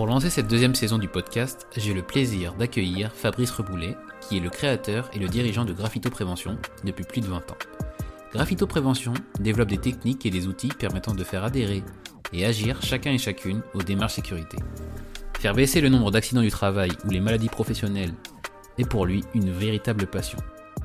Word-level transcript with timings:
Pour 0.00 0.06
lancer 0.06 0.30
cette 0.30 0.48
deuxième 0.48 0.74
saison 0.74 0.96
du 0.96 1.08
podcast, 1.08 1.66
j'ai 1.76 1.92
le 1.92 2.00
plaisir 2.00 2.54
d'accueillir 2.54 3.12
Fabrice 3.12 3.50
Reboulet, 3.50 3.98
qui 4.22 4.38
est 4.38 4.40
le 4.40 4.48
créateur 4.48 5.10
et 5.12 5.18
le 5.18 5.28
dirigeant 5.28 5.66
de 5.66 5.74
Graffito 5.74 6.08
Prévention 6.08 6.56
depuis 6.84 7.04
plus 7.04 7.20
de 7.20 7.26
20 7.26 7.36
ans. 7.50 7.58
Graffito 8.32 8.66
Prévention 8.66 9.12
développe 9.40 9.68
des 9.68 9.76
techniques 9.76 10.24
et 10.24 10.30
des 10.30 10.46
outils 10.46 10.70
permettant 10.70 11.12
de 11.12 11.22
faire 11.22 11.44
adhérer 11.44 11.84
et 12.32 12.46
agir 12.46 12.80
chacun 12.80 13.12
et 13.12 13.18
chacune 13.18 13.60
aux 13.74 13.82
démarches 13.82 14.14
sécurité. 14.14 14.56
Faire 15.38 15.52
baisser 15.52 15.82
le 15.82 15.90
nombre 15.90 16.10
d'accidents 16.10 16.40
du 16.40 16.50
travail 16.50 16.92
ou 17.04 17.10
les 17.10 17.20
maladies 17.20 17.50
professionnelles 17.50 18.14
est 18.78 18.88
pour 18.88 19.04
lui 19.04 19.22
une 19.34 19.50
véritable 19.50 20.06
passion. 20.06 20.38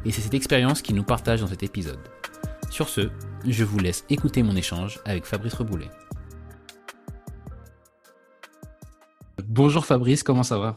Et 0.04 0.12
c'est 0.12 0.20
cette 0.20 0.34
expérience 0.34 0.82
qu'il 0.82 0.98
nous 0.98 1.04
partage 1.04 1.40
dans 1.40 1.48
cet 1.48 1.64
épisode. 1.64 2.02
Sur 2.70 2.90
ce, 2.90 3.10
je 3.48 3.64
vous 3.64 3.80
laisse 3.80 4.04
écouter 4.10 4.44
mon 4.44 4.58
échange 4.58 5.00
avec 5.06 5.26
Fabrice 5.26 5.54
Reboulet. 5.54 5.90
Bonjour 9.44 9.86
Fabrice, 9.86 10.24
comment 10.24 10.44
ça 10.44 10.58
va? 10.58 10.76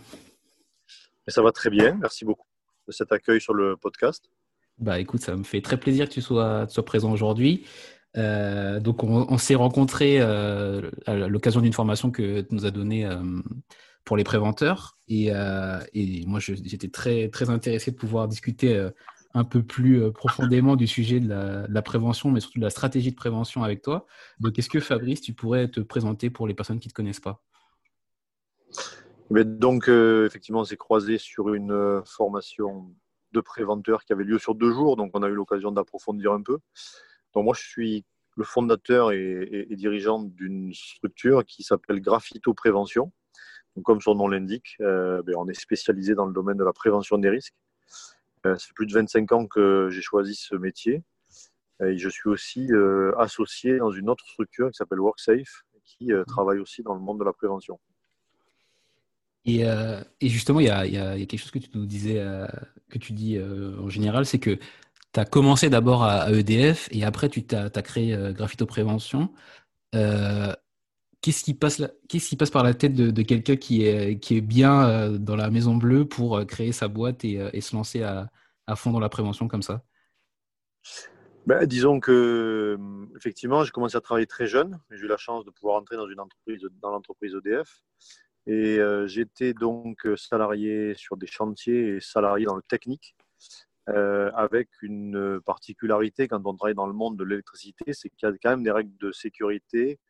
Ça 1.29 1.43
va 1.43 1.53
très 1.53 1.71
bien, 1.71 1.97
merci 2.01 2.25
beaucoup 2.25 2.47
de 2.87 2.93
cet 2.93 3.13
accueil 3.13 3.41
sur 3.41 3.55
le 3.55 3.77
podcast. 3.77 4.31
Bah 4.79 4.99
écoute, 4.99 5.21
ça 5.21 5.37
me 5.37 5.45
fait 5.45 5.61
très 5.61 5.77
plaisir 5.77 6.09
que 6.09 6.15
tu 6.15 6.23
sois, 6.23 6.67
présent 6.87 7.13
aujourd'hui. 7.13 7.67
Euh, 8.17 8.81
donc 8.81 9.05
on, 9.05 9.39
s'est 9.39 9.55
rencontrés 9.55 10.21
euh, 10.21 10.91
à 11.07 11.15
l'occasion 11.15 11.61
d'une 11.61 11.73
formation 11.73 12.11
que 12.11 12.41
tu 12.41 12.55
nous 12.55 12.65
as 12.65 12.71
donnée 12.71 13.05
euh, 13.05 13.23
pour 14.05 14.17
les 14.17 14.25
préventeurs. 14.25 14.99
Et, 15.09 15.31
moi, 16.27 16.41
j'étais 16.41 16.89
très, 16.89 17.29
très 17.29 17.51
intéressé 17.51 17.91
de 17.91 17.97
pouvoir 17.97 18.29
discuter 18.29 18.89
un 19.35 19.45
peu 19.45 19.63
plus 19.63 20.11
profondément 20.13 20.77
du 20.77 20.87
sujet 20.87 21.21
de 21.21 21.29
la, 21.29 21.67
de 21.67 21.75
la, 21.75 21.83
prévention, 21.83 22.31
mais 22.31 22.41
surtout 22.41 22.59
de 22.59 22.65
la 22.65 22.71
stratégie 22.71 23.11
de 23.11 23.17
prévention 23.17 23.63
avec 23.63 23.83
toi. 23.83 24.07
Donc 24.41 24.59
est-ce 24.59 24.71
que 24.71 24.81
Fabrice, 24.81 25.21
tu 25.21 25.35
pourrais 25.35 25.69
te 25.69 25.81
présenter 25.81 26.31
pour 26.31 26.49
les 26.49 26.55
personnes 26.55 26.81
qui 26.81 26.89
ne 26.89 26.91
te 26.91 26.95
connaissent 26.95 27.21
pas? 27.21 27.43
Mais 29.31 29.45
donc, 29.45 29.89
euh, 29.89 30.27
effectivement, 30.27 30.61
on 30.61 30.65
s'est 30.65 30.77
croisé 30.77 31.19
sur 31.19 31.53
une 31.53 31.73
euh, 31.73 32.03
formation 32.05 32.95
de 33.33 33.41
préventeur 33.41 34.05
qui 34.05 34.13
avait 34.15 34.25
lieu 34.25 34.39
sur 34.39 34.55
deux 34.55 34.73
jours, 34.73 34.97
donc 34.97 35.11
on 35.15 35.23
a 35.23 35.29
eu 35.29 35.35
l'occasion 35.35 35.71
d'approfondir 35.71 36.33
un 36.33 36.43
peu. 36.43 36.59
Donc, 37.35 37.45
moi, 37.45 37.55
je 37.55 37.67
suis 37.67 38.05
le 38.37 38.45
fondateur 38.45 39.13
et, 39.13 39.67
dirigeant 39.73 40.23
d'une 40.23 40.73
structure 40.73 41.45
qui 41.45 41.63
s'appelle 41.63 42.01
Graffito 42.01 42.55
Prévention. 42.55 43.13
Donc, 43.77 43.85
comme 43.85 44.01
son 44.01 44.15
nom 44.15 44.29
l'indique, 44.29 44.77
euh, 44.81 45.23
ben, 45.23 45.35
on 45.37 45.49
est 45.49 45.61
spécialisé 45.61 46.15
dans 46.15 46.25
le 46.25 46.33
domaine 46.33 46.57
de 46.57 46.65
la 46.65 46.73
prévention 46.73 47.19
des 47.19 47.29
risques. 47.29 47.57
ça 48.45 48.57
fait 48.57 48.73
plus 48.75 48.87
de 48.87 48.95
25 48.95 49.33
ans 49.33 49.47
que 49.47 49.89
j'ai 49.91 50.01
choisi 50.01 50.35
ce 50.37 50.55
métier. 50.55 51.03
Et 51.85 51.99
je 51.99 52.09
suis 52.09 52.29
aussi 52.29 52.69
associé 53.19 53.79
dans 53.79 53.91
une 53.91 54.09
autre 54.09 54.25
structure 54.27 54.71
qui 54.71 54.77
s'appelle 54.77 55.01
WorkSafe, 55.01 55.65
qui 55.85 56.11
travaille 56.27 56.59
aussi 56.61 56.83
dans 56.83 56.95
le 56.95 57.01
monde 57.01 57.21
de 57.21 57.25
la 57.25 57.33
prévention. 57.33 57.79
Euh, 59.49 60.03
et, 60.21 60.29
justement, 60.29 60.61
il 60.61 60.67
y, 60.67 60.71
a, 60.71 61.17
quelque 61.27 61.39
chose 61.39 61.51
que 61.51 61.59
tu 61.59 61.71
nous 61.75 61.87
disais, 61.87 62.19
euh, 62.19 62.47
que 62.91 62.99
tu 62.99 63.13
dis 63.13 63.37
euh, 63.37 63.79
en 63.81 63.89
général, 63.89 64.27
c'est 64.27 64.39
que 64.39 64.59
tu 65.13 65.21
as 65.21 65.25
commencé 65.25 65.71
d'abord 65.71 66.05
à, 66.05 66.31
EDF 66.31 66.89
et 66.93 67.05
après 67.05 67.29
tu 67.29 67.45
as, 67.55 67.71
créé 67.83 68.17
Graffito 68.33 68.67
Prévention. 68.67 69.33
Qu'est-ce 69.93 71.43
qui, 71.43 71.55
passe 71.55 72.51
par 72.51 72.63
la 72.63 72.75
tête 72.75 72.95
de, 72.95 73.23
quelqu'un 73.23 73.57
qui 73.57 73.85
est, 73.85 74.41
bien 74.41 75.11
dans 75.13 75.37
la 75.37 75.51
Maison 75.51 75.77
Bleue 75.77 76.05
pour 76.07 76.45
créer 76.47 76.73
sa 76.73 76.89
boîte 76.89 77.25
et, 77.25 77.61
se 77.61 77.75
lancer 77.75 78.03
à, 78.03 78.31
fond 78.77 78.91
dans 78.91 79.01
la 79.01 79.09
prévention 79.09 79.49
comme 79.49 79.63
ça? 79.63 79.83
Ben, 81.47 81.65
disons 81.65 81.99
que 81.99 82.79
effectivement, 83.17 83.65
j'ai 83.65 83.71
commencé 83.71 83.97
à 83.97 84.03
travailler 84.03 84.27
très 84.27 84.47
jeune. 84.47 84.79
J'ai 84.91 85.07
eu 85.07 85.09
la 85.09 85.17
chance 85.17 85.47
de 85.47 85.51
pouvoir 85.51 85.79
entrer 85.79 85.97
dans 85.97 86.91
l'entreprise 86.91 87.35
EDF. 87.35 87.83
Et 88.49 88.79
euh, 88.79 89.07
j'étais 89.07 89.53
donc 89.53 90.07
euh, 90.07 90.17
salarié 90.17 90.95
sur 90.95 91.19
des 91.19 91.27
chantiers 91.27 91.97
et 91.97 92.01
salarié 92.01 92.47
dans 92.47 92.57
le 92.57 92.63
technique, 92.63 93.15
euh, 93.91 94.31
avec 94.35 94.71
une 94.81 95.39
particularité 95.45 96.29
quand 96.29 96.41
on 96.47 96.57
travaille 96.57 96.75
dans 96.75 96.87
le 96.87 96.95
monde 96.95 97.19
de 97.19 97.25
l'électricité, 97.25 97.93
c'est 97.93 98.09
qu'il 98.09 98.27
y 98.27 98.33
a 98.33 98.35
quand 98.43 98.49
même 98.49 98.63
des 98.63 98.71
règles 98.71 98.97
de 98.99 99.13
sécurité 99.13 100.01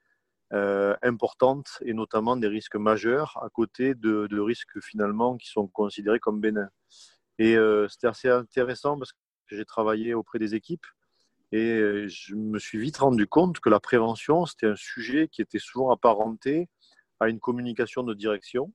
importantes 1.02 1.68
et 1.82 1.92
notamment 1.92 2.34
des 2.34 2.48
risques 2.48 2.76
majeurs 2.76 3.38
à 3.42 3.50
côté 3.50 3.94
de, 3.94 4.26
de 4.28 4.40
risques 4.40 4.80
finalement 4.80 5.36
qui 5.36 5.46
sont 5.48 5.68
considérés 5.68 6.20
comme 6.20 6.40
bénins. 6.40 6.70
Et 7.38 7.54
c'était 7.90 8.06
assez 8.06 8.30
intéressant 8.30 8.96
parce 8.96 9.12
que 9.12 9.18
j'ai 9.48 9.66
travaillé 9.66 10.14
auprès 10.14 10.38
des 10.38 10.54
équipes 10.54 10.86
et 11.52 12.08
je 12.08 12.34
me 12.34 12.58
suis 12.58 12.78
vite 12.78 12.96
rendu 12.96 13.26
compte 13.26 13.60
que 13.60 13.68
la 13.68 13.78
prévention, 13.78 14.46
c'était 14.46 14.68
un 14.68 14.76
sujet 14.76 15.28
qui 15.28 15.42
était 15.42 15.58
souvent 15.58 15.90
apparenté 15.90 16.70
à 17.20 17.28
une 17.28 17.40
communication 17.40 18.02
de 18.02 18.14
direction. 18.14 18.72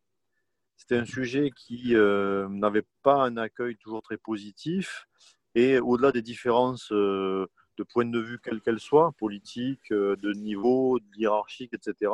C'était 0.78 0.98
un 0.98 1.06
sujet 1.06 1.52
qui 1.56 1.96
euh, 1.96 2.48
n'avait 2.50 2.86
pas 3.04 3.24
un 3.24 3.38
accueil 3.38 3.78
toujours 3.78 4.02
très 4.02 4.18
positif 4.18 5.08
et 5.56 5.80
au-delà 5.80 6.12
des 6.12 6.22
différences 6.22 6.92
euh, 6.92 7.48
de 7.78 7.84
point 7.84 8.06
de 8.06 8.20
vue 8.20 8.40
quelles 8.44 8.62
qu'elles 8.62 8.80
soient, 8.80 9.12
politiques, 9.18 9.92
euh, 9.92 10.16
de 10.18 10.34
niveau, 10.34 11.00
hiérarchique, 11.16 11.74
etc., 11.74 12.12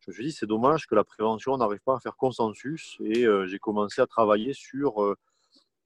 je 0.00 0.12
me 0.12 0.14
suis 0.14 0.24
dit 0.24 0.32
c'est 0.32 0.46
dommage 0.46 0.86
que 0.86 0.94
la 0.94 1.04
prévention 1.04 1.56
n'arrive 1.58 1.80
pas 1.84 1.96
à 1.96 2.00
faire 2.00 2.16
consensus 2.16 2.96
et 3.04 3.26
j'ai 3.44 3.58
commencé 3.58 4.00
à 4.00 4.06
travailler 4.06 4.54
sur 4.54 5.14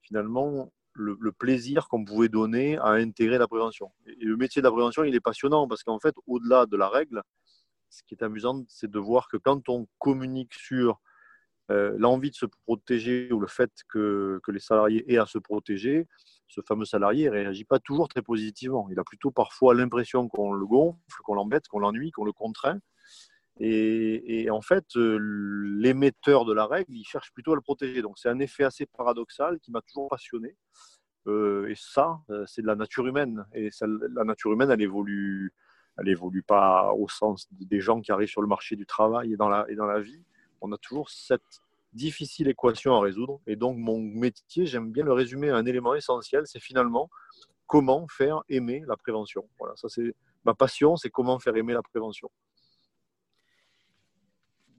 finalement 0.01 0.71
le, 0.93 1.17
le 1.19 1.31
plaisir 1.33 1.89
qu'on 1.89 2.05
pouvait 2.05 2.29
donner 2.29 2.77
à 2.77 2.91
intégrer 2.91 3.37
la 3.37 3.49
prévention. 3.49 3.91
Et 4.07 4.23
le 4.23 4.37
métier 4.37 4.61
de 4.61 4.67
la 4.67 4.71
prévention, 4.71 5.03
il 5.03 5.13
est 5.13 5.19
passionnant 5.19 5.67
parce 5.67 5.83
qu'en 5.83 5.99
fait, 5.99 6.15
au-delà 6.25 6.65
de 6.65 6.77
la 6.77 6.87
règle, 6.87 7.21
ce 7.93 8.03
qui 8.03 8.15
est 8.15 8.23
amusant, 8.23 8.63
c'est 8.67 8.89
de 8.89 8.99
voir 8.99 9.27
que 9.27 9.37
quand 9.37 9.69
on 9.69 9.87
communique 9.99 10.53
sur 10.53 10.99
euh, 11.71 11.95
l'envie 11.97 12.31
de 12.31 12.35
se 12.35 12.45
protéger 12.65 13.31
ou 13.31 13.39
le 13.39 13.47
fait 13.47 13.71
que, 13.87 14.41
les 14.47 14.59
salariés 14.59 15.11
aient 15.13 15.19
à 15.19 15.25
se 15.25 15.37
protéger, 15.37 16.07
ce 16.47 16.61
fameux 16.61 16.85
salarié 16.85 17.25
ne 17.25 17.31
réagit 17.31 17.65
pas 17.65 17.79
toujours 17.79 18.07
très 18.07 18.21
positivement. 18.21 18.87
Il 18.91 18.99
a 18.99 19.03
plutôt 19.03 19.31
parfois 19.31 19.75
l'impression 19.75 20.27
qu'on 20.27 20.53
le 20.53 20.65
gonfle, 20.65 20.97
qu'on 21.23 21.35
l'embête, 21.35 21.67
qu'on 21.67 21.79
l'ennuie, 21.79 22.11
qu'on 22.11 22.25
le 22.25 22.33
contraint. 22.33 22.79
Et, 23.59 24.49
en 24.49 24.61
fait, 24.61 24.85
euh, 24.95 25.19
l'émetteur 25.77 26.43
de 26.45 26.53
la 26.53 26.65
règle, 26.65 26.91
il 26.91 27.05
cherche 27.05 27.31
plutôt 27.31 27.53
à 27.53 27.55
le 27.55 27.61
protéger. 27.61 28.01
Donc 28.01 28.17
c'est 28.17 28.29
un 28.29 28.39
effet 28.39 28.63
assez 28.63 28.87
paradoxal 28.87 29.59
qui 29.59 29.71
m'a 29.71 29.81
toujours 29.81 30.09
passionné. 30.09 30.57
Euh, 31.27 31.67
et 31.69 31.75
ça, 31.75 32.19
c'est 32.47 32.63
de 32.63 32.67
la 32.67 32.75
nature 32.75 33.05
humaine. 33.07 33.45
Et 33.53 33.69
la 33.81 34.23
nature 34.23 34.51
humaine, 34.51 34.71
elle 34.71 34.81
évolue 34.81 35.53
elle 35.97 36.09
évolue 36.09 36.43
pas 36.43 36.93
au 36.93 37.07
sens 37.07 37.47
des 37.51 37.79
gens 37.79 38.01
qui 38.01 38.11
arrivent 38.11 38.29
sur 38.29 38.41
le 38.41 38.47
marché 38.47 38.75
du 38.75 38.85
travail 38.85 39.33
et 39.33 39.37
dans 39.37 39.49
la, 39.49 39.65
et 39.69 39.75
dans 39.75 39.85
la 39.85 39.99
vie. 39.99 40.23
On 40.61 40.71
a 40.71 40.77
toujours 40.77 41.09
cette 41.09 41.41
difficile 41.93 42.47
équation 42.47 42.95
à 42.95 43.01
résoudre. 43.01 43.39
Et 43.45 43.55
donc, 43.55 43.77
mon 43.77 43.99
métier, 43.99 44.65
j'aime 44.65 44.91
bien 44.91 45.03
le 45.03 45.13
résumer 45.13 45.49
à 45.49 45.55
un 45.55 45.65
élément 45.65 45.93
essentiel, 45.93 46.43
c'est 46.45 46.59
finalement 46.59 47.09
comment 47.67 48.07
faire 48.07 48.41
aimer 48.49 48.83
la 48.87 48.97
prévention. 48.97 49.47
Voilà, 49.59 49.75
ça 49.75 49.87
c'est 49.89 50.15
ma 50.45 50.53
passion, 50.53 50.95
c'est 50.95 51.09
comment 51.09 51.39
faire 51.39 51.55
aimer 51.55 51.73
la 51.73 51.81
prévention. 51.81 52.29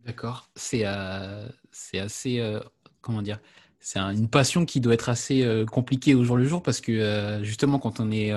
D'accord. 0.05 0.51
C'est 0.55 0.83
euh, 0.85 1.49
assez, 1.95 2.41
euh, 2.41 2.61
comment 3.01 3.23
dire, 3.23 3.41
c'est 3.81 3.99
une 3.99 4.29
passion 4.29 4.67
qui 4.67 4.81
doit 4.81 4.95
être 4.95 5.09
assez 5.09 5.65
compliquée 5.71 6.15
au 6.15 6.25
jour 6.25 6.37
le 6.37 6.45
jour 6.45 6.63
parce 6.63 6.81
que 6.81 7.41
justement, 7.43 7.79
quand 7.79 8.01
on 8.01 8.11
est 8.11 8.33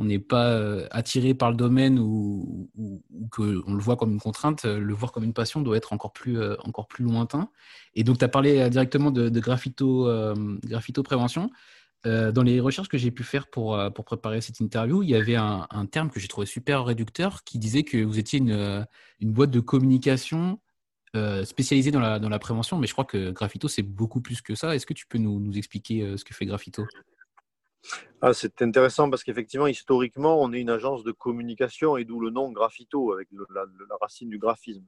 on 0.00 0.04
n'est 0.04 0.18
pas 0.18 0.46
euh, 0.46 0.86
attiré 0.90 1.34
par 1.34 1.50
le 1.50 1.58
domaine 1.58 1.98
ou, 1.98 2.70
ou, 2.74 3.02
qu'on 3.30 3.42
le 3.74 3.82
voit 3.82 3.96
comme 3.96 4.12
une 4.12 4.18
contrainte, 4.18 4.64
euh, 4.64 4.80
le 4.80 4.94
voir 4.94 5.12
comme 5.12 5.24
une 5.24 5.34
passion 5.34 5.60
doit 5.60 5.76
être 5.76 5.92
encore 5.92 6.14
plus, 6.14 6.40
euh, 6.40 6.56
encore 6.64 6.88
plus 6.88 7.04
lointain. 7.04 7.50
Et 7.94 8.02
donc, 8.02 8.16
tu 8.16 8.24
as 8.24 8.28
parlé 8.28 8.70
directement 8.70 9.10
de, 9.10 9.28
graphito, 9.40 10.08
prévention. 11.04 11.50
dans 12.04 12.42
les 12.42 12.60
recherches 12.60 12.88
que 12.88 12.96
j'ai 12.96 13.10
pu 13.10 13.24
faire 13.24 13.48
pour, 13.48 13.78
pour 13.94 14.06
préparer 14.06 14.40
cette 14.40 14.60
interview, 14.60 15.02
il 15.02 15.10
y 15.10 15.14
avait 15.14 15.36
un, 15.36 15.86
terme 15.92 16.08
que 16.08 16.18
j'ai 16.18 16.28
trouvé 16.28 16.46
super 16.46 16.86
réducteur 16.86 17.44
qui 17.44 17.58
disait 17.58 17.82
que 17.82 18.02
vous 18.02 18.18
étiez 18.18 18.38
une, 18.38 18.86
une 19.20 19.32
boîte 19.32 19.50
de 19.50 19.60
communication 19.60 20.60
spécialisée 21.44 21.90
dans 21.90 22.00
la, 22.00 22.18
dans 22.18 22.30
la 22.30 22.38
prévention, 22.38 22.78
mais 22.78 22.86
je 22.86 22.92
crois 22.92 23.04
que 23.04 23.32
Graphito, 23.32 23.68
c'est 23.68 23.82
beaucoup 23.82 24.22
plus 24.22 24.40
que 24.40 24.54
ça. 24.54 24.74
Est-ce 24.74 24.86
que 24.86 24.94
tu 24.94 25.06
peux 25.06 25.18
nous, 25.18 25.40
nous 25.40 25.58
expliquer 25.58 26.16
ce 26.16 26.24
que 26.24 26.32
fait 26.32 26.46
Graphito? 26.46 26.86
Ah, 28.22 28.34
c'est 28.34 28.60
intéressant 28.60 29.08
parce 29.08 29.24
qu'effectivement, 29.24 29.66
historiquement, 29.66 30.40
on 30.42 30.52
est 30.52 30.60
une 30.60 30.70
agence 30.70 31.04
de 31.04 31.12
communication 31.12 31.96
et 31.96 32.04
d'où 32.04 32.20
le 32.20 32.30
nom 32.30 32.52
Graphito 32.52 33.12
avec 33.12 33.28
la, 33.54 33.64
racine 34.00 34.28
du 34.28 34.38
graphisme. 34.38 34.84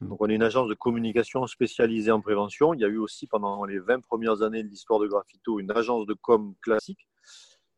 Hmm. 0.00 0.08
Donc, 0.08 0.22
on 0.22 0.28
est 0.28 0.36
une 0.36 0.42
agence 0.42 0.68
de 0.68 0.74
communication 0.74 1.46
spécialisée 1.46 2.12
en 2.12 2.20
prévention. 2.20 2.74
Il 2.74 2.80
y 2.80 2.84
a 2.84 2.88
eu 2.88 2.98
aussi 2.98 3.26
pendant 3.26 3.64
les 3.64 3.80
20 3.80 4.00
premières 4.00 4.42
années 4.42 4.62
de 4.62 4.68
l'histoire 4.68 5.00
de 5.00 5.08
Graphito 5.08 5.58
une 5.58 5.72
agence 5.72 6.06
de 6.06 6.14
com 6.14 6.54
classique. 6.62 7.08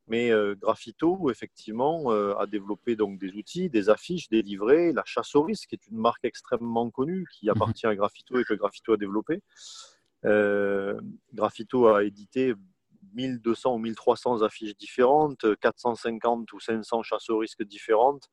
Mais 0.09 0.31
euh, 0.31 0.55
Graphito, 0.55 1.31
effectivement, 1.31 2.13
euh, 2.13 2.35
a 2.37 2.47
développé 2.47 2.97
donc 2.97 3.19
des 3.19 3.35
outils, 3.35 3.69
des 3.69 3.91
affiches, 3.91 4.29
des 4.29 4.41
livrets, 4.41 4.93
la 4.93 5.05
chasse 5.05 5.35
au 5.35 5.43
risque, 5.43 5.69
qui 5.69 5.75
est 5.75 5.87
une 5.91 5.99
marque 5.99 6.25
extrêmement 6.25 6.91
connue 6.91 7.27
qui 7.33 7.47
hmm. 7.47 7.51
appartient 7.51 7.87
à 7.87 7.95
Graphito 7.95 8.39
et 8.39 8.45
que 8.45 8.55
Graphito 8.55 8.93
a 8.93 8.97
développé. 8.99 9.43
Euh, 10.25 11.01
Graphito 11.33 11.87
a 11.87 12.05
édité 12.05 12.55
1200 13.15 13.75
ou 13.75 13.79
1300 13.79 14.43
affiches 14.43 14.77
différentes, 14.77 15.45
450 15.61 16.53
ou 16.53 16.61
500 16.61 17.03
chasses 17.03 17.31
au 17.31 17.39
risque 17.39 17.63
différentes. 17.63 18.29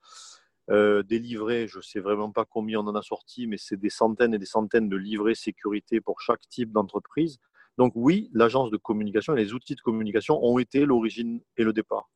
Euh, 0.72 1.04
des 1.04 1.20
livrets, 1.20 1.68
je 1.68 1.78
ne 1.78 1.84
sais 1.84 2.00
vraiment 2.00 2.32
pas 2.32 2.44
combien 2.44 2.80
on 2.80 2.88
en 2.88 2.96
a 2.96 3.04
sorti, 3.04 3.46
mais 3.46 3.58
c'est 3.58 3.78
des 3.78 3.92
centaines 3.92 4.34
et 4.34 4.40
des 4.40 4.48
centaines 4.48 4.90
de 4.90 4.98
livrets 4.98 5.36
sécurité 5.36 6.02
pour 6.02 6.22
chaque 6.22 6.48
type 6.50 6.72
d'entreprise. 6.72 7.38
Donc 7.78 7.94
oui, 7.96 8.30
l'agence 8.34 8.72
de 8.72 8.78
communication 8.78 9.36
et 9.36 9.44
les 9.44 9.54
outils 9.54 9.76
de 9.76 9.82
communication 9.82 10.44
ont 10.44 10.58
été 10.58 10.86
l'origine 10.86 11.42
et 11.58 11.64
le 11.64 11.74
départ. 11.74 12.10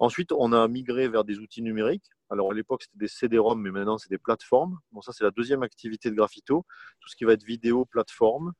Ensuite, 0.00 0.32
on 0.32 0.52
a 0.52 0.66
migré 0.66 1.08
vers 1.08 1.24
des 1.24 1.38
outils 1.38 1.62
numériques. 1.62 2.10
Alors 2.30 2.50
à 2.50 2.54
l'époque, 2.54 2.82
c'était 2.82 2.98
des 2.98 3.08
CD-ROM, 3.08 3.60
mais 3.60 3.70
maintenant, 3.70 3.96
c'est 3.98 4.10
des 4.10 4.18
plateformes. 4.18 4.80
Bon, 4.90 5.00
ça, 5.02 5.12
c'est 5.12 5.22
la 5.22 5.30
deuxième 5.30 5.62
activité 5.62 6.10
de 6.10 6.16
Graphito. 6.16 6.64
Tout 7.00 7.08
ce 7.08 7.14
qui 7.14 7.24
va 7.24 7.34
être 7.34 7.44
vidéo, 7.44 7.84
plateforme, 7.84 8.54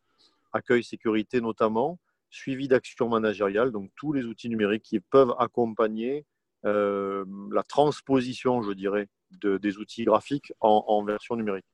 accueil 0.53 0.85
sécurité 0.85 1.41
notamment 1.41 1.99
suivi 2.35 2.67
d'action 2.67 3.09
managériale, 3.09 3.71
donc 3.71 3.91
tous 3.97 4.13
les 4.13 4.25
outils 4.25 4.49
numériques 4.49 4.83
qui 4.83 4.99
peuvent 4.99 5.35
accompagner 5.39 6.27
euh, 6.67 7.25
la 7.53 7.63
transposition, 7.63 8.61
je 8.63 8.73
dirais, 8.73 9.09
de, 9.31 9.57
des 9.57 9.79
outils 9.79 10.05
graphiques 10.05 10.53
en, 10.61 11.05
version 11.05 11.37
numérique. 11.37 11.67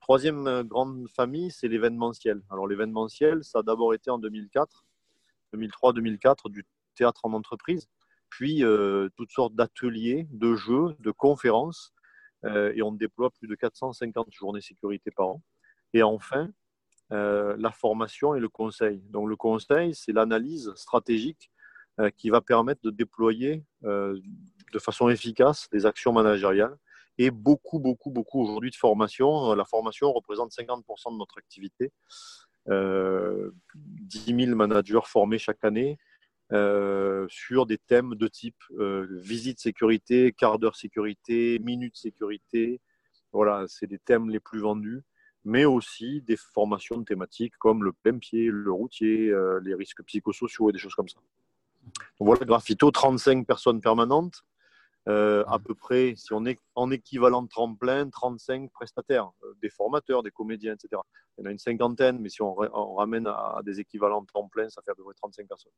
Troisième 0.00 0.46
euh, 0.46 0.62
grande 0.62 1.08
famille, 1.16 1.50
c'est 1.50 1.66
l'événementiel. 1.66 2.42
Alors 2.48 2.68
l'événementiel, 2.68 3.42
ça 3.42 3.58
a 3.58 3.62
d'abord 3.62 3.92
été 3.92 4.08
en 4.10 4.18
2004, 4.18 4.84
2003-2004, 5.52 6.48
du 6.48 6.64
théâtre 6.94 7.24
en 7.24 7.32
entreprise, 7.32 7.88
puis 8.30 8.62
euh, 8.62 9.08
toutes 9.16 9.32
sortes 9.32 9.56
d'ateliers, 9.56 10.28
de 10.30 10.54
jeux, 10.54 10.94
de 11.00 11.10
conférences, 11.10 11.92
et 12.74 12.82
on 12.82 12.92
déploie 12.92 13.30
plus 13.30 13.48
de 13.48 13.54
450 13.54 14.26
journées 14.30 14.60
sécurité 14.60 15.10
par 15.10 15.28
an. 15.28 15.42
Et 15.94 16.02
enfin, 16.02 16.50
euh, 17.12 17.54
la 17.58 17.70
formation 17.70 18.34
et 18.34 18.40
le 18.40 18.48
conseil. 18.48 19.02
Donc 19.10 19.28
le 19.28 19.36
conseil, 19.36 19.94
c'est 19.94 20.12
l'analyse 20.12 20.72
stratégique 20.74 21.50
euh, 22.00 22.08
qui 22.16 22.30
va 22.30 22.40
permettre 22.40 22.80
de 22.82 22.90
déployer 22.90 23.62
euh, 23.84 24.18
de 24.72 24.78
façon 24.78 25.10
efficace 25.10 25.68
des 25.70 25.84
actions 25.84 26.14
managériales 26.14 26.74
et 27.18 27.30
beaucoup, 27.30 27.78
beaucoup, 27.78 28.10
beaucoup 28.10 28.42
aujourd'hui 28.42 28.70
de 28.70 28.76
formation. 28.76 29.54
La 29.54 29.66
formation 29.66 30.12
représente 30.12 30.52
50% 30.52 31.12
de 31.12 31.18
notre 31.18 31.38
activité. 31.38 31.92
10 32.66 34.46
000 34.46 34.56
managers 34.56 35.04
formés 35.04 35.38
chaque 35.38 35.62
année 35.62 35.98
sur 37.28 37.66
des 37.66 37.78
thèmes 37.78 38.16
de 38.16 38.26
type 38.26 38.60
visite 39.10 39.60
sécurité, 39.60 40.32
quart 40.32 40.58
d'heure 40.58 40.74
sécurité, 40.74 41.60
minute 41.60 41.96
sécurité. 41.96 42.80
Voilà, 43.32 43.64
c'est 43.68 43.86
des 43.86 43.98
thèmes 43.98 44.30
les 44.30 44.40
plus 44.40 44.60
vendus 44.60 45.04
mais 45.44 45.64
aussi 45.64 46.22
des 46.22 46.36
formations 46.36 47.02
thématiques 47.04 47.56
comme 47.58 47.84
le 47.84 47.92
plein 47.92 48.18
pied, 48.18 48.48
le 48.50 48.72
routier, 48.72 49.28
euh, 49.28 49.60
les 49.62 49.74
risques 49.74 50.02
psychosociaux 50.04 50.70
et 50.70 50.72
des 50.72 50.78
choses 50.78 50.94
comme 50.94 51.08
ça. 51.08 51.18
Donc 52.18 52.26
voilà, 52.26 52.44
Graphito, 52.44 52.90
35 52.90 53.46
personnes 53.46 53.80
permanentes, 53.80 54.42
euh, 55.06 55.44
à 55.46 55.58
peu 55.58 55.74
près, 55.74 56.14
si 56.16 56.32
on 56.32 56.46
est 56.46 56.58
en 56.74 56.90
équivalent 56.90 57.46
tremplin, 57.46 58.08
35 58.08 58.70
prestataires, 58.72 59.30
euh, 59.42 59.54
des 59.60 59.68
formateurs, 59.68 60.22
des 60.22 60.30
comédiens, 60.30 60.74
etc. 60.74 61.02
Il 61.36 61.42
y 61.42 61.46
en 61.46 61.50
a 61.50 61.52
une 61.52 61.58
cinquantaine, 61.58 62.18
mais 62.20 62.30
si 62.30 62.40
on, 62.40 62.54
ramène 62.94 63.26
à, 63.26 63.60
des 63.64 63.80
équivalents 63.80 64.24
tremplin, 64.24 64.70
ça 64.70 64.80
fait 64.82 64.92
à 64.92 64.94
peu 64.94 65.04
près 65.04 65.14
35 65.14 65.46
personnes. 65.46 65.72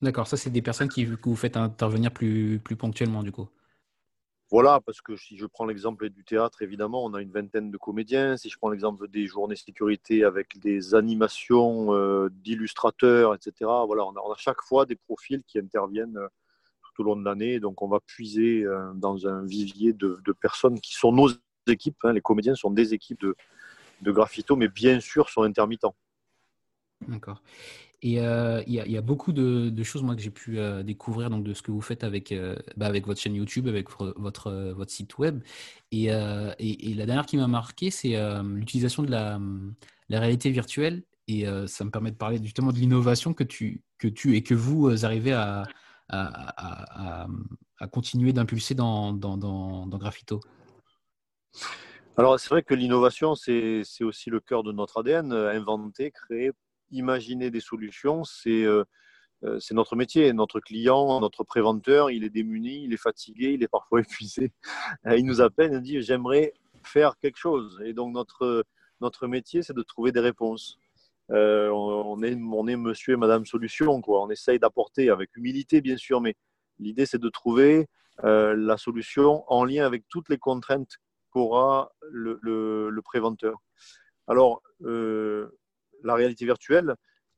D'accord, 0.00 0.26
ça 0.26 0.36
c'est 0.36 0.50
des 0.50 0.62
personnes 0.62 0.88
qui, 0.88 1.06
que 1.06 1.28
vous 1.28 1.36
faites 1.36 1.56
intervenir 1.56 2.10
plus, 2.10 2.58
plus 2.58 2.74
ponctuellement 2.74 3.22
du 3.22 3.30
coup 3.30 3.48
voilà, 4.52 4.82
parce 4.84 5.00
que 5.00 5.16
si 5.16 5.38
je 5.38 5.46
prends 5.46 5.64
l'exemple 5.64 6.10
du 6.10 6.24
théâtre, 6.24 6.60
évidemment, 6.60 7.02
on 7.06 7.14
a 7.14 7.22
une 7.22 7.32
vingtaine 7.32 7.70
de 7.70 7.78
comédiens. 7.78 8.36
Si 8.36 8.50
je 8.50 8.58
prends 8.58 8.68
l'exemple 8.68 9.08
des 9.08 9.26
journées 9.26 9.56
sécurité 9.56 10.24
avec 10.24 10.58
des 10.58 10.94
animations 10.94 11.94
euh, 11.94 12.28
d'illustrateurs, 12.30 13.34
etc., 13.34 13.54
voilà, 13.86 14.04
on 14.04 14.10
a, 14.14 14.20
on 14.22 14.30
a, 14.30 14.36
chaque 14.36 14.60
fois 14.60 14.84
des 14.84 14.94
profils 14.94 15.42
qui 15.44 15.58
interviennent 15.58 16.18
euh, 16.18 16.28
tout 16.82 17.00
au 17.00 17.04
long 17.06 17.16
de 17.16 17.24
l'année. 17.24 17.60
Donc, 17.60 17.80
on 17.80 17.88
va 17.88 18.00
puiser 18.00 18.62
euh, 18.64 18.92
dans 18.92 19.26
un 19.26 19.42
vivier 19.42 19.94
de, 19.94 20.20
personnes 20.38 20.78
qui 20.80 20.92
sont 20.92 21.12
nos 21.12 21.30
équipes. 21.66 21.96
Hein. 22.04 22.12
les 22.12 22.20
comédiens 22.20 22.54
sont 22.54 22.70
des 22.70 22.92
équipes 22.92 23.20
de, 23.20 23.34
de 24.02 24.12
graffito, 24.12 24.54
mais 24.54 24.68
bien 24.68 25.00
sûr 25.00 25.30
sont 25.30 25.44
intermittents. 25.44 25.94
D'accord. 27.08 27.40
Et 28.04 28.18
euh, 28.20 28.62
il 28.66 28.74
y, 28.74 28.96
a 28.96 29.00
beaucoup 29.00 29.32
de, 29.32 29.82
choses 29.84 30.02
moi 30.02 30.16
que 30.16 30.22
j'ai 30.22 30.30
pu 30.30 30.58
euh, 30.58 30.82
découvrir 30.82 31.30
donc 31.30 31.44
de 31.44 31.54
ce 31.54 31.62
que 31.62 31.70
vous 31.70 31.80
faites 31.80 32.02
avec 32.02 32.32
euh, 32.32 32.56
bah, 32.76 32.90
votre 32.90 33.20
chaîne 33.20 33.36
YouTube, 33.36 33.68
avec 33.68 33.90
votre 33.90 34.84
site 34.88 35.18
web. 35.18 35.40
Et, 35.92 36.08
la 36.08 37.06
dernière 37.06 37.26
qui 37.26 37.36
m'a 37.36 37.46
marqué, 37.46 37.92
c'est 37.92 38.16
l'utilisation 38.42 39.04
de 39.04 39.10
la, 39.10 39.38
réalité 40.10 40.50
virtuelle. 40.50 41.04
Et 41.28 41.46
ça 41.68 41.84
me 41.84 41.90
permet 41.90 42.10
de 42.10 42.16
parler 42.16 42.40
justement 42.42 42.72
de 42.72 42.78
l'innovation 42.78 43.34
que 43.34 43.44
tu 43.44 43.84
et 44.02 44.42
que 44.42 44.54
vous 44.54 45.04
arrivez 45.04 45.32
à 45.32 45.64
continuer 47.92 48.32
d'impulser 48.32 48.74
dans, 48.74 49.12
dans, 49.12 49.36
dans, 49.36 49.86
dans 49.86 49.98
Graffito. 49.98 50.40
Alors 52.16 52.38
c'est 52.40 52.48
vrai 52.48 52.64
que 52.64 52.74
l'innovation, 52.74 53.36
c'est 53.36 53.84
aussi 54.00 54.28
le 54.28 54.40
cœur 54.40 54.64
de 54.64 54.72
notre 54.72 54.98
ADN, 54.98 55.32
inventer, 55.32 56.10
créer 56.10 56.50
imaginer 56.92 57.50
des 57.50 57.60
solutions, 57.60 58.22
euh, 58.46 58.84
euh, 59.44 59.58
c'est 59.58 59.74
notre 59.74 59.96
métier. 59.96 60.32
Notre 60.32 60.60
client, 60.60 61.20
notre 61.20 61.44
préventeur, 61.44 62.10
il 62.10 62.24
est 62.24 62.30
démuni, 62.30 62.84
il 62.84 62.92
est 62.92 62.98
fatigué, 62.98 63.52
il 63.54 63.62
est 63.62 63.68
parfois 63.68 64.00
épuisé. 64.00 64.52
Euh, 65.06 65.16
il 65.16 65.24
nous 65.24 65.40
appelle, 65.40 65.72
nous 65.72 65.80
dit 65.80 66.00
j'aimerais 66.02 66.52
faire 66.84 67.16
quelque 67.18 67.38
chose. 67.38 67.80
Et 67.84 67.92
donc 67.92 68.14
notre, 68.14 69.26
métier, 69.26 69.62
c'est 69.62 69.74
de 69.74 69.82
trouver 69.82 70.12
des 70.12 70.20
réponses. 70.20 70.78
on, 71.28 72.22
est, 72.22 72.34
on 72.34 72.68
est 72.68 72.76
monsieur 72.76 73.14
et 73.14 73.16
madame 73.16 73.46
solution. 73.46 74.00
Quoi. 74.00 74.22
On 74.22 74.30
essaye 74.30 74.58
d'apporter 74.58 75.10
avec 75.10 75.36
humilité, 75.36 75.80
bien 75.80 75.96
sûr, 75.96 76.20
mais 76.20 76.34
l'idée, 76.78 77.06
c'est 77.06 77.20
de 77.20 77.28
trouver 77.28 77.88
la 78.22 78.76
solution 78.76 79.44
en 79.48 79.64
lien 79.64 79.84
avec 79.84 80.04
toutes 80.08 80.28
les 80.28 80.38
contraintes 80.38 80.98
qu'aura 81.30 81.92
le, 82.10 83.00
préventeur. 83.04 83.58
Alors, 84.28 84.62
la 86.04 86.14
réalité 86.14 86.44
virtuelle, 86.44 86.94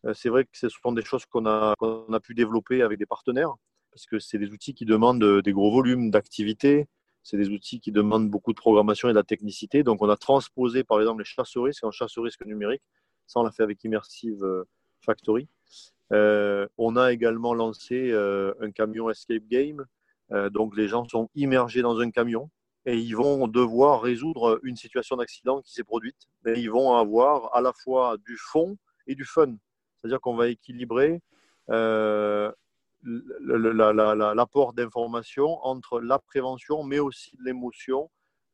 euh, 0.06 0.14
c'est 0.14 0.28
vrai 0.28 0.44
que 0.44 0.50
ce 0.52 0.68
sont 0.68 0.92
des 0.92 1.04
choses 1.04 1.24
qu'on 1.26 1.46
a, 1.46 1.74
pu 2.22 2.34
développer 2.34 2.82
avec 2.82 2.98
des 2.98 3.06
partenaires, 3.06 3.54
parce 3.90 4.06
que 4.06 4.18
c'est 4.18 4.38
des 4.38 4.50
outils 4.50 4.74
qui 4.74 4.84
demandent 4.84 5.22
euh, 5.22 5.42
des 5.42 5.52
gros 5.52 5.72
volumes 5.72 6.10
d'activité, 6.10 6.88
c'est 7.22 7.36
des 7.38 7.48
outils 7.48 7.80
qui 7.80 7.90
demandent 7.90 8.30
beaucoup 8.30 8.52
de 8.52 8.58
programmation 8.58 9.08
et 9.08 9.12
de 9.12 9.16
la 9.16 9.22
technicité. 9.22 9.82
Donc, 9.82 10.02
on 10.02 10.08
a 10.10 10.16
transposé, 10.16 10.84
par 10.84 11.00
exemple, 11.00 11.20
les 11.20 11.24
chasses 11.24 11.56
risque 11.56 11.84
en 11.84 11.90
chasse 11.90 12.18
risque 12.18 12.44
numérique. 12.44 12.82
Ça, 13.26 13.40
on 13.40 13.44
l'a 13.44 13.50
fait 13.50 13.62
avec 13.62 13.82
Immersive 13.84 14.44
euh, 14.44 14.64
Factory. 15.00 15.48
on 16.10 16.96
a 16.96 17.12
également 17.12 17.54
lancé 17.54 18.12
un 18.12 18.70
camion 18.70 19.10
Escape 19.10 19.46
Game. 19.48 19.84
donc, 20.50 20.76
les 20.76 20.88
gens 20.88 21.08
sont 21.08 21.28
immergés 21.34 21.82
dans 21.82 21.98
un 21.98 22.10
camion 22.10 22.50
et 22.86 22.98
ils 22.98 23.16
vont 23.16 23.48
devoir 23.48 24.02
résoudre 24.02 24.60
une 24.62 24.76
situation 24.76 25.16
d'accident 25.16 25.62
qui 25.62 25.72
s'est 25.72 25.84
produite. 25.84 26.28
Et 26.46 26.60
ils 26.60 26.70
vont 26.70 26.94
avoir 26.94 27.54
à 27.54 27.60
la 27.60 27.72
fois 27.72 28.16
du 28.26 28.36
fond 28.36 28.76
et 29.06 29.14
du 29.14 29.24
fun. 29.24 29.54
C'est-à-dire 30.00 30.20
qu'on 30.20 30.36
va 30.36 30.48
équilibrer 30.48 31.22
euh, 31.70 32.52
l'apport 33.02 34.74
d'informations 34.74 35.64
entre 35.64 36.00
la 36.00 36.18
prévention, 36.18 36.82
mais 36.82 36.98
aussi 36.98 37.36
l'émotion, 37.42 38.10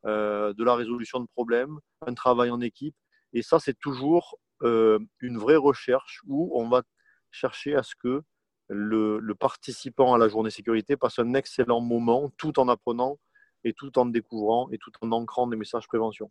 euh, 0.07 0.53
de 0.55 0.65
la 0.65 0.75
résolution 0.75 1.21
de 1.21 1.27
problèmes, 1.27 1.79
un 2.07 2.15
travail 2.15 2.51
en 2.51 2.61
équipe. 2.61 2.95
Et 3.33 3.43
ça, 3.43 3.59
c'est 3.59 3.79
toujours 3.79 4.39
une 4.63 5.39
vraie 5.39 5.57
recherche 5.57 6.21
où 6.27 6.53
on 6.55 6.69
va 6.69 6.83
chercher 7.31 7.75
à 7.75 7.83
ce 7.83 7.95
que 7.95 8.23
le, 8.69 9.35
participant 9.35 10.15
à 10.15 10.19
la 10.19 10.29
journée 10.29 10.51
sécurité 10.51 10.97
passe 10.97 11.19
un 11.19 11.35
excellent 11.35 11.81
moment 11.81 12.31
tout 12.37 12.59
en 12.61 12.69
apprenant 12.69 13.19
et 13.65 13.73
tout 13.73 13.99
en 13.99 14.07
découvrant 14.07 14.69
et 14.71 14.79
tout 14.79 14.93
en 15.01 15.13
ancrant 15.13 15.47
des 15.47 15.57
messages 15.57 15.87
prévention. 15.87 16.31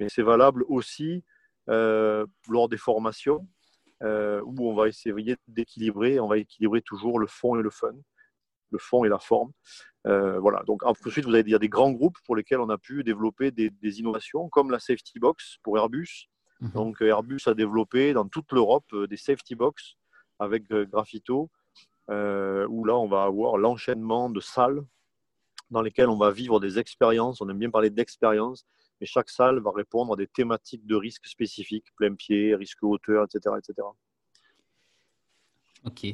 Mais 0.00 0.08
c'est 0.08 0.22
valable 0.22 0.64
aussi 0.68 1.22
euh, 1.70 2.26
lors 2.48 2.68
des 2.68 2.76
formations 2.76 3.46
euh, 4.02 4.42
où 4.44 4.68
on 4.68 4.74
va 4.74 4.88
essayer 4.88 5.36
d'équilibrer, 5.48 6.20
on 6.20 6.28
va 6.28 6.38
équilibrer 6.38 6.82
toujours 6.82 7.18
le 7.18 7.26
fond 7.26 7.58
et 7.58 7.62
le 7.62 7.70
fun, 7.70 7.94
le 8.70 8.78
fond 8.78 9.04
et 9.04 9.08
la 9.08 9.18
forme. 9.18 9.52
Euh, 10.06 10.38
voilà. 10.40 10.62
Donc 10.66 10.84
ensuite, 10.84 11.24
vous 11.24 11.34
avez 11.34 11.50
il 11.50 11.58
des 11.58 11.68
grands 11.68 11.92
groupes 11.92 12.18
pour 12.26 12.36
lesquels 12.36 12.60
on 12.60 12.68
a 12.68 12.76
pu 12.76 13.02
développer 13.02 13.50
des, 13.50 13.70
innovations 13.98 14.48
comme 14.50 14.70
la 14.70 14.78
Safety 14.78 15.18
Box 15.18 15.56
pour 15.62 15.78
Airbus. 15.78 16.28
Mhm. 16.60 16.70
Donc 16.72 17.00
Airbus 17.00 17.40
a 17.46 17.54
développé 17.54 18.12
dans 18.12 18.28
toute 18.28 18.52
l'Europe 18.52 18.94
des 19.08 19.16
Safety 19.16 19.54
Box 19.54 19.94
avec 20.38 20.68
Graphito, 20.68 21.50
où 22.08 22.84
là 22.84 22.96
on 22.96 23.08
va 23.08 23.22
avoir 23.22 23.56
l'enchaînement 23.56 24.28
de 24.28 24.40
salles 24.40 24.84
dans 25.70 25.82
lesquelles 25.82 26.08
on 26.08 26.18
va 26.18 26.30
vivre 26.30 26.60
des 26.60 26.78
expériences. 26.78 27.40
On 27.40 27.48
aime 27.48 27.58
bien 27.58 27.70
parler 27.70 27.90
d'expériences, 27.90 28.66
mais 29.00 29.06
chaque 29.06 29.30
salle 29.30 29.60
va 29.60 29.70
répondre 29.70 30.14
à 30.14 30.16
des 30.16 30.26
thématiques 30.26 30.86
de 30.86 30.94
risque 30.94 31.26
spécifiques, 31.26 31.86
plein 31.96 32.14
pied, 32.14 32.54
risque 32.54 32.82
hauteur, 32.82 33.24
etc. 33.24 33.56
etc. 33.58 33.86
Ok. 35.84 36.06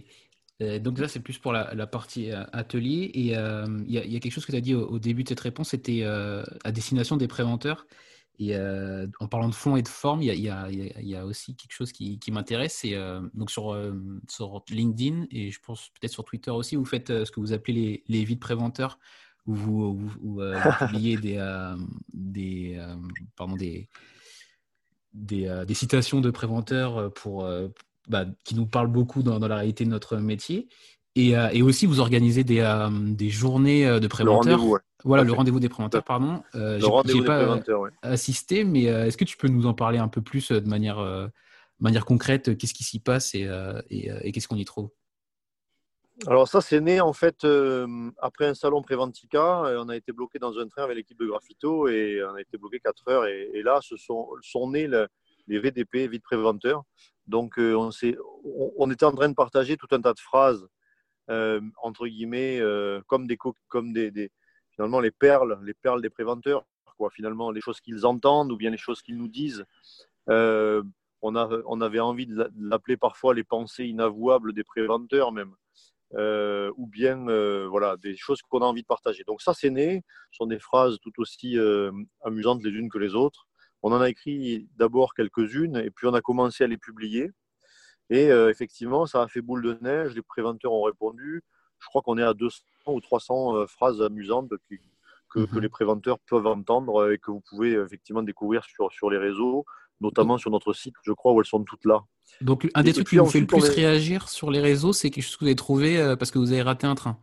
Euh, 0.62 0.78
donc 0.78 0.98
là, 0.98 1.08
c'est 1.08 1.20
plus 1.20 1.38
pour 1.38 1.52
la, 1.52 1.86
partie 1.86 2.30
euh, 2.30 2.44
atelier. 2.52 3.10
Et 3.14 3.36
euh, 3.36 3.66
il 3.86 3.94
y, 3.94 4.16
a 4.16 4.20
quelque 4.20 4.32
chose 4.32 4.46
que 4.46 4.52
tu 4.52 4.58
as 4.58 4.60
dit 4.60 4.74
au, 4.74 4.98
début 4.98 5.24
de 5.24 5.28
cette 5.28 5.40
réponse, 5.40 5.70
c'était 5.70 6.04
à 6.04 6.72
destination 6.72 7.16
des 7.16 7.28
préventeurs. 7.28 7.86
Et 8.38 8.56
en 8.56 9.28
parlant 9.28 9.50
de 9.50 9.54
fond 9.54 9.76
et 9.76 9.82
de 9.82 9.88
forme, 9.88 10.22
il 10.22 10.34
y, 10.34 10.48
a, 10.48 11.26
aussi 11.26 11.56
quelque 11.56 11.72
chose 11.72 11.92
qui, 11.92 12.18
m'intéresse. 12.30 12.86
Donc 13.34 13.50
sur, 13.50 13.76
sur 14.28 14.64
LinkedIn 14.70 15.26
et 15.30 15.50
je 15.50 15.60
pense 15.60 15.90
peut-être 16.00 16.12
sur 16.12 16.24
Twitter 16.24 16.50
aussi, 16.50 16.76
vous 16.76 16.86
faites 16.86 17.08
ce 17.08 17.30
que 17.30 17.38
vous 17.38 17.52
appelez 17.52 17.74
les, 17.74 18.04
les 18.08 18.24
vides 18.24 18.40
préventeurs 18.40 18.98
où 19.50 19.94
vous, 20.22 20.40
euh, 20.40 20.60
publiez 20.78 21.16
des, 21.16 21.36
euh, 21.38 21.76
des, 22.12 22.76
euh, 22.78 22.94
pardon, 23.36 23.56
des, 23.56 23.88
des, 25.12 25.64
des, 25.66 25.74
citations 25.74 26.20
de 26.20 26.30
préventeurs 26.30 27.12
pour, 27.12 27.48
bah, 28.08 28.26
qui 28.44 28.54
nous 28.54 28.66
parlent 28.66 28.92
beaucoup 28.92 29.22
dans, 29.22 29.38
dans, 29.40 29.48
la 29.48 29.56
réalité 29.56 29.84
de 29.84 29.90
notre 29.90 30.16
métier. 30.16 30.68
Et, 31.16 31.30
et 31.30 31.62
aussi, 31.62 31.86
vous 31.86 31.98
organisez 31.98 32.44
des, 32.44 32.62
des 32.92 33.30
journées 33.30 33.84
de 34.00 34.06
préventeurs. 34.06 34.60
Voilà, 35.02 35.24
le 35.24 35.32
rendez-vous 35.32 35.60
des 35.60 35.68
préventeurs, 35.68 36.04
pardon. 36.04 36.42
J'ai 36.54 37.24
pas 37.24 37.58
assisté, 38.02 38.64
mais 38.64 38.84
est-ce 38.84 39.16
que 39.16 39.24
tu 39.24 39.36
peux 39.36 39.48
nous 39.48 39.66
en 39.66 39.74
parler 39.74 39.98
un 39.98 40.08
peu 40.08 40.22
plus 40.22 40.52
de 40.52 40.68
manière, 40.68 41.04
manière 41.80 42.04
concrète 42.04 42.56
Qu'est-ce 42.56 42.74
qui 42.74 42.84
s'y 42.84 43.00
passe 43.00 43.34
et, 43.34 43.48
et, 43.90 44.10
et 44.22 44.32
qu'est-ce 44.32 44.46
qu'on 44.46 44.56
y 44.56 44.64
trouve? 44.64 44.90
Alors 46.26 46.48
ça, 46.48 46.60
c'est 46.60 46.80
né 46.80 47.00
en 47.00 47.14
fait 47.14 47.44
euh, 47.44 48.10
après 48.18 48.46
un 48.46 48.54
salon 48.54 48.82
Préventica. 48.82 49.62
On 49.78 49.88
a 49.88 49.96
été 49.96 50.12
bloqué 50.12 50.38
dans 50.38 50.58
un 50.58 50.68
train 50.68 50.84
avec 50.84 50.96
l'équipe 50.96 51.18
de 51.18 51.26
Graffito 51.26 51.88
et 51.88 52.22
on 52.22 52.34
a 52.34 52.40
été 52.40 52.58
bloqué 52.58 52.78
4 52.78 53.08
heures. 53.08 53.26
Et, 53.26 53.62
là, 53.62 53.80
ce 53.82 53.96
sont, 53.96 54.28
sont 54.42 54.70
nés 54.70 54.86
les 55.46 55.58
VDP, 55.58 56.08
vite 56.08 56.22
préventeurs. 56.22 56.84
Donc 57.26 57.58
euh, 57.58 57.74
on, 57.74 57.90
on, 58.76 58.90
était 58.90 59.04
en 59.04 59.12
train 59.12 59.30
de 59.30 59.34
partager 59.34 59.76
tout 59.78 59.86
un 59.92 60.00
tas 60.00 60.12
de 60.12 60.18
phrases, 60.18 60.68
euh, 61.30 61.60
entre 61.82 62.06
guillemets, 62.06 62.60
comme, 63.06 63.26
des, 63.26 63.38
comme 63.68 63.92
des, 63.94 64.30
finalement 64.72 65.00
les 65.00 65.12
perles, 65.12 65.58
les 65.62 65.74
perles 65.74 66.02
des 66.02 66.10
préventeurs. 66.10 66.66
Quoi. 66.98 67.10
Finalement, 67.10 67.50
les 67.50 67.62
choses 67.62 67.80
qu'ils 67.80 68.04
entendent 68.04 68.52
ou 68.52 68.58
bien 68.58 68.70
les 68.70 68.76
choses 68.76 69.00
qu'ils 69.00 69.16
nous 69.16 69.28
disent. 69.28 69.64
on, 70.26 71.34
a, 71.34 71.62
on 71.64 71.80
avait 71.80 72.00
envie 72.00 72.26
de 72.26 72.50
l'appeler 72.58 72.98
parfois 72.98 73.32
les 73.32 73.44
pensées 73.44 73.86
inavouables 73.86 74.52
des 74.52 74.64
préventeurs 74.64 75.32
même. 75.32 75.54
Euh, 76.14 76.72
ou 76.76 76.88
bien 76.88 77.28
euh, 77.28 77.68
voilà, 77.68 77.96
des 77.96 78.16
choses 78.16 78.42
qu'on 78.42 78.62
a 78.62 78.64
envie 78.64 78.82
de 78.82 78.86
partager. 78.86 79.22
Donc 79.28 79.42
ça, 79.42 79.54
c'est 79.54 79.70
né. 79.70 80.02
Ce 80.32 80.38
sont 80.38 80.46
des 80.46 80.58
phrases 80.58 80.98
tout 81.00 81.12
aussi 81.18 81.56
euh, 81.56 81.92
amusantes 82.24 82.64
les 82.64 82.70
unes 82.70 82.88
que 82.88 82.98
les 82.98 83.14
autres. 83.14 83.46
On 83.82 83.92
en 83.92 84.00
a 84.00 84.08
écrit 84.10 84.68
d'abord 84.76 85.14
quelques-unes 85.14 85.76
et 85.76 85.90
puis 85.90 86.08
on 86.08 86.14
a 86.14 86.20
commencé 86.20 86.64
à 86.64 86.66
les 86.66 86.78
publier. 86.78 87.30
Et 88.12 88.26
effectivement, 88.26 89.06
ça 89.06 89.22
a 89.22 89.28
fait 89.28 89.40
boule 89.40 89.62
de 89.62 89.78
neige. 89.82 90.16
Les 90.16 90.22
préventeurs 90.22 90.72
ont 90.72 90.82
répondu. 90.82 91.44
Je 91.78 91.86
crois 91.86 92.02
qu'on 92.02 92.18
est 92.18 92.24
à 92.24 92.34
200 92.34 92.60
ou 92.88 93.00
300 93.00 93.68
phrases 93.68 94.02
amusantes 94.02 94.50
que, 95.30 95.38
mhm. 95.38 95.60
les 95.60 95.68
préventeurs 95.68 96.18
peuvent 96.26 96.48
entendre 96.48 97.12
et 97.12 97.18
que 97.18 97.30
vous 97.30 97.40
pouvez 97.48 97.74
effectivement 97.74 98.24
découvrir 98.24 98.64
sur, 98.64 98.90
sur 98.92 99.10
les 99.10 99.16
réseaux, 99.16 99.64
notamment 100.00 100.38
sur 100.38 100.50
notre 100.50 100.72
site, 100.72 100.94
je 101.04 101.12
crois, 101.12 101.32
où 101.32 101.40
elles 101.40 101.46
sont 101.46 101.62
toutes 101.64 101.84
là. 101.84 102.02
Donc, 102.40 102.68
un 102.74 102.82
des 102.82 102.92
trucs 102.92 103.08
qui 103.08 103.18
vous 103.18 103.26
fait 103.26 103.40
le 103.40 103.46
plus 103.46 103.68
réagir 103.68 104.28
sur 104.28 104.50
les 104.50 104.60
réseaux, 104.60 104.92
c'est 104.92 105.10
quelque 105.10 105.24
chose 105.24 105.36
que 105.36 105.44
vous 105.44 105.48
avez 105.48 105.56
trouvé 105.56 105.98
euh, 105.98 106.16
parce 106.16 106.30
que 106.30 106.38
vous 106.38 106.52
avez 106.52 106.62
raté 106.62 106.86
un 106.86 106.94
train. 106.94 107.18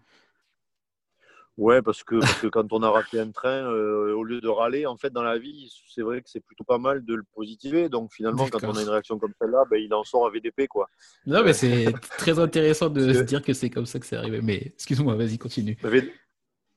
Ouais, 1.57 1.81
parce 1.81 2.03
que, 2.03 2.19
quand 2.49 2.71
on 2.71 2.83
a 2.83 2.89
raté 2.89 3.19
un 3.19 3.31
train, 3.31 3.71
euh, 3.71 4.13
au 4.13 4.23
lieu 4.23 4.39
de 4.41 4.47
râler, 4.47 4.85
en 4.85 4.95
fait, 4.95 5.09
dans 5.09 5.23
la 5.23 5.39
vie, 5.39 5.73
c'est 5.89 6.03
vrai 6.03 6.21
que 6.21 6.29
c'est 6.29 6.39
plutôt 6.39 6.63
pas 6.63 6.77
mal 6.77 7.03
de 7.03 7.15
le 7.15 7.23
positiver. 7.33 7.89
Donc, 7.89 8.13
finalement, 8.13 8.47
quand 8.47 8.63
on 8.63 8.75
a 8.75 8.81
une 8.83 8.89
réaction 8.89 9.17
comme 9.17 9.33
celle-là, 9.41 9.63
ben, 9.69 9.81
il 9.81 9.91
en 9.91 10.03
sort 10.03 10.27
à 10.27 10.29
VDP, 10.29 10.67
quoi. 10.67 10.87
Non, 11.25 11.43
mais 11.43 11.53
c'est 11.53 11.91
très 12.19 12.37
intéressant 12.37 12.89
de 12.89 13.11
se 13.11 13.21
dire 13.21 13.41
que 13.41 13.53
c'est 13.53 13.71
comme 13.71 13.87
ça 13.87 13.99
que 13.99 14.05
c'est 14.05 14.17
arrivé. 14.17 14.39
Mais 14.43 14.71
excuse-moi, 14.75 15.15
vas-y, 15.15 15.39
continue. 15.39 15.77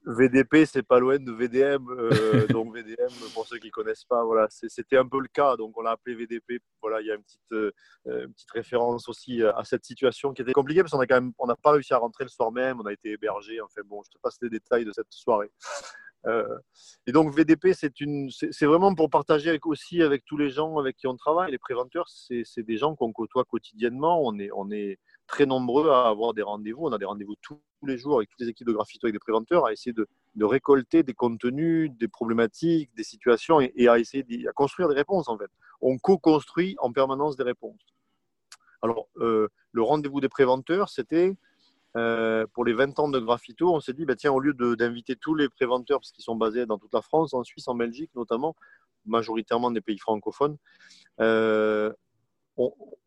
VDP, 0.06 0.64
c'est 0.64 0.82
pas 0.82 0.98
loin 0.98 1.18
de 1.18 1.30
VDM. 1.30 1.86
Euh, 1.90 2.46
donc 2.48 2.74
VDM, 2.74 3.10
pour 3.34 3.46
ceux 3.46 3.58
qui 3.58 3.66
ne 3.66 3.72
connaissent 3.72 4.04
pas, 4.04 4.24
voilà, 4.24 4.46
c'était 4.50 4.96
un 4.96 5.06
peu 5.06 5.20
le 5.20 5.28
cas. 5.28 5.56
Donc 5.56 5.76
on 5.76 5.82
l'a 5.82 5.92
appelé 5.92 6.14
VDP. 6.14 6.60
Voilà, 6.80 7.00
il 7.00 7.06
y 7.06 7.10
a 7.10 7.14
une 7.14 7.22
petite, 7.22 7.52
euh, 7.52 7.72
une 8.06 8.32
petite 8.32 8.50
référence 8.50 9.08
aussi 9.08 9.42
à 9.42 9.62
cette 9.64 9.84
situation 9.84 10.32
qui 10.32 10.42
était 10.42 10.52
compliquée 10.52 10.82
parce 10.82 10.92
qu'on 10.92 11.32
on 11.38 11.46
n'a 11.46 11.56
pas 11.56 11.72
réussi 11.72 11.92
à 11.92 11.98
rentrer 11.98 12.24
le 12.24 12.30
soir 12.30 12.50
même. 12.50 12.80
On 12.80 12.86
a 12.86 12.92
été 12.92 13.12
hébergé. 13.12 13.60
Enfin 13.60 13.82
bon, 13.84 14.02
je 14.04 14.10
te 14.10 14.18
passe 14.22 14.38
les 14.40 14.48
détails 14.48 14.84
de 14.84 14.92
cette 14.92 15.10
soirée. 15.10 15.50
Euh, 16.26 16.58
et 17.06 17.12
donc 17.12 17.34
VDP, 17.34 17.72
c'est 17.72 18.66
vraiment 18.66 18.94
pour 18.94 19.08
partager 19.08 19.48
avec, 19.48 19.66
aussi 19.66 20.02
avec 20.02 20.24
tous 20.24 20.36
les 20.36 20.50
gens 20.50 20.78
avec 20.78 20.96
qui 20.96 21.06
on 21.06 21.16
travaille. 21.16 21.50
Les 21.50 21.58
préventeurs, 21.58 22.08
c'est 22.08 22.62
des 22.62 22.76
gens 22.76 22.94
qu'on 22.94 23.12
côtoie 23.12 23.44
quotidiennement. 23.44 24.20
On 24.22 24.38
est, 24.38 24.50
on 24.54 24.70
est 24.70 24.98
très 25.26 25.46
nombreux 25.46 25.90
à 25.90 26.08
avoir 26.08 26.34
des 26.34 26.42
rendez-vous. 26.42 26.86
On 26.86 26.92
a 26.92 26.98
des 26.98 27.04
rendez-vous 27.04 27.36
tous 27.40 27.60
les 27.86 27.96
jours 27.96 28.16
avec 28.16 28.28
toutes 28.28 28.40
les 28.40 28.48
équipes 28.48 28.66
de 28.66 28.72
graffito 28.72 29.06
et 29.06 29.12
des 29.12 29.18
préventeurs 29.18 29.66
à 29.66 29.72
essayer 29.72 29.94
de, 29.94 30.06
récolter 30.44 31.02
des 31.02 31.14
contenus, 31.14 31.90
des 31.92 32.08
problématiques, 32.08 32.94
des 32.94 33.04
situations 33.04 33.60
et, 33.60 33.88
à 33.88 33.98
essayer 33.98 34.22
de 34.22 34.50
construire 34.52 34.88
des 34.88 34.94
réponses 34.94 35.28
en 35.28 35.38
fait. 35.38 35.50
On 35.80 35.98
co-construit 35.98 36.76
en 36.78 36.92
permanence 36.92 37.36
des 37.36 37.44
réponses. 37.44 37.80
Alors, 38.82 39.08
euh, 39.18 39.48
le 39.72 39.82
rendez-vous 39.82 40.20
des 40.20 40.28
préventeurs, 40.28 40.88
c'était 40.88 41.36
euh, 41.96 42.46
pour 42.52 42.64
les 42.64 42.72
20 42.72 42.98
ans 43.00 43.08
de 43.08 43.18
Graffito, 43.18 43.74
on 43.74 43.80
s'est 43.80 43.92
dit, 43.92 44.04
bah, 44.04 44.14
tiens, 44.14 44.32
au 44.32 44.40
lieu 44.40 44.54
d'inviter 44.76 45.16
tous 45.16 45.34
les 45.34 45.48
préventeurs, 45.48 45.98
parce 45.98 46.12
qu'ils 46.12 46.24
sont 46.24 46.36
basés 46.36 46.66
dans 46.66 46.78
toute 46.78 46.94
la 46.94 47.02
France, 47.02 47.34
en 47.34 47.42
Suisse, 47.42 47.66
en 47.68 47.74
Belgique 47.74 48.10
notamment, 48.14 48.54
majoritairement 49.06 49.70
des 49.70 49.80
pays 49.80 49.98
francophones, 49.98 50.56
euh, 51.20 51.92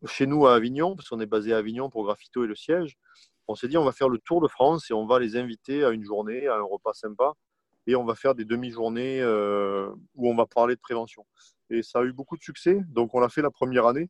chez 0.06 0.26
nous 0.26 0.48
à 0.48 0.56
Avignon, 0.56 0.96
parce 0.96 1.10
qu'on 1.10 1.20
est 1.20 1.26
basé 1.26 1.54
à 1.54 1.58
Avignon 1.58 1.90
pour 1.90 2.04
Graffito 2.06 2.44
et 2.44 2.48
le 2.48 2.56
siège, 2.56 2.98
on 3.48 3.56
s'est 3.56 3.68
dit, 3.68 3.78
on 3.78 3.86
va 3.86 3.92
faire 3.92 4.10
le 4.10 4.18
tour 4.18 4.42
de 4.42 4.48
France 4.48 4.90
et 4.90 4.94
on 4.94 5.06
va 5.06 5.20
les 5.20 5.38
inviter 5.38 5.84
à 5.84 5.92
une 5.92 6.04
journée, 6.04 6.48
à 6.48 6.56
un 6.56 6.64
repas 6.64 6.94
sympa, 6.94 7.34
et 7.88 7.96
on 7.96 8.06
va 8.06 8.16
faire 8.16 8.36
des 8.36 8.46
demi-journées 8.46 9.22
euh, 9.22 9.90
où 10.16 10.30
on 10.30 10.36
va 10.36 10.46
parler 10.46 10.76
de 10.76 10.80
prévention. 10.80 11.26
Et 11.70 11.84
ça 11.84 12.00
a 12.00 12.04
eu 12.04 12.14
beaucoup 12.14 12.38
de 12.38 12.44
succès, 12.44 12.82
donc 12.90 13.14
on 13.14 13.20
l'a 13.20 13.30
fait 13.30 13.42
la 13.42 13.52
première 13.52 13.86
année. 13.88 14.10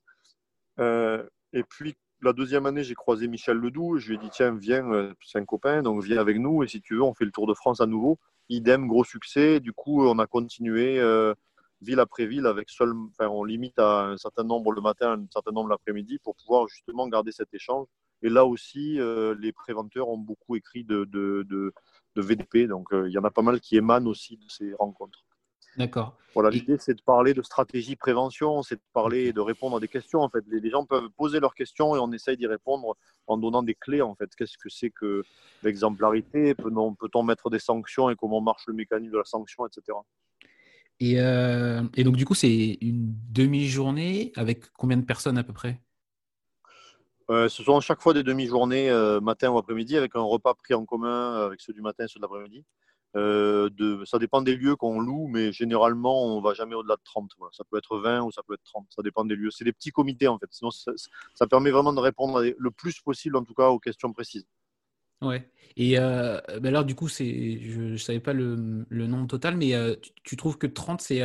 et 0.80 1.64
puis, 1.70 1.96
la 2.24 2.34
deuxième 2.34 2.66
année, 2.66 2.84
j'ai 2.84 2.96
croisé 2.96 3.28
Michel 3.28 3.58
Ledoux. 3.58 3.98
Je 3.98 4.10
lui 4.10 4.16
ai 4.16 4.18
dit 4.18 4.30
Tiens, 4.32 4.56
viens, 4.56 4.90
euh, 4.92 5.14
c'est 5.22 5.40
un 5.40 5.46
copain, 5.46 5.82
donc 5.84 6.04
viens 6.04 6.20
avec 6.20 6.40
nous. 6.40 6.64
Et 6.64 6.68
si 6.68 6.82
tu 6.82 6.96
veux, 6.96 7.02
on 7.02 7.14
fait 7.14 7.26
le 7.26 7.32
Tour 7.32 7.48
de 7.48 7.54
France 7.54 7.82
à 7.82 7.86
nouveau. 7.86 8.18
Idem, 8.50 8.88
gros 8.88 9.04
succès. 9.04 9.60
Du 9.60 9.74
coup, 9.74 10.06
on 10.06 10.20
a 10.20 10.28
continué 10.28 11.00
euh, 11.00 11.34
ville 11.82 12.00
après 12.00 12.26
ville 12.26 12.46
avec 12.46 12.70
seul, 12.70 12.94
enfin, 13.12 13.28
on 13.30 13.44
limite 13.44 13.78
à 13.80 14.06
un 14.06 14.18
certain 14.18 14.44
nombre 14.44 14.72
le 14.72 14.82
matin, 14.82 15.14
un 15.14 15.28
certain 15.32 15.52
nombre 15.52 15.70
l'après-midi 15.70 16.20
pour 16.20 16.36
pouvoir 16.36 16.68
justement 16.68 17.08
garder 17.08 17.32
cet 17.32 17.54
échange. 17.54 17.88
Et 18.22 18.30
là 18.30 18.46
aussi, 18.46 19.00
euh, 19.00 19.36
les 19.40 19.52
préventeurs 19.52 20.08
ont 20.08 20.18
beaucoup 20.18 20.56
écrit 20.56 20.86
de, 20.86 21.04
de, 21.06 21.74
VDP. 22.16 22.68
Donc, 22.68 22.88
il 22.94 23.12
y 23.12 23.18
en 23.18 23.24
a 23.24 23.32
pas 23.32 23.42
mal 23.42 23.60
qui 23.60 23.76
émanent 23.76 24.10
aussi 24.10 24.38
de 24.38 24.46
ces 24.48 24.74
rencontres. 24.76 25.26
D'accord. 25.78 26.18
Voilà, 26.34 26.50
l'idée 26.50 26.78
c'est 26.80 26.96
de 26.96 27.02
parler 27.02 27.34
de 27.34 27.42
stratégie 27.44 27.96
prévention, 27.96 28.64
c'est 28.64 28.76
de 28.76 28.82
parler 28.92 29.34
de 29.34 29.40
répondre 29.40 29.78
à 29.78 29.80
des 29.80 29.88
questions 29.88 30.22
en 30.22 30.30
fait. 30.30 30.44
Les, 30.48 30.70
gens 30.70 30.86
peuvent 30.86 31.10
poser 31.16 31.40
leurs 31.40 31.54
questions 31.54 31.96
et 31.96 32.00
on 32.00 32.12
essaye 32.12 32.38
d'y 32.38 32.48
répondre 32.48 32.98
en 33.28 33.38
donnant 33.38 33.62
des 33.62 33.76
clés 33.76 34.02
en 34.02 34.16
fait. 34.16 34.30
Qu'est-ce 34.36 34.58
que 34.58 34.70
c'est 34.70 34.90
que 34.90 35.24
l'exemplarité? 35.62 36.56
Peut-on 36.56 37.24
mettre 37.24 37.52
des 37.52 37.60
sanctions 37.60 38.10
et 38.10 38.16
comment 38.16 38.42
marche 38.42 38.64
le 38.68 38.74
mécanisme 38.74 39.14
de 39.14 39.18
la 39.20 39.26
sanction, 39.26 39.68
etc. 39.68 39.98
Euh, 41.02 41.84
et, 41.96 42.04
donc 42.04 42.16
du 42.16 42.26
coup 42.26 42.36
c'est 42.36 42.78
une 42.82 43.14
demi-journée 43.32 44.32
avec 44.36 44.72
combien 44.74 44.98
de 44.98 45.06
personnes 45.06 45.38
à 45.38 45.44
peu 45.44 45.54
près? 45.54 45.82
Euh, 47.30 47.50
ce 47.50 47.64
sont 47.64 47.80
chaque 47.80 48.02
fois 48.02 48.14
des 48.14 48.24
demi-journées, 48.24 48.90
euh, 48.90 49.20
matin 49.22 49.50
ou 49.50 49.58
après-midi, 49.58 49.98
avec 49.98 50.16
un 50.16 50.22
repas 50.22 50.54
pris 50.54 50.74
en 50.74 50.86
commun 50.86 51.46
avec 51.46 51.62
ceux 51.62 51.74
du 51.74 51.82
matin 51.82 52.06
et 52.06 52.08
ceux 52.08 52.20
de 52.20 52.24
l'après-midi. 52.24 52.66
Euh, 53.16 53.70
ça 54.06 54.18
dépend 54.18 54.42
des 54.42 54.56
lieux 54.56 54.76
qu'on 54.76 55.00
loue, 55.00 55.28
mais 55.28 55.52
généralement, 55.52 56.26
on 56.26 56.42
va 56.42 56.54
jamais 56.54 56.76
au-delà 56.76 56.96
de 56.96 57.02
30. 57.04 57.30
Ça 57.52 57.64
peut 57.70 57.78
être 57.78 57.98
20 57.98 58.24
ou 58.24 58.32
ça 58.32 58.42
peut 58.48 58.56
être 58.56 58.64
30. 58.64 58.88
Ça 58.90 59.02
dépend 59.04 59.24
des 59.26 59.36
lieux. 59.36 59.52
C'est 59.52 59.66
des 59.66 59.74
petits 59.74 59.92
comités, 59.92 60.28
en 60.28 60.40
fait. 60.40 60.48
Sinon, 60.52 60.72
ça, 60.72 61.48
permet 61.48 61.72
vraiment 61.72 61.94
de 61.94 62.00
répondre 62.00 62.44
le 62.58 62.72
plus 62.72 63.00
possible, 63.02 63.38
en 63.38 63.44
tout 63.44 63.54
cas, 63.54 63.70
aux 63.70 63.80
questions 63.80 64.12
précises. 64.12 64.48
Ouais. 65.22 65.48
Et 65.78 65.98
euh, 66.00 66.40
ben 66.60 66.66
alors, 66.66 66.86
du 66.86 66.96
coup, 66.96 67.08
c'est, 67.08 67.60
je 67.62 67.82
ne 67.82 67.98
savais 67.98 68.20
pas 68.20 68.34
le, 68.34 68.86
nombre 68.90 69.28
total, 69.28 69.58
mais 69.58 69.74
euh, 69.76 69.96
tu, 70.24 70.36
trouves 70.36 70.58
que 70.58 70.68
30, 70.68 71.02
c'est, 71.02 71.22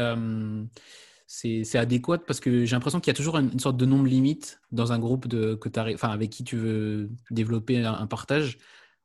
c'est, 1.26 1.78
adéquat? 1.78 2.18
Parce 2.18 2.38
que 2.38 2.64
j'ai 2.64 2.76
l'impression 2.76 3.00
qu'il 3.00 3.10
y 3.10 3.14
a 3.14 3.16
toujours 3.16 3.38
une, 3.38 3.58
sorte 3.58 3.78
de 3.78 3.86
nombre 3.86 4.06
limite 4.06 4.60
dans 4.72 4.92
un 4.92 4.98
groupe 4.98 5.26
de, 5.26 5.54
que 5.54 5.68
avec 6.06 6.30
qui 6.30 6.44
tu 6.44 6.56
veux 6.56 7.10
développer 7.30 7.82
un 7.84 8.06
partage 8.06 8.58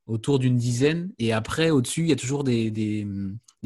autour 0.07 0.39
d'une 0.39 0.57
dizaine. 0.57 1.11
Et 1.19 1.33
après, 1.33 1.69
au-dessus, 1.69 2.01
il 2.01 2.09
y 2.09 2.13
a 2.13 2.17
toujours 2.17 2.43
des, 2.43 2.71
des, 2.71 3.07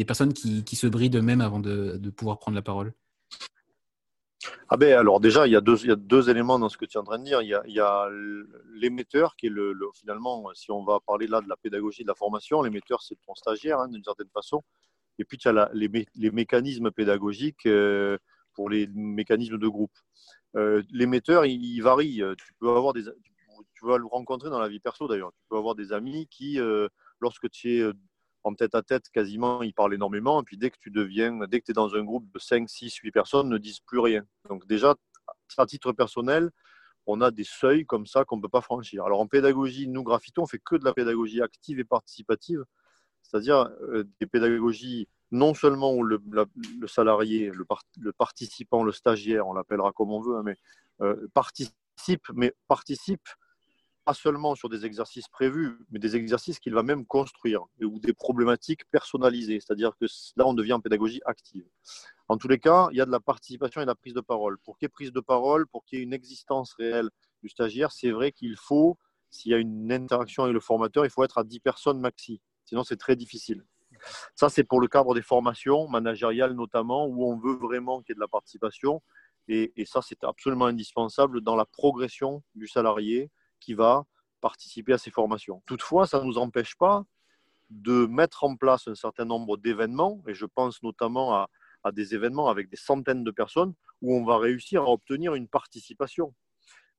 personnes 0.05 0.33
qui, 0.33 0.63
qui, 0.63 0.75
se 0.75 0.87
brillent 0.87 1.09
d'eux-mêmes 1.09 1.41
avant 1.41 1.59
de, 1.59 1.97
de, 1.97 2.09
pouvoir 2.09 2.39
prendre 2.39 2.55
la 2.55 2.61
parole. 2.61 2.93
Ah 4.69 4.77
ben 4.77 4.93
alors 4.93 5.19
déjà, 5.19 5.47
il 5.47 5.51
y, 5.51 5.55
a 5.55 5.61
deux, 5.61 5.81
il 5.83 5.89
y 5.89 5.91
a 5.91 5.95
deux 5.95 6.29
éléments 6.29 6.59
dans 6.59 6.69
ce 6.69 6.77
que 6.77 6.85
tu 6.85 6.97
es 6.97 7.01
en 7.01 7.03
train 7.03 7.19
de 7.19 7.23
dire. 7.23 7.41
Il 7.41 7.47
y 7.47 7.55
a, 7.55 7.63
il 7.67 7.73
y 7.73 7.79
a 7.79 8.07
l'émetteur 8.75 9.35
qui 9.35 9.47
est 9.47 9.49
le, 9.49 9.73
finalement, 9.95 10.45
si 10.53 10.71
on 10.71 10.83
va 10.83 10.99
parler 10.99 11.27
là 11.27 11.41
de 11.41 11.49
la 11.49 11.57
pédagogie, 11.57 12.03
de 12.03 12.07
la 12.07 12.15
formation, 12.15 12.61
l'émetteur 12.61 13.01
c'est 13.01 13.17
ton 13.25 13.33
stagiaire 13.33 13.79
hein, 13.79 13.87
d'une 13.87 14.03
certaine 14.03 14.29
façon. 14.33 14.63
Et 15.19 15.25
puis 15.25 15.37
tu 15.37 15.47
as 15.47 15.53
la, 15.53 15.69
les, 15.73 15.89
les, 16.15 16.31
mécanismes 16.31 16.91
pédagogiques 16.91 17.65
euh, 17.65 18.17
pour 18.53 18.69
les 18.69 18.87
mécanismes 18.93 19.57
de 19.57 19.67
groupe. 19.67 19.97
Euh, 20.55 20.83
l'émetteur, 20.91 21.45
il, 21.45 21.79
varie. 21.81 22.21
Tu 22.37 22.53
peux 22.59 22.69
avoir 22.69 22.93
des, 22.93 23.03
le 23.95 24.05
rencontrer 24.05 24.49
dans 24.49 24.59
la 24.59 24.67
vie 24.67 24.79
perso 24.79 25.07
d'ailleurs. 25.07 25.31
Tu 25.31 25.43
peux 25.49 25.57
avoir 25.57 25.75
des 25.75 25.93
amis 25.93 26.27
qui, 26.27 26.59
euh, 26.59 26.87
lorsque 27.19 27.49
tu 27.49 27.77
es 27.77 27.79
euh, 27.81 27.93
en 28.43 28.53
tête 28.53 28.75
à 28.75 28.81
tête, 28.81 29.09
quasiment, 29.09 29.63
ils 29.63 29.73
parlent 29.73 29.93
énormément. 29.93 30.41
Et 30.41 30.43
puis 30.43 30.57
dès 30.57 30.69
que 30.69 30.77
tu 30.79 30.91
deviens, 30.91 31.47
dès 31.47 31.59
que 31.59 31.65
tu 31.65 31.71
es 31.71 31.73
dans 31.73 31.95
un 31.95 32.03
groupe 32.03 32.29
de 32.33 32.39
5, 32.39 32.69
6, 32.69 32.95
8 32.95 33.11
personnes, 33.11 33.49
ne 33.49 33.57
disent 33.57 33.79
plus 33.79 33.99
rien. 33.99 34.23
Donc 34.49 34.65
déjà, 34.67 34.95
à 35.57 35.65
titre 35.65 35.91
personnel, 35.93 36.51
on 37.05 37.21
a 37.21 37.31
des 37.31 37.45
seuils 37.45 37.85
comme 37.85 38.05
ça 38.05 38.25
qu'on 38.25 38.37
ne 38.37 38.41
peut 38.41 38.49
pas 38.49 38.61
franchir. 38.61 39.05
Alors 39.05 39.21
en 39.21 39.27
pédagogie, 39.27 39.87
nous, 39.87 40.03
Graffito, 40.03 40.41
on 40.41 40.47
fait 40.47 40.59
que 40.59 40.75
de 40.75 40.83
la 40.83 40.93
pédagogie 40.93 41.41
active 41.41 41.79
et 41.79 41.85
participative, 41.85 42.63
c'est-à-dire 43.23 43.69
euh, 43.81 44.03
des 44.19 44.27
pédagogies 44.27 45.07
non 45.31 45.53
seulement 45.53 45.93
où 45.93 46.03
le, 46.03 46.21
salarié, 46.87 47.51
le, 47.51 48.13
participant, 48.13 48.83
le 48.83 48.93
stagiaire, 48.93 49.47
on 49.47 49.53
l'appellera 49.53 49.91
comme 49.91 50.11
on 50.11 50.21
veut, 50.21 50.37
hein, 50.37 50.43
mais 50.43 50.55
participe, 51.33 51.75
mais 52.33 52.53
participe 52.67 53.27
pas 54.07 54.13
seulement 54.13 54.55
sur 54.55 54.69
des 54.69 54.85
exercices 54.85 55.27
prévus, 55.27 55.77
mais 55.91 55.99
des 55.99 56.15
exercices 56.15 56.59
qu'il 56.59 56.73
va 56.73 56.81
même 56.81 57.05
construire 57.05 57.65
ou 57.81 57.99
des 57.99 58.13
problématiques 58.13 58.89
personnalisées. 58.89 59.59
C'est-à-dire 59.59 59.91
que 59.99 60.05
là, 60.37 60.47
on 60.47 60.53
devient 60.53 60.71
en 60.71 60.79
pédagogie 60.79 61.19
active. 61.25 61.65
En 62.29 62.37
tous 62.37 62.47
les 62.47 62.57
cas, 62.57 62.87
il 62.91 62.97
y 62.97 63.01
a 63.01 63.05
de 63.05 63.11
la 63.11 63.19
participation 63.19 63.81
et 63.81 63.83
de 63.83 63.89
la 63.89 63.95
prise 63.95 64.13
de 64.13 64.21
parole. 64.21 64.59
Pour 64.59 64.77
qu'il 64.77 64.85
y 64.85 64.87
ait 64.87 64.89
prise 64.89 65.11
de 65.11 65.19
parole, 65.19 65.67
pour 65.67 65.83
qu'il 65.83 65.99
y 65.99 66.01
ait 66.01 66.05
une 66.05 66.13
existence 66.13 66.73
réelle 66.75 67.09
du 67.43 67.49
stagiaire, 67.49 67.91
c'est 67.91 68.11
vrai 68.11 68.31
qu'il 68.31 68.55
faut, 68.55 68.97
s'il 69.29 69.51
y 69.51 69.55
a 69.55 69.57
une 69.57 69.91
interaction 69.91 70.43
avec 70.43 70.53
le 70.53 70.61
formateur, 70.61 71.03
il 71.03 71.11
faut 71.11 71.25
être 71.25 71.37
à 71.37 71.43
10 71.43 71.59
personnes 71.59 71.99
maxi. 71.99 72.39
Sinon, 72.63 72.85
c'est 72.85 72.95
très 72.95 73.17
difficile. 73.17 73.65
Ça, 74.35 74.47
c'est 74.47 74.63
pour 74.63 74.79
le 74.79 74.87
cadre 74.87 75.15
des 75.15 75.21
formations 75.21 75.89
managériales 75.89 76.53
notamment, 76.53 77.07
où 77.07 77.29
on 77.29 77.37
veut 77.37 77.57
vraiment 77.57 78.01
qu'il 78.01 78.11
y 78.11 78.13
ait 78.13 78.15
de 78.15 78.21
la 78.21 78.29
participation. 78.29 79.01
Et, 79.49 79.73
et 79.75 79.83
ça, 79.83 79.99
c'est 80.01 80.23
absolument 80.23 80.67
indispensable 80.67 81.41
dans 81.41 81.57
la 81.57 81.65
progression 81.65 82.41
du 82.55 82.69
salarié, 82.69 83.29
qui 83.59 83.73
va 83.73 84.05
participer 84.41 84.93
à 84.93 84.97
ces 84.97 85.11
formations. 85.11 85.61
Toutefois, 85.65 86.07
ça 86.07 86.19
ne 86.19 86.25
nous 86.25 86.37
empêche 86.37 86.75
pas 86.75 87.03
de 87.69 88.05
mettre 88.05 88.43
en 88.43 88.55
place 88.55 88.87
un 88.87 88.95
certain 88.95 89.25
nombre 89.25 89.57
d'événements, 89.57 90.23
et 90.27 90.33
je 90.33 90.45
pense 90.45 90.81
notamment 90.83 91.33
à, 91.35 91.49
des 91.93 92.13
événements 92.13 92.49
avec 92.49 92.69
des 92.69 92.75
centaines 92.75 93.23
de 93.23 93.31
personnes, 93.31 93.73
où 94.01 94.13
on 94.13 94.25
va 94.25 94.37
réussir 94.37 94.83
à 94.83 94.89
obtenir 94.89 95.35
une 95.35 95.47
participation. 95.47 96.33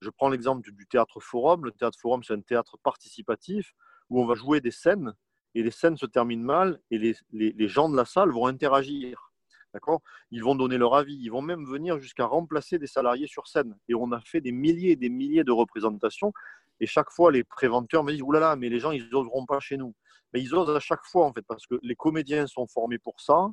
Je 0.00 0.08
prends 0.08 0.30
l'exemple 0.30 0.70
du 0.72 0.86
théâtre 0.86 1.20
forum. 1.20 1.66
Le 1.66 1.72
théâtre 1.72 1.98
forum, 2.00 2.22
c'est 2.22 2.32
un 2.32 2.40
théâtre 2.40 2.78
participatif 2.82 3.74
où 4.08 4.22
on 4.22 4.26
va 4.26 4.34
jouer 4.34 4.62
des 4.62 4.70
scènes 4.70 5.12
et 5.54 5.62
les 5.62 5.70
scènes 5.70 5.98
se 5.98 6.06
terminent 6.06 6.44
mal 6.44 6.80
et 6.90 6.96
les, 6.98 7.16
les 7.32 7.68
gens 7.68 7.90
de 7.90 7.96
la 7.96 8.06
salle 8.06 8.30
vont 8.30 8.46
interagir. 8.46 9.27
D'accord? 9.74 10.00
Ils 10.30 10.42
vont 10.42 10.54
donner 10.54 10.78
leur 10.78 10.94
avis, 10.94 11.16
ils 11.20 11.28
vont 11.30 11.42
même 11.42 11.64
venir 11.64 11.98
jusqu'à 11.98 12.24
remplacer 12.24 12.78
des 12.78 12.86
salariés 12.86 13.26
sur 13.26 13.46
scène. 13.46 13.76
Et 13.88 13.94
on 13.94 14.12
a 14.12 14.20
fait 14.20 14.40
des 14.40 14.52
milliers 14.52 14.92
et 14.92 14.96
des 14.96 15.10
milliers 15.10 15.44
de 15.44 15.52
représentations. 15.52 16.32
Et 16.80 16.86
chaque 16.86 17.10
fois, 17.10 17.30
les 17.32 17.44
préventeurs 17.44 18.04
me 18.04 18.12
disent 18.12 18.22
là, 18.32 18.56
mais 18.56 18.68
les 18.68 18.78
gens, 18.78 18.92
ils 18.92 19.08
n'oseront 19.10 19.46
pas 19.46 19.60
chez 19.60 19.76
nous. 19.76 19.94
Mais 20.32 20.40
ils 20.40 20.54
osent 20.54 20.74
à 20.74 20.80
chaque 20.80 21.04
fois, 21.04 21.26
en 21.26 21.32
fait, 21.32 21.42
parce 21.42 21.66
que 21.66 21.74
les 21.82 21.96
comédiens 21.96 22.46
sont 22.46 22.66
formés 22.66 22.98
pour 22.98 23.20
ça, 23.20 23.48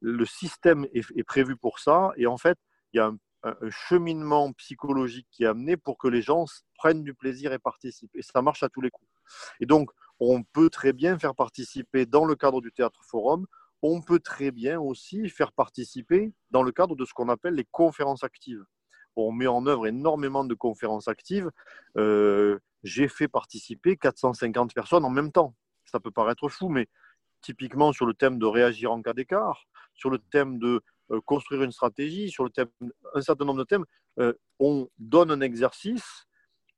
le 0.00 0.24
système 0.24 0.86
est, 0.92 1.24
prévu 1.24 1.56
pour 1.56 1.78
ça. 1.78 2.10
Et 2.16 2.26
en 2.26 2.36
fait, 2.36 2.58
il 2.92 2.98
y 2.98 3.00
a 3.00 3.06
un, 3.06 3.18
un, 3.44 3.70
cheminement 3.70 4.52
psychologique 4.54 5.26
qui 5.30 5.44
est 5.44 5.46
amené 5.46 5.76
pour 5.76 5.96
que 5.96 6.08
les 6.08 6.22
gens 6.22 6.44
prennent 6.76 7.04
du 7.04 7.14
plaisir 7.14 7.52
et 7.52 7.58
participent. 7.58 8.14
Et 8.14 8.22
ça 8.22 8.42
marche 8.42 8.62
à 8.62 8.68
tous 8.68 8.80
les 8.80 8.90
coups. 8.90 9.08
Et 9.60 9.66
donc, 9.66 9.90
on 10.18 10.42
peut 10.42 10.70
très 10.70 10.92
bien 10.92 11.18
faire 11.18 11.34
participer 11.34 12.06
dans 12.06 12.24
le 12.24 12.34
cadre 12.36 12.60
du 12.60 12.72
théâtre 12.72 13.00
forum 13.04 13.46
on 13.82 14.00
peut 14.00 14.20
très 14.20 14.52
bien 14.52 14.80
aussi 14.80 15.28
faire 15.28 15.52
participer 15.52 16.32
dans 16.50 16.62
le 16.62 16.72
cadre 16.72 16.94
de 16.94 17.04
ce 17.04 17.12
qu'on 17.12 17.28
appelle 17.28 17.54
les 17.54 17.66
conférences 17.70 18.22
actives. 18.22 18.64
On 19.16 19.32
met 19.32 19.48
en 19.48 19.66
œuvre 19.66 19.86
énormément 19.86 20.44
de 20.44 20.54
conférences 20.54 21.08
actives. 21.08 21.50
Euh, 21.96 22.58
j'ai 22.84 23.08
fait 23.08 23.28
participer 23.28 23.96
450 23.96 24.72
personnes 24.72 25.04
en 25.04 25.10
même 25.10 25.32
temps. 25.32 25.54
Ça 25.84 26.00
peut 26.00 26.10
paraître 26.10 26.48
fou, 26.48 26.68
mais 26.68 26.86
typiquement 27.42 27.92
sur 27.92 28.06
le 28.06 28.14
thème 28.14 28.38
de 28.38 28.46
réagir 28.46 28.92
en 28.92 29.02
cas 29.02 29.12
d'écart, 29.12 29.64
sur 29.94 30.10
le 30.10 30.18
thème 30.18 30.58
de 30.58 30.80
euh, 31.10 31.20
construire 31.26 31.62
une 31.62 31.72
stratégie, 31.72 32.30
sur 32.30 32.44
le 32.44 32.50
thème, 32.50 32.68
un 33.14 33.20
certain 33.20 33.44
nombre 33.44 33.58
de 33.58 33.64
thèmes, 33.64 33.84
euh, 34.20 34.32
on 34.60 34.88
donne 34.98 35.32
un 35.32 35.40
exercice, 35.40 36.26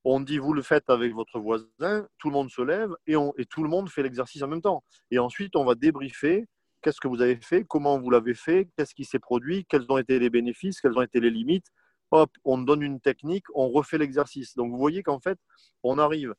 on 0.05 0.21
dit 0.21 0.39
vous 0.39 0.55
le 0.55 0.63
faites 0.63 0.89
avec 0.89 1.13
votre 1.13 1.39
voisin, 1.39 2.09
tout 2.19 2.29
le 2.29 2.33
monde 2.33 2.51
se 2.51 2.63
lève 2.63 2.95
et, 3.07 3.15
et 3.37 3.45
tout 3.45 3.63
le 3.63 3.69
monde 3.69 3.91
fait 3.91 4.03
l'exercice 4.03 4.43
en 4.43 4.49
même 4.49 4.63
temps. 4.63 4.83
Et 5.11 5.19
ensuite, 5.19 5.55
on 5.55 5.65
va 5.65 5.75
débriefer 5.75 6.47
qu'est-ce 6.85 7.01
que 7.01 7.09
vous 7.09 7.23
avez 7.23 7.37
fait, 7.37 7.65
comment 7.65 7.99
vous 7.99 8.11
l'avez 8.11 8.35
fait, 8.35 8.69
qu'est-ce 8.77 8.95
qui 8.95 9.07
s'est 9.07 9.19
produit, 9.19 9.65
quels 9.65 9.87
ont 9.89 9.97
été 9.97 10.19
les 10.19 10.29
bénéfices, 10.29 10.83
quelles 10.83 10.97
ont 10.99 11.03
été 11.03 11.19
les 11.19 11.31
limites. 11.31 11.67
Hop, 12.11 12.31
on 12.45 12.59
donne 12.59 12.83
une 12.83 13.01
technique, 13.01 13.47
on 13.55 13.71
refait 13.71 13.97
l'exercice. 13.97 14.55
Donc 14.55 14.71
vous 14.71 14.77
voyez 14.77 15.03
qu'en 15.03 15.19
fait, 15.19 15.39
on 15.83 15.99
arrive 15.99 16.35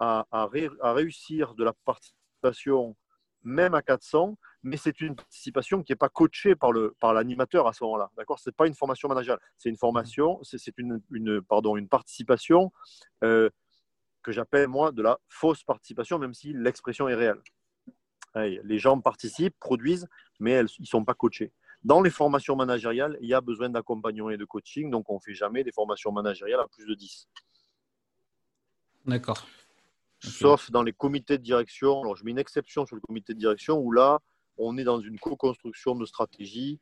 à, 0.00 0.24
réussir 0.52 1.54
de 1.54 1.64
la 1.64 1.74
participation 1.84 2.96
même 3.42 3.74
à 3.74 3.82
400, 3.82 4.38
mais 4.62 4.76
c'est 4.76 5.00
une 5.00 5.14
participation 5.14 5.82
qui 5.82 5.92
n'est 5.92 5.96
pas 5.96 6.08
coachée 6.08 6.56
par, 6.56 6.72
le, 6.72 6.96
par 6.98 7.12
l'animateur 7.12 7.66
à 7.66 7.72
ce 7.72 7.84
moment-là. 7.84 8.10
D'accord? 8.16 8.38
Ce 8.38 8.48
n'est 8.48 8.54
pas 8.54 8.66
une 8.66 8.74
formation 8.74 9.08
managériale, 9.08 9.40
c'est 9.58 9.68
une 9.68 9.76
formation, 9.76 10.40
c'est, 10.42 10.78
une, 10.78 11.00
une, 11.10 11.42
pardon, 11.42 11.76
une 11.76 11.88
participation 11.88 12.72
euh, 13.22 13.50
que 14.22 14.32
j'appelle 14.32 14.68
moi 14.68 14.92
de 14.92 15.02
la 15.02 15.18
fausse 15.28 15.62
participation, 15.62 16.18
même 16.18 16.34
si 16.34 16.52
l'expression 16.54 17.08
est 17.08 17.14
réelle. 17.14 17.40
Les 18.38 18.78
gens 18.78 19.00
participent, 19.00 19.58
produisent, 19.58 20.06
mais 20.40 20.60
ils 20.60 20.82
ne 20.82 20.86
sont 20.86 21.04
pas 21.04 21.14
coachés. 21.14 21.52
Dans 21.84 22.00
les 22.00 22.10
formations 22.10 22.56
managériales, 22.56 23.16
il 23.20 23.28
y 23.28 23.34
a 23.34 23.40
besoin 23.40 23.68
d'accompagnement 23.68 24.30
et 24.30 24.36
de 24.36 24.44
coaching, 24.44 24.90
donc 24.90 25.08
on 25.10 25.14
ne 25.14 25.20
fait 25.20 25.34
jamais 25.34 25.62
des 25.62 25.72
formations 25.72 26.10
managériales 26.10 26.60
à 26.60 26.66
plus 26.66 26.86
de 26.86 26.94
10. 26.94 27.28
D'accord. 29.06 29.46
Sauf 30.20 30.70
dans 30.70 30.82
les 30.82 30.92
comités 30.92 31.38
de 31.38 31.42
direction. 31.42 32.02
Alors, 32.02 32.16
je 32.16 32.24
mets 32.24 32.32
une 32.32 32.38
exception 32.38 32.84
sur 32.84 32.96
le 32.96 33.00
comité 33.00 33.34
de 33.34 33.38
direction 33.38 33.78
où 33.78 33.92
là, 33.92 34.18
on 34.56 34.76
est 34.76 34.84
dans 34.84 35.00
une 35.00 35.18
co-construction 35.18 35.94
de 35.94 36.04
stratégie. 36.04 36.80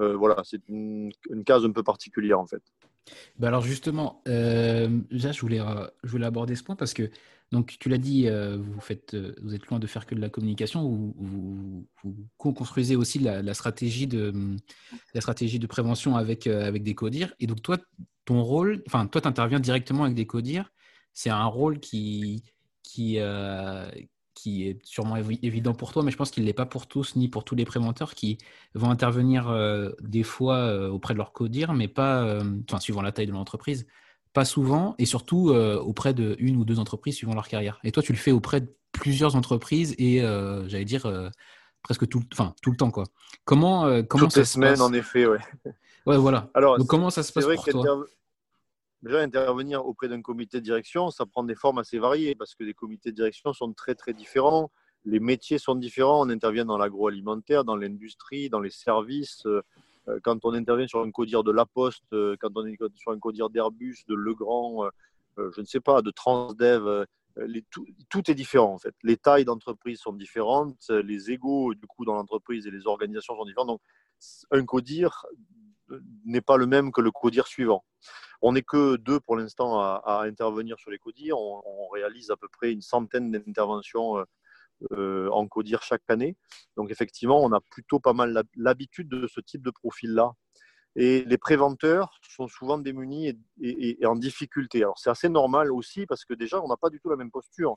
Euh, 0.00 0.16
voilà, 0.16 0.42
c'est 0.44 0.66
une, 0.68 1.12
case 1.44 1.64
un 1.64 1.70
peu 1.70 1.82
particulière 1.82 2.40
en 2.40 2.46
fait. 2.46 2.62
Ben 3.38 3.48
alors 3.48 3.62
justement, 3.62 4.22
euh, 4.28 4.88
je 5.10 5.40
voulais, 5.40 5.60
euh, 5.60 5.86
je 6.04 6.10
voulais 6.10 6.26
aborder 6.26 6.54
ce 6.54 6.62
point 6.62 6.76
parce 6.76 6.94
que 6.94 7.10
donc, 7.50 7.76
tu 7.78 7.90
l'as 7.90 7.98
dit, 7.98 8.28
euh, 8.28 8.56
vous, 8.56 8.80
êtes 8.90 9.66
loin 9.66 9.78
de 9.78 9.86
faire 9.86 10.06
que 10.06 10.14
de 10.14 10.20
la 10.22 10.30
communication. 10.30 10.88
Vous, 10.88 11.86
vous, 12.02 12.28
construisez 12.38 12.96
aussi 12.96 13.18
la, 13.18 13.52
stratégie 13.52 14.06
de, 14.06 14.32
la 15.12 15.20
stratégie 15.20 15.58
de 15.58 15.66
prévention 15.66 16.16
avec, 16.16 16.46
avec 16.46 16.82
des 16.82 16.94
codires. 16.94 17.34
Et 17.40 17.46
donc, 17.46 17.60
toi, 17.60 17.76
ton 18.24 18.42
rôle, 18.42 18.82
enfin, 18.86 19.06
toi, 19.06 19.20
interviens 19.26 19.60
directement 19.60 20.04
avec 20.04 20.14
des 20.16 20.24
codires. 20.26 20.72
C'est 21.12 21.28
un 21.28 21.44
rôle 21.44 21.78
qui, 21.78 22.42
qui, 22.82 23.18
qui 24.34 24.68
est 24.68 24.78
sûrement 24.84 25.16
évident 25.16 25.74
pour 25.74 25.92
toi, 25.92 26.02
mais 26.02 26.10
je 26.10 26.16
pense 26.16 26.30
qu'il 26.30 26.42
ne 26.42 26.46
l'est 26.46 26.52
pas 26.54 26.66
pour 26.66 26.86
tous, 26.86 27.16
ni 27.16 27.28
pour 27.28 27.44
tous 27.44 27.54
les 27.54 27.64
préventeurs 27.64 28.14
qui 28.14 28.38
vont 28.74 28.90
intervenir 28.90 29.54
des 30.00 30.22
fois 30.22 30.88
auprès 30.90 31.14
de 31.14 31.18
leur 31.18 31.32
codir, 31.32 31.72
mais 31.74 31.88
pas, 31.88 32.38
enfin, 32.68 32.80
suivant 32.80 33.02
la 33.02 33.12
taille 33.12 33.26
de 33.26 33.32
l'entreprise, 33.32 33.86
pas 34.32 34.44
souvent, 34.44 34.94
et 34.98 35.06
surtout 35.06 35.50
euh, 35.50 35.78
auprès 35.78 36.14
de 36.14 36.36
une 36.38 36.56
ou 36.56 36.64
deux 36.64 36.78
entreprises 36.78 37.16
suivant 37.16 37.34
leur 37.34 37.48
carrière. 37.48 37.78
Et 37.84 37.92
toi, 37.92 38.02
tu 38.02 38.12
le 38.12 38.18
fais 38.18 38.32
auprès 38.32 38.60
de 38.62 38.74
plusieurs 38.92 39.36
entreprises 39.36 39.94
et 39.98 40.22
euh, 40.22 40.68
j'allais 40.68 40.84
dire 40.84 41.06
euh, 41.06 41.28
presque 41.82 42.08
tout, 42.08 42.22
enfin, 42.32 42.54
tout 42.62 42.70
le 42.70 42.76
temps. 42.76 42.90
Quoi. 42.90 43.04
Comment, 43.44 44.02
comment 44.04 44.24
Toutes 44.24 44.32
ça 44.32 44.40
les 44.40 44.46
se 44.46 44.54
semaines, 44.54 44.80
en 44.80 44.92
effet, 44.92 45.26
ouais. 45.26 45.40
Ouais, 46.06 46.16
voilà. 46.16 46.50
Alors, 46.54 46.78
Donc, 46.78 46.88
comment 46.88 47.10
ça 47.10 47.22
se 47.22 47.32
passe 47.32 47.44
pour 47.46 47.64
toi? 47.64 48.04
Déjà, 49.02 49.20
intervenir 49.20 49.84
auprès 49.84 50.08
d'un 50.08 50.22
comité 50.22 50.58
de 50.58 50.64
direction, 50.64 51.10
ça 51.10 51.26
prend 51.26 51.42
des 51.42 51.56
formes 51.56 51.78
assez 51.78 51.98
variées 51.98 52.34
parce 52.36 52.54
que 52.54 52.62
les 52.62 52.74
comités 52.74 53.10
de 53.10 53.16
direction 53.16 53.52
sont 53.52 53.72
très, 53.72 53.94
très 53.94 54.12
différents. 54.12 54.70
les 55.04 55.18
métiers 55.18 55.58
sont 55.58 55.74
différents. 55.74 56.24
On 56.24 56.30
intervient 56.30 56.64
dans 56.64 56.78
l'agroalimentaire, 56.78 57.64
dans 57.64 57.76
l'industrie, 57.76 58.48
dans 58.48 58.60
les 58.60 58.70
services. 58.70 59.46
Quand 60.22 60.44
on 60.44 60.54
intervient 60.54 60.86
sur 60.86 61.00
un 61.00 61.10
codir 61.10 61.42
de 61.42 61.50
La 61.50 61.66
Poste, 61.66 62.04
quand 62.10 62.50
on 62.54 62.66
est 62.66 62.76
sur 62.96 63.10
un 63.10 63.18
codir 63.18 63.50
d'Airbus, 63.50 64.04
de 64.08 64.14
Legrand, 64.14 64.88
je 65.36 65.60
ne 65.60 65.66
sais 65.66 65.80
pas, 65.80 66.02
de 66.02 66.10
Transdev, 66.10 67.06
tout, 67.70 67.86
tout, 68.08 68.30
est 68.30 68.34
différent 68.34 68.74
en 68.74 68.78
fait. 68.78 68.94
Les 69.02 69.16
tailles 69.16 69.44
d'entreprise 69.44 69.98
sont 69.98 70.12
différentes, 70.12 70.90
les 70.90 71.30
égaux 71.30 71.74
du 71.74 71.86
coup 71.86 72.04
dans 72.04 72.14
l'entreprise 72.14 72.66
et 72.66 72.70
les 72.70 72.86
organisations 72.86 73.36
sont 73.36 73.44
différentes. 73.44 73.68
Donc 73.68 73.80
un 74.50 74.64
codir 74.64 75.26
n'est 76.24 76.40
pas 76.40 76.56
le 76.56 76.66
même 76.66 76.92
que 76.92 77.00
le 77.00 77.10
codir 77.10 77.46
suivant. 77.46 77.84
On 78.42 78.52
n'est 78.52 78.62
que 78.62 78.96
deux 78.96 79.20
pour 79.20 79.36
l'instant 79.36 79.80
à, 79.80 80.24
intervenir 80.24 80.78
sur 80.78 80.90
les 80.90 80.98
codires. 80.98 81.38
On, 81.38 81.88
réalise 81.92 82.30
à 82.30 82.36
peu 82.36 82.48
près 82.48 82.72
une 82.72 82.80
centaine 82.80 83.30
d'interventions 83.30 84.18
euh, 84.18 84.24
euh, 84.92 85.28
en 85.30 85.46
codir 85.46 85.82
chaque 85.82 86.02
année. 86.08 86.36
Donc 86.76 86.90
effectivement, 86.90 87.42
on 87.42 87.52
a 87.52 87.60
plutôt 87.60 88.00
pas 88.00 88.14
mal 88.14 88.42
l'habitude 88.56 89.08
de 89.08 89.28
ce 89.28 89.40
type 89.40 89.62
de 89.62 89.70
profil-là. 89.70 90.32
Et 90.96 91.24
les 91.24 91.38
préventeurs 91.38 92.18
sont 92.28 92.48
souvent 92.48 92.78
démunis 92.78 93.38
et, 93.60 94.04
en 94.04 94.16
difficulté. 94.16 94.78
Alors 94.78 94.98
c'est 94.98 95.10
assez 95.10 95.28
normal 95.28 95.70
aussi 95.70 96.06
parce 96.06 96.24
que 96.24 96.34
déjà, 96.34 96.60
on 96.60 96.68
n'a 96.68 96.76
pas 96.76 96.90
du 96.90 97.00
tout 97.00 97.08
la 97.08 97.16
même 97.16 97.30
posture. 97.30 97.76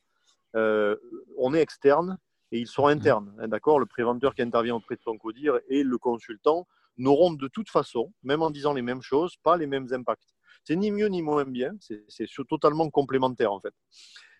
Euh, 0.55 0.95
on 1.37 1.53
est 1.53 1.61
externe 1.61 2.17
et 2.51 2.59
ils 2.59 2.67
sont 2.67 2.87
internes. 2.87 3.35
Hein, 3.39 3.47
d'accord? 3.49 3.79
Le 3.79 3.85
préventeur 3.85 4.33
qui 4.33 4.41
intervient 4.41 4.75
auprès 4.75 4.95
de 4.95 5.01
son 5.01 5.17
codir 5.17 5.59
et 5.67 5.83
le 5.83 5.97
consultant 5.97 6.67
n'auront 6.97 7.33
de 7.33 7.47
toute 7.47 7.69
façon, 7.69 8.13
même 8.23 8.41
en 8.41 8.49
disant 8.49 8.73
les 8.73 8.81
mêmes 8.81 9.01
choses, 9.01 9.35
pas 9.43 9.57
les 9.57 9.67
mêmes 9.67 9.87
impacts. 9.91 10.34
C'est 10.65 10.75
ni 10.75 10.91
mieux 10.91 11.07
ni 11.07 11.21
moins 11.21 11.45
bien, 11.45 11.71
c'est 11.79 12.27
totalement 12.49 12.89
complémentaire 12.89 13.53
en 13.53 13.59
fait. 13.61 13.73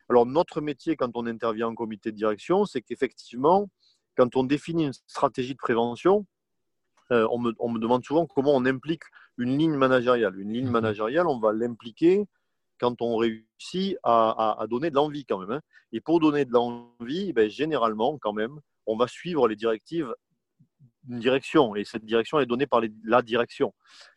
Alors 0.10 0.26
notre 0.26 0.60
métier 0.60 0.96
quand 0.96 1.12
on 1.16 1.26
intervient 1.28 1.68
en 1.68 1.76
comité 1.76 2.12
de 2.12 2.18
direction, 2.18 2.66
c'est 2.66 2.82
qu'effectivement, 2.82 3.70
quand 4.18 4.36
on 4.36 4.44
définit 4.44 4.86
une 4.88 4.94
stratégie 5.08 5.54
de 5.54 5.60
prévention, 5.60 6.26
euh, 7.12 7.28
on, 7.30 7.40
me, 7.40 7.80
demande 7.80 8.04
souvent 8.04 8.26
comment 8.26 8.56
on 8.56 8.66
implique 8.66 9.04
une 9.38 9.58
ligne 9.58 9.76
managériale. 9.76 10.40
Une 10.40 10.52
ligne 10.52 10.66
mhm. 10.66 10.72
managériale, 10.72 11.28
on 11.28 11.40
va 11.40 11.54
l'impliquer 11.54 12.26
quand 12.80 13.02
on 13.02 13.18
réussit 13.18 13.98
à, 14.04 14.66
donner 14.70 14.90
de 14.90 14.96
l'envie 14.96 15.26
quand 15.26 15.38
même. 15.38 15.52
Hein. 15.52 15.62
Et 15.92 16.02
pour 16.02 16.20
donner 16.20 16.46
de 16.46 16.52
l'envie, 16.52 17.32
ben, 17.32 17.50
généralement 17.50 18.18
quand 18.18 18.34
même, 18.34 18.60
on 18.88 18.98
va 18.98 19.08
suivre 19.08 19.48
les 19.48 19.56
directives 19.56 20.14
d'une 21.04 21.20
direction. 21.20 21.76
Et 21.76 21.86
cette 21.86 22.06
direction 22.06 22.40
est 22.40 22.48
donnée 22.48 22.68
par 22.68 22.82
la 23.04 23.22
direction. 23.22 23.74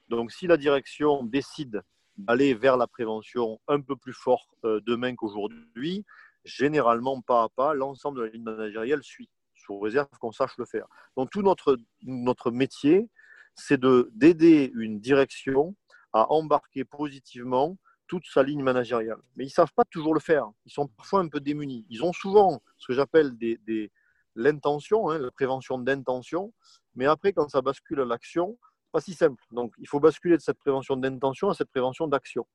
Donc 0.08 0.32
si 0.32 0.46
la 0.46 0.56
direction 0.56 1.22
décide 1.22 1.82
d'aller 2.18 2.54
vers 2.54 2.76
la 2.76 2.86
prévention 2.86 3.60
un 3.68 3.80
peu 3.80 3.96
plus 3.96 4.12
fort 4.12 4.46
euh, 4.64 4.80
demain 4.84 5.14
qu'aujourd'hui, 5.14 6.04
généralement 6.44 7.20
pas 7.20 7.44
à 7.44 7.48
pas, 7.48 7.74
l'ensemble 7.74 8.18
de 8.18 8.24
la 8.24 8.30
ligne 8.30 8.42
managériale 8.42 9.02
suit, 9.02 9.30
sous 9.54 9.78
réserve 9.78 10.08
qu'on 10.20 10.32
sache 10.32 10.56
le 10.58 10.64
faire. 10.64 10.86
Donc 11.16 11.30
tout 11.30 11.42
notre, 11.42 11.78
notre 12.02 12.50
métier, 12.50 13.08
c'est 13.54 13.80
d'aider 13.80 14.70
une 14.74 15.00
direction 15.00 15.74
à 16.12 16.30
embarquer 16.32 16.84
positivement 16.84 17.76
toute 18.06 18.24
sa 18.26 18.42
ligne 18.42 18.62
managériale. 18.62 19.20
Mais 19.36 19.44
ils 19.44 19.48
ne 19.48 19.52
savent 19.52 19.72
pas 19.74 19.84
toujours 19.84 20.14
le 20.14 20.20
faire. 20.20 20.48
Ils 20.64 20.72
sont 20.72 20.88
parfois 20.88 21.20
un 21.20 21.28
peu 21.28 21.40
démunis. 21.40 21.86
Ils 21.90 22.02
ont 22.02 22.12
souvent 22.12 22.62
ce 22.78 22.86
que 22.86 22.94
j'appelle 22.94 23.36
des, 23.36 23.92
l'intention, 24.34 25.10
hein, 25.10 25.18
la 25.18 25.30
prévention 25.30 25.78
d'intention. 25.78 26.52
Mais 26.94 27.06
après, 27.06 27.32
quand 27.32 27.48
ça 27.48 27.60
bascule 27.60 28.00
à 28.00 28.04
l'action, 28.04 28.58
pas 28.92 29.00
si 29.00 29.14
simple. 29.14 29.42
Donc, 29.50 29.74
il 29.78 29.88
faut 29.88 30.00
basculer 30.00 30.36
de 30.36 30.42
cette 30.42 30.58
prévention 30.58 30.96
d'intention 30.96 31.50
à 31.50 31.54
cette 31.54 31.70
prévention 31.70 32.06
d'action. 32.06 32.46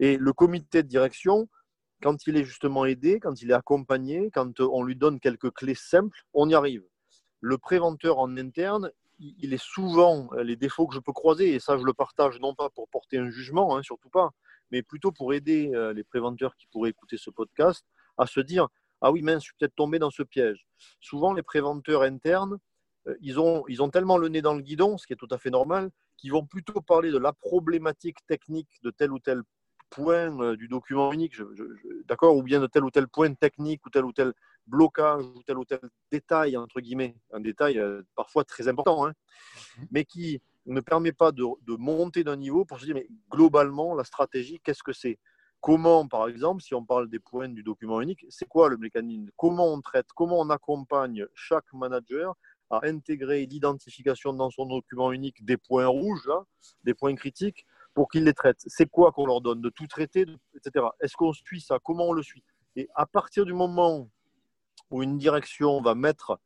Et 0.00 0.16
le 0.16 0.32
comité 0.32 0.82
de 0.82 0.88
direction, 0.88 1.48
quand 2.02 2.26
il 2.26 2.36
est 2.36 2.44
justement 2.44 2.84
aidé, 2.84 3.20
quand 3.20 3.40
il 3.42 3.50
est 3.50 3.54
accompagné, 3.54 4.30
quand 4.32 4.60
on 4.60 4.82
lui 4.82 4.96
donne 4.96 5.20
quelques 5.20 5.50
clés 5.50 5.74
simples, 5.74 6.20
on 6.32 6.48
y 6.48 6.54
arrive. 6.54 6.82
Le 7.40 7.58
préventeur 7.58 8.18
en 8.18 8.36
interne, 8.36 8.90
il 9.18 9.54
est 9.54 9.62
souvent 9.62 10.30
les 10.42 10.56
défauts 10.56 10.86
que 10.86 10.94
je 10.94 11.00
peux 11.00 11.12
croiser, 11.12 11.54
et 11.54 11.60
ça 11.60 11.78
je 11.78 11.84
le 11.84 11.92
partage 11.92 12.40
non 12.40 12.54
pas 12.54 12.68
pour 12.70 12.88
porter 12.88 13.18
un 13.18 13.30
jugement, 13.30 13.76
hein, 13.76 13.82
surtout 13.82 14.10
pas, 14.10 14.30
mais 14.70 14.82
plutôt 14.82 15.12
pour 15.12 15.32
aider 15.32 15.70
euh, 15.74 15.92
les 15.92 16.02
préventeurs 16.02 16.56
qui 16.56 16.66
pourraient 16.66 16.90
écouter 16.90 17.16
ce 17.16 17.30
podcast 17.30 17.84
à 18.18 18.26
se 18.26 18.40
dire 18.40 18.68
ah 19.00 19.12
oui, 19.12 19.22
mince, 19.22 19.42
je 19.42 19.48
suis 19.48 19.54
peut-être 19.58 19.74
tombé 19.74 19.98
dans 19.98 20.10
ce 20.10 20.22
piège. 20.22 20.66
Souvent, 21.00 21.34
les 21.34 21.42
préventeurs 21.42 22.02
internes, 22.02 22.54
euh, 22.54 22.58
ils, 23.20 23.38
ont, 23.38 23.64
ils 23.68 23.82
ont 23.82 23.90
tellement 23.90 24.18
le 24.18 24.28
nez 24.28 24.42
dans 24.42 24.54
le 24.54 24.62
guidon, 24.62 24.98
ce 24.98 25.06
qui 25.06 25.12
est 25.12 25.16
tout 25.16 25.28
à 25.30 25.38
fait 25.38 25.50
normal, 25.50 25.90
qu'ils 26.16 26.32
vont 26.32 26.44
plutôt 26.44 26.80
parler 26.80 27.10
de 27.10 27.18
la 27.18 27.32
problématique 27.32 28.18
technique 28.26 28.68
de 28.82 28.90
tel 28.90 29.12
ou 29.12 29.18
tel 29.18 29.42
point 29.90 30.40
euh, 30.40 30.56
du 30.56 30.68
document 30.68 31.12
unique, 31.12 31.34
d'accord, 32.06 32.36
ou 32.36 32.42
bien 32.42 32.60
de 32.60 32.66
tel 32.66 32.84
ou 32.84 32.90
tel 32.90 33.08
point 33.08 33.32
technique, 33.34 33.84
ou 33.86 33.90
tel 33.90 34.04
ou 34.04 34.12
tel 34.12 34.32
blocage, 34.66 35.24
ou 35.24 35.42
tel 35.46 35.58
ou 35.58 35.64
tel 35.64 35.80
détail, 36.10 36.56
entre 36.56 36.80
guillemets, 36.80 37.16
un 37.32 37.40
détail 37.40 37.78
euh, 37.78 38.02
parfois 38.16 38.44
très 38.44 38.66
important, 38.68 39.06
hein, 39.06 39.12
mhm. 39.78 39.86
mais 39.90 40.04
qui 40.04 40.40
ne 40.66 40.80
permet 40.80 41.12
pas 41.12 41.30
de, 41.30 41.44
de 41.66 41.76
monter 41.76 42.24
d'un 42.24 42.36
niveau 42.36 42.64
pour 42.64 42.80
se 42.80 42.86
dire, 42.86 42.94
mais 42.94 43.06
globalement, 43.30 43.94
la 43.94 44.04
stratégie, 44.04 44.60
qu'est-ce 44.64 44.82
que 44.82 44.92
c'est? 44.92 45.18
Comment, 45.60 46.06
par 46.08 46.28
exemple, 46.28 46.62
si 46.62 46.74
on 46.74 46.84
parle 46.84 47.08
des 47.08 47.18
points 47.18 47.48
du 47.48 47.62
document 47.62 48.00
unique, 48.00 48.26
c'est 48.28 48.46
quoi 48.46 48.68
le 48.68 48.76
mécanisme? 48.76 49.30
Comment 49.36 49.72
on 49.72 49.80
traite 49.80 50.08
Comment 50.14 50.40
on 50.40 50.50
accompagne 50.50 51.26
chaque 51.34 51.72
manager 51.72 52.34
intégrer 52.82 53.46
l'identification 53.46 54.32
dans 54.32 54.50
son 54.50 54.66
document 54.66 55.12
unique 55.12 55.44
des 55.44 55.56
points 55.56 55.86
rouges, 55.86 56.30
des 56.84 56.94
points 56.94 57.14
critiques, 57.14 57.66
pour 57.94 58.08
qu'il 58.08 58.24
les 58.24 58.34
traite. 58.34 58.58
C'est 58.66 58.88
quoi 58.88 59.12
qu'on 59.12 59.26
leur 59.26 59.40
donne 59.40 59.60
De 59.60 59.70
tout 59.70 59.86
traiter, 59.86 60.26
etc. 60.54 60.86
Est-ce 61.00 61.16
qu'on 61.16 61.32
suit 61.32 61.60
ça? 61.60 61.78
Comment 61.82 62.08
on 62.08 62.12
le 62.12 62.22
suit? 62.22 62.42
Et 62.76 62.88
à 62.94 63.06
partir 63.06 63.44
du 63.44 63.52
moment 63.52 64.10
où 64.90 65.02
une 65.02 65.16
direction 65.16 65.80
va 65.80 65.94
mettre 65.94 66.40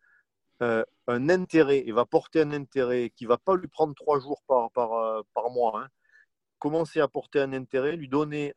euh, 0.62 0.84
un 1.06 1.28
intérêt 1.30 1.84
et 1.86 1.92
va 1.92 2.04
porter 2.04 2.42
un 2.42 2.52
intérêt 2.52 3.10
qui 3.10 3.24
ne 3.24 3.28
va 3.28 3.38
pas 3.38 3.56
lui 3.56 3.68
prendre 3.68 3.94
trois 3.94 4.20
jours 4.20 4.42
par, 4.46 4.70
par, 4.72 4.92
euh, 4.92 5.22
par 5.34 5.50
mois, 5.50 5.80
hein, 5.80 5.88
commencer 6.58 7.00
à 7.00 7.08
porter 7.08 7.40
un 7.40 7.52
intérêt, 7.52 7.96
lui 7.96 8.08
donner 8.08 8.54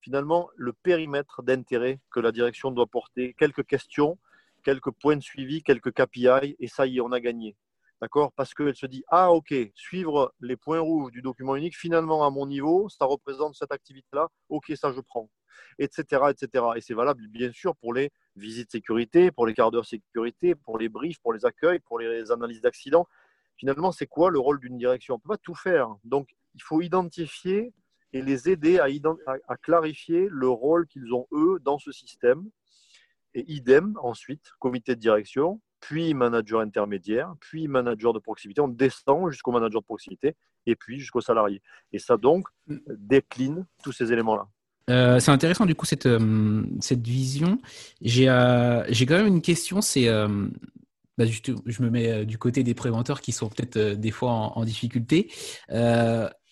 finalement 0.00 0.48
le 0.56 0.72
périmètre 0.72 1.42
d'intérêt 1.42 2.00
que 2.10 2.20
la 2.20 2.32
direction 2.32 2.70
doit 2.70 2.86
porter, 2.86 3.34
quelques 3.38 3.64
questions, 3.64 4.18
quelques 4.62 4.90
points 4.90 5.16
de 5.16 5.22
suivi, 5.22 5.62
quelques 5.62 5.92
KPI, 5.92 6.56
et 6.58 6.68
ça 6.68 6.86
y 6.86 6.98
est, 6.98 7.00
on 7.00 7.12
a 7.12 7.20
gagné. 7.20 7.56
D'accord? 8.00 8.32
Parce 8.32 8.52
qu'elle 8.52 8.74
se 8.74 8.86
dit, 8.86 9.04
ah 9.08 9.32
ok, 9.32 9.54
suivre 9.74 10.34
les 10.40 10.56
points 10.56 10.80
rouges 10.80 11.12
du 11.12 11.22
document 11.22 11.54
unique, 11.54 11.76
finalement 11.76 12.26
à 12.26 12.30
mon 12.30 12.46
niveau, 12.46 12.88
ça 12.88 13.04
représente 13.04 13.54
cette 13.54 13.70
activité-là, 13.70 14.28
ok, 14.48 14.72
ça 14.74 14.92
je 14.92 15.00
prends, 15.00 15.30
etc. 15.78 16.22
etc. 16.30 16.64
Et 16.74 16.80
c'est 16.80 16.94
valable 16.94 17.28
bien 17.28 17.52
sûr 17.52 17.76
pour 17.76 17.94
les 17.94 18.10
visites 18.34 18.72
sécurité, 18.72 19.30
pour 19.30 19.46
les 19.46 19.54
quarts 19.54 19.70
d'heure 19.70 19.86
sécurité, 19.86 20.56
pour 20.56 20.78
les 20.78 20.88
briefs, 20.88 21.20
pour 21.20 21.32
les 21.32 21.44
accueils, 21.44 21.78
pour 21.78 22.00
les 22.00 22.32
analyses 22.32 22.60
d'accidents. 22.60 23.06
Finalement, 23.56 23.92
c'est 23.92 24.06
quoi 24.06 24.30
le 24.30 24.40
rôle 24.40 24.58
d'une 24.58 24.78
direction? 24.78 25.14
On 25.14 25.18
ne 25.18 25.22
peut 25.22 25.28
pas 25.28 25.38
tout 25.38 25.54
faire. 25.54 25.94
Donc, 26.02 26.28
il 26.54 26.62
faut 26.62 26.80
identifier 26.80 27.72
et 28.12 28.22
les 28.22 28.50
aider 28.50 28.78
à, 28.78 28.86
à, 29.48 29.56
clarifier 29.56 30.28
le 30.30 30.48
rôle 30.48 30.86
qu'ils 30.86 31.14
ont 31.14 31.26
eux 31.32 31.58
dans 31.62 31.78
ce 31.78 31.92
système. 31.92 32.48
Et 33.34 33.44
idem, 33.50 33.94
ensuite, 34.02 34.50
comité 34.58 34.94
de 34.94 35.00
direction, 35.00 35.60
puis 35.80 36.14
manager 36.14 36.60
intermédiaire, 36.60 37.34
puis 37.40 37.66
manager 37.68 38.12
de 38.12 38.18
proximité. 38.18 38.60
On 38.60 38.68
descend 38.68 39.30
jusqu'au 39.30 39.52
manager 39.52 39.80
de 39.80 39.86
proximité 39.86 40.36
et 40.66 40.76
puis 40.76 40.98
jusqu'au 40.98 41.20
salarié. 41.20 41.60
Et 41.92 41.98
ça 41.98 42.16
donc 42.16 42.46
décline 42.66 43.66
tous 43.82 43.92
ces 43.92 44.12
éléments-là. 44.12 44.46
Euh, 44.90 45.20
c'est 45.20 45.30
intéressant 45.30 45.64
du 45.64 45.74
coup 45.74 45.86
cette, 45.86 46.06
euh, 46.06 46.64
cette 46.80 47.06
vision. 47.06 47.58
J'ai 48.00 48.28
euh, 48.28 48.84
quand 49.06 49.16
même 49.16 49.26
une 49.26 49.42
question, 49.42 49.80
c'est 49.80 50.06
bah, 51.18 51.24
je, 51.26 51.82
me 51.82 51.90
mets 51.90 52.24
du 52.26 52.38
côté 52.38 52.62
des 52.62 52.74
préventeurs 52.74 53.20
qui 53.20 53.32
sont 53.32 53.48
peut-être 53.48 53.78
des 53.78 54.10
fois 54.10 54.30
en, 54.30 54.64
difficulté 54.64 55.30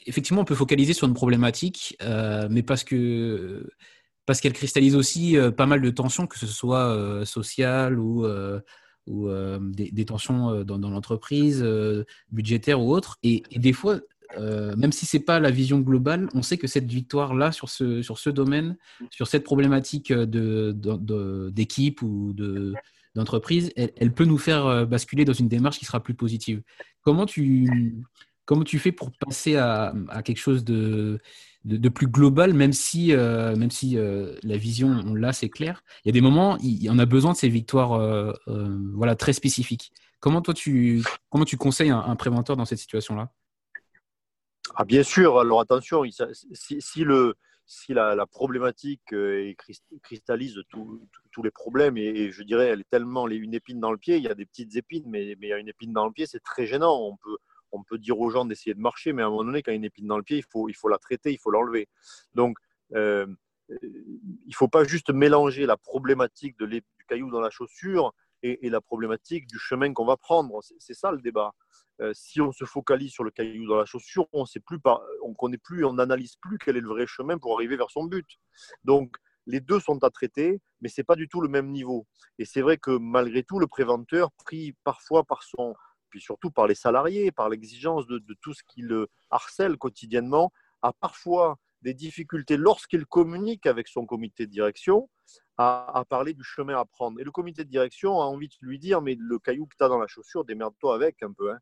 effectivement, 0.07 0.43
on 0.43 0.45
peut 0.45 0.55
focaliser 0.55 0.93
sur 0.93 1.07
une 1.07 1.14
problématique, 1.14 1.97
euh, 2.03 2.49
mais 2.51 2.62
parce 2.62 2.85
que 2.85 3.69
parce 4.26 4.40
qu'elle 4.40 4.52
cristallise 4.52 4.96
aussi 4.96 5.37
euh, 5.37 5.50
pas 5.50 5.66
mal 5.66 5.80
de 5.80 5.90
tensions, 5.90 6.26
que 6.26 6.38
ce 6.38 6.46
soit 6.46 6.94
euh, 6.94 7.24
sociales 7.24 7.98
ou, 7.98 8.26
ou 9.06 9.28
des, 9.61 10.04
tensions 10.04 10.62
dans, 10.64 10.78
l'entreprise, 10.90 11.64
budgétaires 12.30 12.80
ou 12.80 12.92
autres. 12.92 13.18
Et, 13.22 13.42
des 13.56 13.72
fois, 13.72 13.98
même 14.38 14.92
si 14.92 15.06
c'est 15.06 15.20
pas 15.20 15.40
la 15.40 15.50
vision 15.50 15.80
globale, 15.80 16.28
on 16.35 16.42
sait 16.42 16.59
que 16.59 16.68
cette 16.68 16.90
victoire-là 16.90 17.50
sur 17.50 17.68
ce, 17.68 18.02
sur 18.02 18.18
ce 18.18 18.30
domaine, 18.30 18.76
sur 19.11 19.26
cette 19.26 19.42
problématique 19.42 20.12
d'équipe 20.12 22.00
de, 22.00 22.06
ou 22.06 22.33
de 22.33 22.74
d'entreprise, 23.16 23.72
elle, 23.74 23.90
elle, 23.96 24.12
peut 24.12 24.24
nous 24.24 24.38
faire 24.38 24.87
basculer 24.87 25.24
dans 25.24 25.33
une 25.33 25.48
démarche 25.48 25.80
qui 25.80 25.85
sera 25.85 26.00
plus 26.00 26.14
positive. 26.14 26.62
Comment 27.02 27.26
tu, 27.26 27.68
Comment 28.50 28.64
tu 28.64 28.80
fais 28.80 28.90
pour 28.90 29.12
passer 29.12 29.54
à, 29.54 29.94
quelque 30.24 30.40
chose 30.40 30.64
de, 30.64 31.20
de, 31.64 31.88
plus 31.88 32.07
global, 32.07 32.55
même 32.55 32.73
si, 32.73 33.12
euh, 33.12 33.55
même 33.57 33.70
si 33.70 33.99
euh, 33.99 34.37
la 34.42 34.57
vision, 34.57 34.88
on 35.07 35.14
l'a, 35.14 35.33
c'est 35.33 35.51
clair 35.51 35.83
Il 36.05 36.09
y 36.09 36.11
a 36.11 36.12
des 36.12 36.20
moments, 36.20 36.57
il 36.59 36.88
en 36.90 36.99
a 36.99 37.07
besoin 37.07 37.33
de 37.33 37.37
ces 37.37 37.49
victoires 37.49 37.92
euh, 37.92 38.33
voilà, 38.94 39.14
très 39.14 39.33
spécifiques. 39.33 39.92
Comment 40.20 40.42
toi, 40.42 40.55
tu, 40.55 41.03
comment 41.31 41.44
tu 41.44 41.57
conseilles 41.57 41.90
un, 41.90 42.16
préventeur 42.16 42.57
dans 42.57 42.64
cette 42.64 42.79
situation-là? 42.79 43.31
Ah, 44.75 44.85
Bien 44.85 45.03
sûr, 45.03 45.38
alors 45.38 45.61
attention, 45.61 46.03
si, 46.53 47.05
le, 47.05 47.35
si 47.66 47.94
la, 47.94 48.27
problématique 48.27 49.14
cristallise 50.03 50.61
tous 50.70 51.42
les 51.42 51.51
problèmes, 51.51 51.96
et, 51.96 52.31
je 52.31 52.42
dirais, 52.42 52.66
elle 52.66 52.81
est 52.81 52.90
tellement 52.90 53.29
une 53.29 53.55
épine 53.55 53.81
dans 53.81 53.92
le 53.92 53.99
pied, 53.99 54.18
il 54.18 54.25
y 54.25 54.29
a 54.29 54.35
des 54.35 54.46
petites 54.46 54.77
épines, 54.77 55.05
mais, 55.07 55.37
mais 55.40 55.49
il 55.49 55.51
y 55.51 55.55
a 55.55 55.59
une 55.59 55.68
épine 55.68 55.92
dans 55.92 56.07
le 56.07 56.12
pied, 56.12 56.27
c'est 56.27 56.42
très 56.42 56.66
gênant. 56.66 56.99
On 57.01 57.16
peut, 57.16 57.38
on 57.72 57.83
peut 57.83 57.98
dire 57.98 58.18
aux 58.18 58.30
gens 58.30 58.44
d'essayer 58.44 58.74
de 58.74 58.80
marcher, 58.80 59.12
mais 59.12 59.22
à 59.22 59.26
un 59.26 59.30
moment 59.30 59.44
donné, 59.44 59.62
quand 59.62 59.70
il 59.70 59.74
y 59.74 59.76
a 59.76 59.78
une 59.78 59.85
épine 59.85 60.06
dans 60.06 60.16
le 60.16 60.22
pied, 60.22 60.38
il 60.38 60.44
faut, 60.44 60.68
il 60.68 60.74
faut 60.74 60.88
la 60.88 60.98
traiter, 60.98 61.33
il 61.33 61.38
faut 61.38 61.50
l'enlever. 61.50 61.88
Donc, 62.35 62.59
euh, 62.94 63.26
il 63.83 64.48
ne 64.48 64.54
faut 64.54 64.68
pas 64.68 64.85
juste 64.85 65.11
mélanger 65.11 65.66
la 65.66 65.76
problématique 65.76 66.59
du 66.59 66.83
caillou 67.09 67.30
dans 67.30 67.40
la 67.40 67.50
chaussure 67.50 68.12
et, 68.42 68.68
la 68.68 68.80
problématique 68.80 69.46
du 69.46 69.59
chemin 69.59 69.92
qu'on 69.92 70.06
va 70.06 70.16
prendre. 70.16 70.61
C'est 70.78 70.94
ça 70.94 71.12
le 71.12 71.20
débat. 71.20 71.52
Euh, 72.00 72.12
si 72.14 72.40
on 72.40 72.52
se 72.52 72.64
focalise 72.64 73.12
sur 73.12 73.24
le 73.24 73.30
caillou 73.30 73.66
dans 73.66 73.76
la 73.76 73.85
chaussure, 73.85 74.26
on 74.33 74.46
sait 74.46 74.61
connaît 75.38 75.59
plus, 75.59 75.85
on 75.85 75.94
n'analyse 75.94 76.37
plus 76.37 76.59
quel 76.59 76.76
est 76.76 76.80
le 76.80 76.88
vrai 76.88 77.06
chemin 77.06 77.38
pour 77.38 77.54
arriver 77.54 77.76
vers 77.76 77.90
son 77.90 78.04
but. 78.04 78.26
Donc, 78.85 79.16
les 79.46 79.61
deux 79.61 79.80
sont 79.80 80.02
à 80.04 80.11
traiter, 80.11 80.61
mais 80.80 80.88
c'est 80.88 81.04
pas 81.04 81.16
du 81.16 81.28
tout 81.28 81.40
le 81.40 81.48
même 81.48 81.70
niveau. 81.70 82.06
Et 82.38 82.44
c'est 82.44 82.62
vrai 82.62 82.78
que 82.78 82.90
malgré 82.90 83.42
tout, 83.42 83.59
le 83.59 83.66
préventeur, 83.66 84.30
pris 84.33 84.74
parfois 84.85 85.24
par 85.24 85.42
son, 85.42 85.74
puis 86.11 86.20
surtout 86.20 86.51
par 86.51 86.66
les 86.66 86.75
salariés, 86.75 87.33
par 87.33 87.49
l'exigence 87.49 88.07
de, 88.07 88.18
de, 88.18 88.37
tout 88.42 88.53
ce 88.53 88.62
qui 88.66 88.83
le 88.83 89.09
harcèle 89.31 89.77
quotidiennement, 89.77 90.53
a 90.83 90.92
parfois 90.92 91.57
des 91.83 91.94
difficultés 91.94 92.57
lorsqu'il 92.57 93.07
communique 93.07 93.66
avec 93.66 93.88
son 93.88 94.05
comité 94.05 94.46
de 94.46 94.51
direction 94.51 95.09
à, 95.62 96.05
parler 96.09 96.33
du 96.33 96.42
chemin 96.42 96.79
à 96.79 96.87
prendre. 96.87 97.20
Et 97.20 97.25
le 97.25 97.31
comité 97.31 97.64
de 97.64 97.68
direction 97.68 98.18
a 98.20 98.25
envie 98.25 98.49
de 98.49 98.55
lui 98.62 98.79
dire, 98.79 99.03
mais 99.03 99.14
le 99.18 99.38
caillou 99.38 99.66
que 99.66 99.77
tu 99.77 99.85
as 99.85 99.88
dans 99.88 99.99
la 99.99 100.07
chaussure, 100.07 100.44
démerde-toi 100.44 100.94
avec 100.94 101.23
un 101.23 101.33
peu. 101.33 101.53
Hein. 101.53 101.59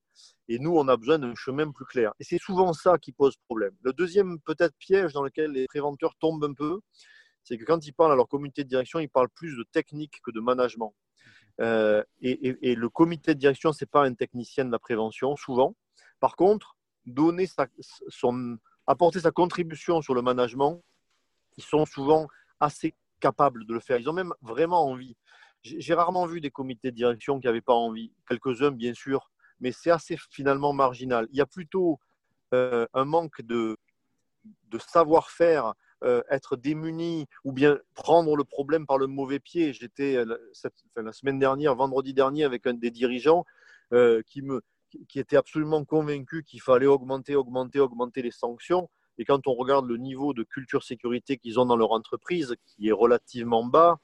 Et 0.47 0.61
nous, 0.61 0.71
on 0.77 0.87
a 0.87 0.97
besoin 0.97 1.19
d'un 1.19 1.35
chemin 1.35 1.69
plus 1.73 1.85
clair. 1.85 2.13
Et 2.21 2.25
c'est 2.25 2.39
souvent 2.39 2.73
ça 2.73 2.97
qui 2.99 3.11
pose 3.11 3.37
problème. 3.49 3.75
Le 3.83 3.93
deuxième 3.93 4.39
peut-être 4.41 4.77
piège 4.79 5.13
dans 5.15 5.23
lequel 5.25 5.51
les 5.51 5.67
préventeurs 5.67 6.15
tombent 6.21 6.45
un 6.45 6.55
peu, 6.55 6.81
c'est 7.43 7.59
que 7.59 7.65
quand 7.65 7.85
ils 7.85 7.93
parlent 7.93 8.13
à 8.13 8.17
leur 8.17 8.29
comité 8.29 8.63
de 8.63 8.69
direction, 8.69 9.01
ils 9.01 9.09
parlent 9.09 9.31
plus 9.31 9.57
de 9.57 9.65
technique 9.73 10.21
que 10.23 10.31
de 10.31 10.41
management. 10.41 10.95
Euh, 11.61 12.03
et, 12.21 12.75
le 12.75 12.89
comité 12.89 13.35
de 13.35 13.41
direction, 13.41 13.73
ce 13.73 13.85
n'est 13.85 13.89
pas 13.89 14.05
un 14.05 14.15
technicien 14.15 14.65
de 14.65 14.71
la 14.71 14.79
prévention, 14.79 15.37
souvent. 15.37 15.75
Par 16.21 16.37
contre, 16.37 16.77
apporter 18.87 19.21
sa 19.21 19.31
contribution 19.31 20.01
sur 20.03 20.15
le 20.15 20.23
management, 20.23 20.83
ils 21.57 21.65
sont 21.65 21.85
souvent 21.87 22.29
assez 22.61 22.95
capables 23.21 23.67
de 23.67 23.75
le 23.75 23.81
faire. 23.81 23.99
Ils 23.99 24.09
ont 24.09 24.13
même 24.13 24.33
vraiment 24.43 24.85
envie. 24.87 25.17
J'ai 25.63 25.95
rarement 25.95 26.27
vu 26.27 26.41
des 26.41 26.51
comités 26.51 26.93
de 26.93 26.97
direction 26.97 27.41
qui 27.41 27.47
n'avaient 27.47 27.61
pas 27.61 27.75
envie. 27.75 28.13
Quelques-uns, 28.29 28.71
bien 28.71 28.95
sûr, 28.95 29.31
mais 29.59 29.73
c'est 29.73 29.91
assez 29.91 30.17
finalement 30.31 30.73
marginal. 30.73 31.27
Il 31.33 31.37
y 31.37 31.41
a 31.41 31.47
plutôt 31.47 31.99
euh, 32.55 32.87
un 32.95 33.05
manque 33.05 33.43
de 33.43 33.77
savoir-faire, 34.79 35.75
euh, 36.05 36.23
être 36.31 36.57
démuni 36.57 37.27
ou 37.45 37.53
bien 37.53 37.79
prendre 37.95 38.37
le 38.37 38.45
problème 38.45 38.87
par 38.87 38.99
le 38.99 39.07
mauvais 39.07 39.41
pied. 39.41 39.73
J'étais 39.73 40.17
euh, 40.17 40.37
la 40.97 41.13
semaine 41.13 41.39
dernière, 41.39 41.75
vendredi 41.75 42.15
dernier, 42.15 42.45
avec 42.45 42.67
un 42.67 42.75
des 42.75 42.91
dirigeants 42.91 43.45
qui, 44.27 44.43
me, 44.43 44.61
qui 45.09 45.19
était 45.19 45.39
absolument 45.39 45.83
convaincu 45.85 46.43
qu'il 46.43 46.61
fallait 46.61 46.87
augmenter, 46.87 47.37
augmenter, 47.37 47.81
augmenter 47.81 48.21
les 48.21 48.31
sanctions. 48.31 48.91
Et 49.17 49.25
quand 49.25 49.47
on 49.47 49.55
regarde 49.55 49.87
le 49.87 49.97
niveau 49.97 50.35
de 50.35 50.45
culture 50.45 50.85
sécurité 50.85 51.39
qu'ils 51.39 51.59
ont 51.59 51.67
dans 51.67 51.77
leur 51.77 51.93
entreprise, 51.93 52.55
qui 52.67 52.89
est 52.89 52.93
relativement 52.93 53.65
bas, 53.65 53.99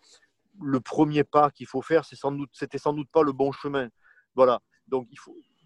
le 0.60 0.80
premier 0.80 1.24
pas 1.24 1.50
qu'il 1.50 1.66
faut 1.66 1.82
faire, 1.82 2.04
c'est 2.04 2.16
sans 2.16 2.32
doute, 2.32 2.50
c'était 2.52 2.78
sans 2.78 2.92
doute 2.92 3.08
pas 3.12 3.22
le 3.22 3.32
bon 3.32 3.52
chemin. 3.52 3.88
Voilà. 4.34 4.60
Donc 4.88 5.08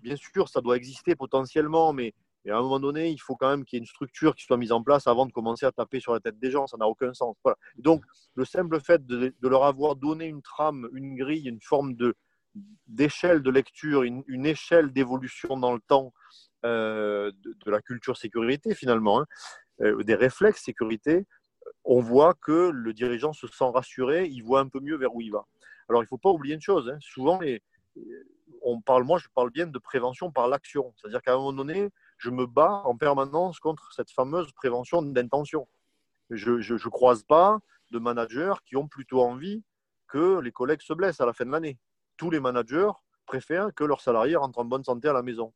bien 0.01 0.17
sûr, 0.17 0.49
ça 0.49 0.61
doit 0.61 0.77
exister 0.77 1.17
potentiellement, 1.17 1.93
mais, 1.93 2.14
à 2.46 2.57
un 2.57 2.62
moment 2.62 2.81
donné, 2.81 3.11
il 3.11 3.18
faut 3.18 3.37
quand 3.37 3.51
même 3.51 3.64
qu'il 3.64 3.77
y 3.77 3.79
ait 3.79 3.85
une 3.85 3.87
structure 3.87 4.35
qui 4.35 4.44
soit 4.44 4.57
mise 4.57 4.72
en 4.72 4.83
place 4.83 5.07
avant 5.07 5.27
de 5.27 5.33
commencer 5.33 5.66
à 5.66 5.72
taper 5.72 6.01
sur 6.01 6.12
la 6.12 6.20
tête 6.20 6.38
des 6.38 6.51
gens. 6.51 6.66
Ça 6.66 6.77
n'a 6.77 6.87
aucun 6.87 7.12
sens. 7.14 7.37
Donc 7.77 8.03
le 8.35 8.44
simple 8.44 8.81
fait 8.81 9.05
de, 9.07 9.35
leur 9.42 9.64
avoir 9.64 9.96
donné 9.96 10.27
une 10.27 10.42
trame, 10.42 10.88
une 10.94 11.16
grille, 11.16 11.48
une 11.48 11.61
forme 11.61 11.94
de 11.94 12.14
d'échelle 12.87 13.42
de 13.42 13.51
lecture, 13.51 14.03
une, 14.03 14.46
échelle 14.46 14.92
d'évolution 14.92 15.59
dans 15.59 15.74
le 15.74 15.81
temps 15.87 16.12
euh, 16.64 17.31
de, 17.44 17.70
la 17.70 17.81
culture 17.81 18.16
sécurité 18.16 18.74
finalement, 18.74 19.20
hein, 19.20 19.27
euh, 19.83 20.03
des 20.03 20.16
réflexes 20.16 20.64
sécurité, 20.64 21.27
on 21.85 22.01
voit 22.01 22.35
que 22.35 22.70
le 22.72 22.92
dirigeant 22.94 23.33
se 23.33 23.46
sent 23.46 23.70
rassuré, 23.72 24.27
il 24.27 24.42
voit 24.42 24.61
un 24.61 24.68
peu 24.68 24.81
mieux 24.81 24.96
vers 24.96 25.14
où 25.14 25.20
il 25.20 25.31
va. 25.31 25.44
Alors 25.88 26.03
il 26.03 26.07
ne 26.07 26.09
faut 26.09 26.18
pas 26.18 26.31
oublier 26.31 26.55
une 26.55 26.61
chose, 26.61 26.88
hein, 26.88 26.98
souvent 27.01 27.38
on 28.62 28.81
parle, 28.81 29.05
moi 29.05 29.18
je 29.18 29.29
parle 29.35 29.51
bien 29.51 29.66
de 29.66 29.79
prévention 29.79 30.33
par 30.33 30.48
l'action, 30.48 30.92
c'est-à-dire 30.96 31.22
qu'à 31.22 31.35
un 31.35 31.37
moment 31.37 31.53
donné, 31.53 31.90
je 32.18 32.31
me 32.31 32.46
bats 32.46 32.83
en 32.85 32.96
permanence 32.96 33.59
contre 33.61 33.92
cette 33.92 34.11
fameuse 34.11 34.52
prévention 34.52 35.02
d'intention. 35.02 35.66
Je 36.31 36.52
ne 36.52 36.90
croise 36.90 37.22
pas 37.22 37.59
de 37.90 37.98
managers 37.98 38.54
qui 38.66 38.76
ont 38.76 38.87
plutôt 38.87 39.22
envie 39.22 39.64
que 40.09 40.40
les 40.40 40.52
collègues 40.52 40.83
se 40.83 40.92
blessent 40.92 41.20
à 41.20 41.26
la 41.26 41.33
fin 41.33 41.46
de 41.46 41.50
l'année 41.50 41.78
tous 42.18 42.31
les 42.31 42.40
managers 42.40 42.90
préfèrent 43.24 43.72
que 43.74 43.85
leurs 43.85 44.02
salariés 44.02 44.37
rentrent 44.37 44.59
en 44.59 44.66
bonne 44.66 44.85
santé 44.85 45.09
à 45.09 45.14
la 45.14 45.22
maison. 45.22 45.54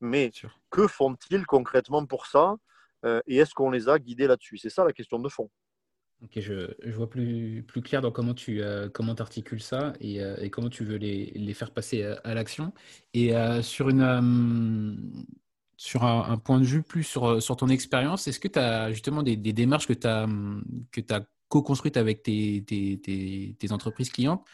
Mais 0.00 0.30
que 0.70 0.86
font-ils 0.86 1.44
concrètement 1.44 2.06
pour 2.06 2.26
ça 2.26 2.56
euh, 3.04 3.20
Et 3.26 3.36
est-ce 3.36 3.52
qu'on 3.52 3.70
les 3.70 3.90
a 3.90 3.98
guidés 3.98 4.26
là-dessus? 4.26 4.56
C'est 4.56 4.70
ça 4.70 4.84
la 4.84 4.92
question 4.92 5.18
de 5.18 5.28
fond. 5.28 5.50
Ok, 6.22 6.40
je, 6.40 6.90
vois 6.90 7.08
plus, 7.08 7.62
plus 7.66 7.80
clair 7.80 8.00
dans 8.00 8.10
comment 8.10 8.34
tu 8.34 8.60
euh, 8.60 8.88
comment 8.88 9.14
articules 9.14 9.62
ça 9.62 9.92
euh, 10.02 10.36
et, 10.38 10.50
comment 10.50 10.68
tu 10.68 10.84
veux 10.84 10.96
les, 10.96 11.26
les 11.26 11.54
faire 11.54 11.70
passer 11.70 12.02
à, 12.02 12.34
l'action. 12.34 12.72
Et 13.14 13.32
sur, 13.62 13.88
une, 13.88 15.24
sur 15.78 16.04
un, 16.04 16.36
point 16.38 16.58
de 16.58 16.64
vue 16.64 16.82
plus 16.82 17.04
sur, 17.04 17.40
sur 17.40 17.56
ton 17.56 17.68
expérience, 17.68 18.26
est-ce 18.26 18.40
que 18.40 18.48
tu 18.48 18.58
as 18.58 18.92
justement 18.92 19.22
des, 19.22 19.36
démarches 19.36 19.86
que 19.86 19.92
tu 19.92 20.08
as, 20.08 20.26
as 21.10 21.20
co-construites 21.48 21.96
avec 21.96 22.24
tes, 22.24 23.54
entreprises 23.70 24.10
clientes 24.10 24.44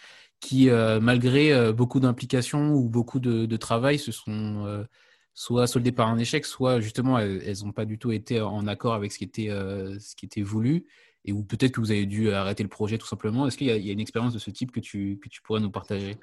qui, 0.41 0.69
euh, 0.69 1.01
malgré 1.01 1.53
euh, 1.55 1.73
beaucoup 1.73 1.99
d'implications 1.99 2.75
ou 2.75 2.91
beaucoup 2.91 3.21
de, 3.21 3.57
travail, 3.57 3.99
se 3.99 4.13
sont 4.13 4.67
euh, 4.67 4.85
soit 5.33 5.67
soldées 5.67 5.93
par 5.93 6.09
un 6.09 6.19
échec, 6.19 6.45
soit 6.45 6.81
justement 6.81 7.19
elles 7.19 7.57
n'ont 7.65 7.73
pas 7.73 7.87
du 7.87 7.99
tout 7.99 8.13
été 8.13 8.43
en 8.43 8.67
accord 8.67 8.93
avec 8.93 9.11
ce 9.11 9.19
qui 9.19 9.25
était, 9.25 10.43
voulu, 10.43 10.85
et 11.25 11.33
ou 11.33 11.43
peut-être 11.43 11.73
que 11.73 11.81
vous 11.81 11.91
avez 11.91 12.05
dû 12.05 12.31
arrêter 12.33 12.63
le 12.63 12.69
projet 12.69 12.99
tout 12.99 13.07
simplement. 13.07 13.47
Est-ce 13.47 13.57
qu'il 13.57 13.69
y, 13.69 13.89
a 13.89 13.93
une 13.93 14.01
expérience 14.01 14.35
de 14.35 14.39
ce 14.39 14.51
type 14.51 14.73
que 14.73 14.81
tu 14.81 15.19
pourrais 15.43 15.61
nous 15.61 15.71
partager? 15.71 16.19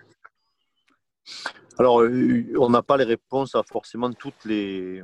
Alors, 1.78 1.98
on 1.98 2.70
n'a 2.70 2.82
pas 2.82 2.98
les 2.98 3.04
réponses 3.04 3.56
à 3.56 3.64
forcément 3.64 4.12
toutes 4.12 4.46
les, 4.46 5.02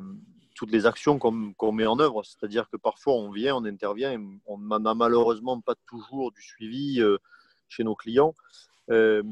toutes 0.56 0.72
les 0.72 0.86
actions 0.86 1.18
qu'on 1.20 1.72
met 1.72 1.86
en 1.86 2.00
œuvre. 2.00 2.24
C'est-à-dire 2.24 2.70
que 2.70 2.78
parfois 2.78 3.14
on 3.14 3.32
vient, 3.32 3.56
on 3.56 3.66
intervient, 3.66 4.14
et 4.14 4.20
on 4.46 4.58
n'a 4.58 4.94
malheureusement 4.94 5.60
pas 5.62 5.76
toujours 5.88 6.32
du 6.32 6.42
suivi 6.42 7.02
chez 7.68 7.84
nos 7.84 7.96
clients. 7.96 8.34
Euh, 8.90 9.24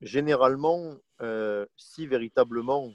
généralement, 0.00 0.94
euh, 1.22 1.66
si 1.76 2.06
véritablement 2.06 2.92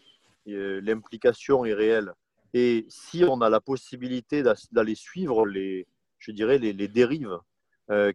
euh, 0.47 0.81
l'implication 0.81 1.65
est 1.65 1.73
réelle 1.73 2.13
et 2.53 2.85
si 2.89 3.23
on 3.23 3.41
a 3.41 3.49
la 3.49 3.61
possibilité 3.61 4.43
d'aller 4.71 4.95
suivre 4.95 5.45
les, 5.45 5.87
je 6.19 6.31
dirais, 6.31 6.59
les, 6.59 6.87
dérives 6.87 7.39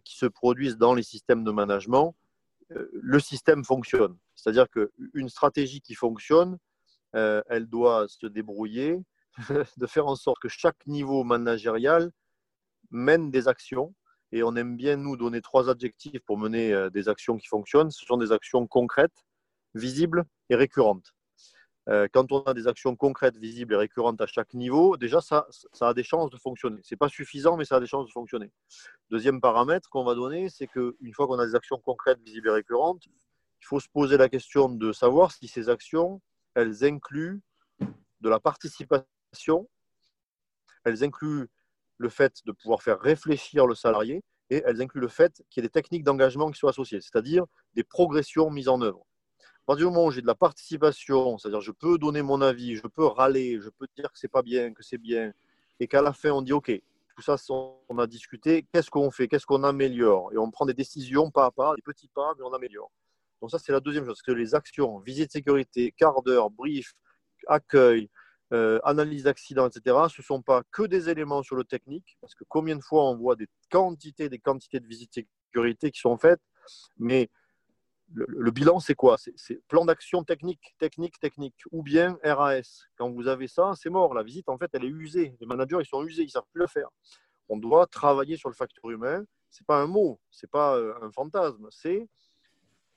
qui 0.03 0.17
se 0.17 0.25
produisent 0.25 0.77
dans 0.77 0.93
les 0.93 1.03
systèmes 1.03 1.43
de 1.43 1.51
management, 1.51 2.15
le 2.69 3.19
système 3.19 3.65
fonctionne. 3.65 4.15
C'est-à-dire 4.39 4.67
qu'une 4.69 5.29
stratégie 5.29 5.81
qui 5.81 5.95
fonctionne, 5.95 6.57
elle 7.13 7.67
doit 7.67 8.07
se 8.07 8.27
débrouiller 8.27 8.99
de 9.77 9.87
faire 9.87 10.07
en 10.07 10.15
sorte 10.15 10.39
que 10.39 10.49
chaque 10.49 10.85
niveau 10.87 11.23
managérial 11.23 12.11
mène 12.91 13.31
des 13.31 13.47
actions 13.47 13.93
et 14.31 14.43
on 14.43 14.55
aime 14.55 14.75
bien 14.75 14.95
nous 14.95 15.17
donner 15.17 15.41
trois 15.41 15.69
adjectifs 15.69 16.21
pour 16.25 16.37
mener 16.37 16.73
euh, 16.73 16.89
des 16.89 17.09
actions 17.09 17.37
qui 17.37 17.47
fonctionnent. 17.47 17.91
Ce 17.91 18.05
sont 18.05 18.17
des 18.17 18.31
actions 18.31 18.67
concrètes, 18.67 19.25
visibles 19.73 20.23
et 20.49 20.55
récurrentes. 20.55 21.13
Euh, 21.87 22.07
quand 22.11 22.31
on 22.31 22.43
a 22.43 22.53
des 22.53 22.67
actions 22.67 22.95
concrètes, 22.95 23.37
visibles 23.37 23.73
et 23.73 23.77
récurrentes 23.77 24.21
à 24.21 24.27
chaque 24.27 24.53
niveau, 24.53 24.97
déjà 24.97 25.21
ça, 25.21 25.47
ça 25.73 25.89
a 25.89 25.93
des 25.95 26.03
chances 26.03 26.29
de 26.29 26.37
fonctionner. 26.37 26.79
Ce 26.83 26.93
n'est 26.93 26.97
pas 26.97 27.09
suffisant, 27.09 27.57
mais 27.57 27.65
ça 27.65 27.77
a 27.77 27.79
des 27.79 27.87
chances 27.87 28.05
de 28.05 28.11
fonctionner. 28.11 28.51
Deuxième 29.09 29.41
paramètre 29.41 29.89
qu'on 29.89 30.03
va 30.03 30.13
donner, 30.13 30.49
c'est 30.49 30.67
qu'une 30.67 31.13
fois 31.13 31.25
qu'on 31.25 31.39
a 31.39 31.47
des 31.47 31.55
actions 31.55 31.79
concrètes, 31.79 32.19
visibles 32.23 32.49
et 32.49 32.51
récurrentes, 32.51 33.07
il 33.61 33.65
faut 33.65 33.79
se 33.79 33.89
poser 33.89 34.17
la 34.17 34.29
question 34.29 34.69
de 34.69 34.91
savoir 34.91 35.31
si 35.31 35.47
ces 35.47 35.69
actions, 35.69 36.21
elles 36.55 36.83
incluent 36.83 37.41
de 38.21 38.29
la 38.29 38.39
participation, 38.39 39.69
elles 40.83 41.03
incluent 41.03 41.47
le 41.97 42.09
fait 42.09 42.41
de 42.45 42.51
pouvoir 42.51 42.81
faire 42.81 42.99
réfléchir 42.99 43.67
le 43.67 43.75
salarié 43.75 44.23
et 44.49 44.63
elles 44.65 44.81
incluent 44.81 45.01
le 45.01 45.07
fait 45.07 45.43
qu'il 45.49 45.61
y 45.61 45.65
ait 45.65 45.67
des 45.67 45.71
techniques 45.71 46.03
d'engagement 46.03 46.49
qui 46.49 46.57
soient 46.57 46.71
associées, 46.71 47.01
c'est-à-dire 47.01 47.45
des 47.75 47.83
progressions 47.83 48.49
mises 48.49 48.69
en 48.69 48.81
œuvre. 48.81 49.05
À 49.39 49.73
partir 49.73 49.87
du 49.87 49.93
moment 49.93 50.07
où 50.07 50.11
j'ai 50.11 50.21
de 50.21 50.27
la 50.27 50.35
participation, 50.35 51.37
c'est-à-dire 51.37 51.61
je 51.61 51.71
peux 51.71 51.97
donner 51.97 52.23
mon 52.23 52.41
avis, 52.41 52.75
je 52.75 52.87
peux 52.87 53.05
râler, 53.05 53.59
je 53.61 53.69
peux 53.69 53.87
dire 53.95 54.11
que 54.11 54.17
c'est 54.17 54.29
pas 54.29 54.41
bien, 54.41 54.73
que 54.73 54.81
c'est 54.81 54.97
bien, 54.97 55.31
et 55.79 55.87
qu'à 55.87 56.01
la 56.01 56.13
fin 56.13 56.31
on 56.31 56.41
dit 56.41 56.53
OK, 56.53 56.71
tout 57.15 57.21
ça 57.21 57.35
on 57.49 57.99
a 57.99 58.07
discuté, 58.07 58.65
qu'est-ce 58.71 58.89
qu'on 58.89 59.11
fait, 59.11 59.27
qu'est-ce 59.27 59.45
qu'on 59.45 59.63
améliore, 59.63 60.33
et 60.33 60.37
on 60.37 60.49
prend 60.49 60.65
des 60.65 60.73
décisions 60.73 61.29
pas 61.29 61.45
à 61.45 61.51
pas, 61.51 61.75
des 61.75 61.83
petits 61.83 62.07
pas, 62.07 62.33
mais 62.37 62.43
on 62.43 62.53
améliore. 62.53 62.89
Donc 63.41 63.51
ça 63.51 63.59
c'est 63.59 63.71
la 63.71 63.79
deuxième 63.79 64.03
chose, 64.03 64.15
parce 64.15 64.21
que 64.21 64.31
les 64.31 64.55
actions, 64.55 64.99
visite 64.99 65.31
sécurité, 65.31 65.93
quart 65.97 66.21
d'heure, 66.23 66.49
brief, 66.49 66.93
accueil, 67.47 68.09
analyse 68.83 69.23
d'accident, 69.23 69.67
etc., 69.67 69.95
ce 70.09 70.21
ne 70.21 70.25
sont 70.25 70.41
pas 70.41 70.63
que 70.71 70.83
des 70.83 71.09
éléments 71.09 71.43
sur 71.43 71.55
le 71.55 71.63
technique, 71.63 72.17
parce 72.19 72.33
que 72.33 72.43
combien 72.47 72.75
de 72.75 72.81
fois 72.81 73.05
on 73.09 73.15
voit 73.15 73.35
des 73.35 73.47
quantités, 73.69 74.27
des 74.27 74.39
quantités 74.39 74.79
de 74.79 74.87
visites 74.87 75.13
sécurité 75.13 75.91
qui 75.91 75.99
sont 75.99 76.17
faites, 76.17 76.41
mais 76.97 77.29
le, 78.11 78.51
bilan, 78.51 78.79
c'est 78.79 78.95
quoi? 78.95 79.17
C'est 79.17 79.61
plan 79.67 79.85
d'action 79.85 80.23
technique, 80.23 80.73
technique, 80.79 81.19
technique, 81.19 81.55
ou 81.71 81.83
bien 81.83 82.17
RAS. 82.23 82.85
Quand 82.97 83.11
vous 83.11 83.27
avez 83.27 83.47
ça, 83.47 83.73
c'est 83.75 83.89
mort. 83.89 84.13
La 84.13 84.23
visite, 84.23 84.49
en 84.49 84.57
fait, 84.57 84.69
elle 84.73 84.85
est 84.85 84.87
usée. 84.87 85.35
Les 85.39 85.45
managers, 85.45 85.77
ils 85.79 85.85
sont 85.85 86.03
usés, 86.03 86.23
ils 86.23 86.27
ne 86.27 86.31
savent 86.31 86.47
plus 86.51 86.61
le 86.61 86.67
faire. 86.67 86.89
On 87.49 87.57
doit 87.57 87.85
travailler 87.85 88.35
sur 88.35 88.49
le 88.49 88.55
facteur 88.55 88.89
humain. 88.89 89.23
Ce 89.51 89.61
n'est 89.61 89.65
pas 89.65 89.81
un 89.81 89.87
mot, 89.87 90.19
ce 90.31 90.45
n'est 90.45 90.49
pas 90.49 90.75
euh, 90.77 90.93
un 91.01 91.11
fantasme. 91.11 91.67
C'est 91.71 92.07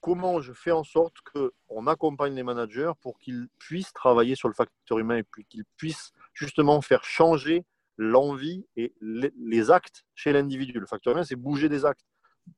comment 0.02 0.40
je 0.40 0.52
fais 0.52 0.72
en 0.72 0.84
sorte 0.84 1.14
qu'on 1.32 1.86
accompagne 1.86 2.34
les 2.34 2.42
managers 2.42 2.92
pour 3.00 3.18
qu'ils 3.18 3.48
puissent 3.58 3.92
travailler 3.94 4.34
sur 4.34 4.48
le 4.48 4.54
facteur 4.54 4.98
humain 4.98 5.18
et 5.18 5.22
puis 5.22 5.46
qu'ils 5.46 5.64
puissent 5.76 6.12
justement 6.34 6.82
faire 6.82 7.04
changer 7.04 7.64
l'envie 7.96 8.66
et 8.76 8.92
les 9.00 9.70
actes 9.70 10.04
chez 10.14 10.32
l'individu. 10.32 10.78
Le 10.78 10.86
facteur 10.86 11.12
humain, 11.12 11.22
c'est 11.22 11.36
bouger 11.36 11.68
des 11.68 11.86
actes, 11.86 12.04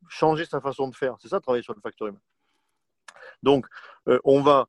changer 0.09 0.47
sa 0.47 0.61
façon 0.61 0.89
de 0.89 0.97
faire. 0.97 1.17
C'est 1.21 1.29
ça, 1.29 1.39
travailler 1.39 1.63
sur 1.63 1.75
le 1.75 1.81
facteur 1.83 2.09
humain. 2.09 2.21
Donc, 3.43 3.67
euh, 4.09 4.19
on 4.25 4.41
va 4.41 4.67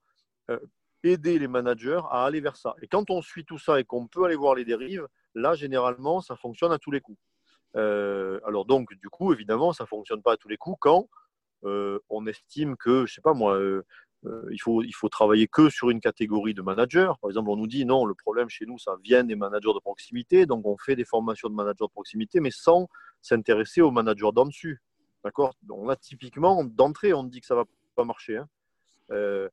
euh, 0.52 0.60
aider 1.04 1.40
les 1.40 1.48
managers 1.48 2.02
à 2.12 2.26
aller 2.26 2.42
vers 2.42 2.58
ça. 2.58 2.76
Et 2.82 2.88
quand 2.88 3.10
on 3.10 3.22
suit 3.22 3.46
tout 3.46 3.58
ça 3.58 3.80
et 3.80 3.86
qu'on 3.86 4.08
peut 4.08 4.26
aller 4.26 4.36
voir 4.36 4.54
les 4.54 4.66
dérives, 4.66 5.08
là, 5.34 5.54
généralement, 5.54 6.20
ça 6.20 6.36
fonctionne 6.36 6.74
à 6.74 6.78
tous 6.78 6.92
les 6.92 7.00
coups. 7.00 7.20
Euh, 7.78 8.42
alors 8.46 8.66
donc, 8.66 8.94
du 8.96 9.10
coup, 9.10 9.32
évidemment, 9.32 9.72
ça 9.72 9.86
ne 9.86 9.88
fonctionne 9.88 10.22
pas 10.22 10.34
à 10.34 10.38
tous 10.38 10.50
les 10.50 10.58
coups 10.58 10.78
quand 10.82 11.08
on 11.64 12.28
estime 12.28 12.76
que, 12.78 13.06
je 13.06 13.14
sais 13.14 13.22
pas 13.22 13.34
moi, 13.34 13.60
il, 14.52 14.58
faut, 14.60 14.84
il 14.84 14.94
faut 14.94 15.10
travailler 15.10 15.48
que 15.48 15.70
sur 15.70 15.90
une 15.90 16.00
catégorie 16.00 16.54
de 16.54 16.62
managers. 16.62 17.12
Par 17.22 17.30
exemple, 17.30 17.50
on 17.50 17.58
nous 17.58 17.68
dit 17.68 17.86
non, 17.86 18.06
le 18.06 18.16
problème 18.16 18.50
chez 18.50 18.66
nous, 18.66 18.78
ça 18.78 18.96
vient 19.04 19.24
des 19.24 19.36
managers 19.36 19.74
de 19.74 19.80
proximité. 19.80 20.46
Donc, 20.46 20.66
on 20.66 20.78
fait 20.78 20.96
des 20.96 21.06
formations 21.06 21.50
de 21.50 21.56
managers 21.56 21.86
de 21.86 21.92
proximité, 21.92 22.40
mais 22.40 22.52
sans 22.52 22.88
s'intéresser 23.22 23.82
aux 23.82 23.92
managers 23.92 24.32
d'en 24.34 24.46
dessus. 24.46 24.82
D'accord? 25.24 25.56
Donc 25.64 25.88
là, 25.88 25.96
typiquement, 25.96 26.64
d'entrée, 26.64 27.14
on 27.14 27.24
dit 27.24 27.42
que 27.42 27.48
ça 27.48 27.56
ne 27.56 27.62
va 27.62 27.66
pas 27.96 28.04
marcher. 28.04 28.38
Hein. 28.38 28.48
Euh, 29.12 29.50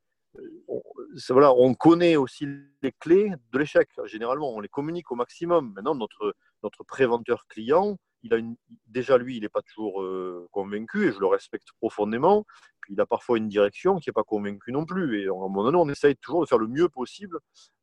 on, 0.69 0.83
voilà, 1.31 1.55
on 1.55 1.75
connaît 1.75 2.17
aussi 2.17 2.47
les 2.83 2.93
clés 2.93 3.33
de 3.53 3.59
l'échec. 3.59 3.89
Généralement, 4.05 4.55
on 4.55 4.61
les 4.61 4.69
communique 4.69 5.11
au 5.11 5.15
maximum. 5.15 5.73
Maintenant, 5.75 5.95
notre, 5.95 6.35
notre 6.63 6.85
préventeur 6.85 7.47
client, 7.49 7.99
il 8.23 8.35
a 8.35 8.39
déjà 8.87 9.19
lui, 9.19 9.37
il 9.37 9.43
n'est 9.43 9.49
pas 9.49 9.63
toujours 9.63 10.03
euh, 10.03 10.49
convaincu 10.53 11.09
et 11.09 11.13
je 11.13 11.19
le 11.19 11.27
respecte 11.27 11.69
profondément. 11.79 12.45
Puis 12.81 12.95
il 12.95 13.01
a 13.01 13.07
parfois 13.07 13.39
une 13.39 13.49
direction 13.49 13.99
qui 13.99 14.09
n'est 14.09 14.15
pas 14.15 14.25
convaincue 14.25 14.73
non 14.73 14.85
plus. 14.85 15.23
Et 15.23 15.27
à 15.27 15.31
un 15.31 15.35
moment 15.35 15.65
donné, 15.65 15.79
on 15.79 15.89
essaye 15.89 16.17
toujours 16.17 16.43
de 16.43 16.47
faire 16.47 16.59
le 16.59 16.69
mieux 16.69 16.89
possible 16.89 17.39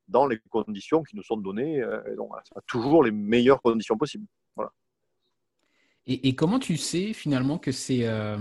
dans 0.10 0.28
les 0.28 0.40
conditions 0.50 1.04
qui 1.04 1.16
nous 1.16 1.24
sont 1.24 1.38
données, 1.38 1.82
euh, 1.82 2.02
et 2.12 2.16
donc, 2.16 2.32
toujours 2.68 3.04
les 3.04 3.12
meilleures 3.12 3.62
conditions 3.62 3.98
possibles. 3.98 4.26
Voilà. 4.56 4.72
Et, 6.08 6.34
comment 6.34 6.58
tu 6.58 6.76
sais 6.76 7.14
finalement 7.14 7.60
que 7.60 7.72
c'est 7.72 8.08
euh, 8.08 8.38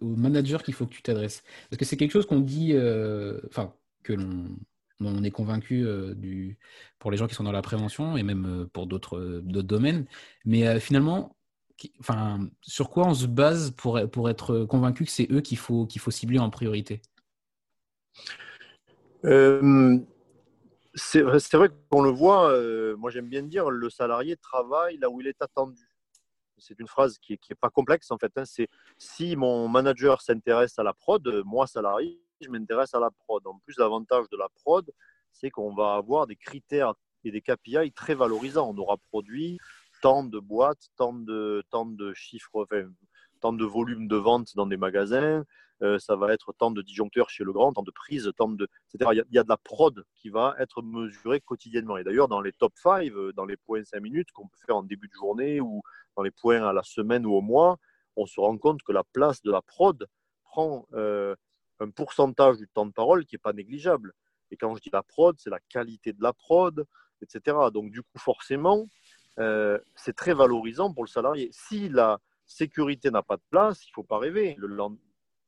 au 0.00 0.16
manager 0.16 0.64
qu'il 0.64 0.74
faut 0.74 0.86
que 0.86 0.92
tu 0.92 1.02
t'adresses? 1.02 1.44
Parce 1.70 1.78
que 1.78 1.84
c'est 1.84 1.96
quelque 1.96 2.10
chose 2.10 2.26
qu'on 2.26 2.40
dit, 2.40 2.72
euh, 2.72 3.40
enfin, 3.46 3.72
que 4.02 4.12
l'on 4.12 4.46
on 5.00 5.22
est 5.22 5.30
convaincu 5.30 5.86
euh, 5.86 6.14
du, 6.14 6.58
pour 6.98 7.10
les 7.10 7.16
gens 7.16 7.26
qui 7.26 7.34
sont 7.34 7.44
dans 7.44 7.52
la 7.52 7.62
prévention 7.62 8.16
et 8.16 8.22
même 8.22 8.68
pour 8.72 8.86
d'autres 8.86 9.40
domaines. 9.44 10.06
Mais 10.44 10.80
finalement, 10.80 11.36
sur 12.62 12.90
quoi 12.90 13.06
on 13.06 13.14
se 13.14 13.26
base 13.26 13.70
pour, 13.72 14.00
pour 14.10 14.28
être 14.28 14.64
convaincu 14.64 15.04
que 15.04 15.10
c'est 15.10 15.30
eux 15.30 15.40
qu'il 15.40 15.58
faut, 15.58 15.86
faut 15.98 16.10
cibler 16.10 16.38
en 16.38 16.50
priorité? 16.50 17.00
C'est 20.94 21.22
vrai 21.22 21.70
qu'on 21.90 22.02
le 22.02 22.10
voit, 22.10 22.52
moi 22.96 23.10
j'aime 23.10 23.28
bien 23.28 23.42
dire, 23.42 23.70
le 23.70 23.90
salarié 23.90 24.36
travaille 24.36 24.98
là 24.98 25.08
où 25.10 25.20
il 25.20 25.26
est 25.26 25.40
attendu 25.40 25.88
c'est 26.60 26.78
une 26.78 26.88
phrase 26.88 27.18
qui 27.18 27.38
n'est 27.48 27.56
pas 27.56 27.70
complexe 27.70 28.10
en 28.10 28.18
fait. 28.18 28.32
Hein. 28.36 28.44
C'est 28.44 28.68
si 28.98 29.36
mon 29.36 29.68
manager 29.68 30.20
s'intéresse 30.20 30.78
à 30.78 30.82
la 30.82 30.92
prod, 30.92 31.42
moi 31.44 31.66
salarié, 31.66 32.20
je 32.40 32.50
m'intéresse 32.50 32.94
à 32.94 33.00
la 33.00 33.10
prod. 33.10 33.46
En 33.46 33.58
plus, 33.58 33.76
l'avantage 33.78 34.28
de 34.30 34.36
la 34.36 34.48
prod, 34.48 34.90
c'est 35.32 35.50
qu'on 35.50 35.74
va 35.74 35.94
avoir 35.94 36.26
des 36.26 36.36
critères 36.36 36.94
et 37.24 37.30
des 37.30 37.40
KPI 37.40 37.92
très 37.92 38.14
valorisants. 38.14 38.70
On 38.70 38.78
aura 38.78 38.96
produit 39.10 39.58
tant 40.02 40.24
de 40.24 40.38
boîtes, 40.38 40.88
tant 40.96 41.12
de, 41.12 41.62
tant 41.70 41.86
de 41.86 42.12
chiffres, 42.14 42.66
tant 43.40 43.52
de 43.52 43.64
volumes 43.64 44.08
de 44.08 44.16
vente 44.16 44.54
dans 44.54 44.66
des 44.66 44.76
magasins, 44.76 45.44
euh, 45.82 45.98
ça 45.98 46.16
va 46.16 46.32
être 46.32 46.52
tant 46.52 46.70
de 46.70 46.82
disjoncteurs 46.82 47.30
chez 47.30 47.44
le 47.44 47.52
grand, 47.52 47.72
tant 47.72 47.82
de 47.82 47.90
prises, 47.92 48.32
tant 48.36 48.48
de, 48.48 48.68
etc. 48.92 49.10
Il 49.12 49.34
y, 49.34 49.38
a, 49.38 49.44
de 49.44 49.48
la 49.48 49.56
prod 49.56 50.04
qui 50.16 50.28
va 50.28 50.56
être 50.58 50.82
mesurée 50.82 51.40
quotidiennement. 51.40 51.96
Et 51.98 52.04
d'ailleurs, 52.04 52.26
dans 52.26 52.40
les 52.40 52.52
top 52.52 52.72
5, 52.76 53.10
euh, 53.12 53.32
dans 53.32 53.44
les 53.44 53.56
points 53.56 53.84
5 53.84 54.00
minutes 54.00 54.32
qu'on 54.32 54.48
peut 54.48 54.58
faire 54.66 54.76
en 54.76 54.82
début 54.82 55.06
de 55.06 55.12
journée 55.12 55.60
ou 55.60 55.82
dans 56.16 56.22
les 56.22 56.32
points 56.32 56.62
à 56.62 56.72
la 56.72 56.82
semaine 56.82 57.24
ou 57.24 57.32
au 57.34 57.42
mois, 57.42 57.76
on 58.16 58.26
se 58.26 58.40
rend 58.40 58.58
compte 58.58 58.82
que 58.82 58.92
la 58.92 59.04
place 59.04 59.40
de 59.42 59.52
la 59.52 59.62
prod 59.62 60.08
prend 60.42 60.86
euh, 60.94 61.36
un 61.80 61.90
pourcentage 61.90 62.56
du 62.58 62.68
temps 62.68 62.86
de 62.86 62.92
parole 62.92 63.24
qui 63.24 63.34
n'est 63.34 63.40
pas 63.40 63.52
négligeable. 63.52 64.12
Et 64.50 64.56
quand 64.56 64.74
je 64.74 64.80
dis 64.80 64.90
la 64.92 65.02
prod, 65.02 65.36
c'est 65.38 65.50
la 65.50 65.60
qualité 65.68 66.12
de 66.12 66.22
la 66.22 66.32
prod, 66.32 66.86
etc. 67.22 67.56
Donc, 67.72 67.90
du 67.90 68.02
coup, 68.02 68.18
forcément, 68.18 68.88
c'est 69.94 70.16
très 70.16 70.34
valorisant 70.34 70.92
pour 70.92 71.04
le 71.04 71.08
salarié. 71.08 71.50
Si 71.52 71.88
la 71.88 72.18
sécurité 72.46 73.10
n'a 73.10 73.22
pas 73.22 73.36
de 73.36 73.42
place, 73.50 73.84
il 73.84 73.90
ne 73.90 73.94
faut 73.94 74.02
pas 74.04 74.18
rêver. 74.18 74.56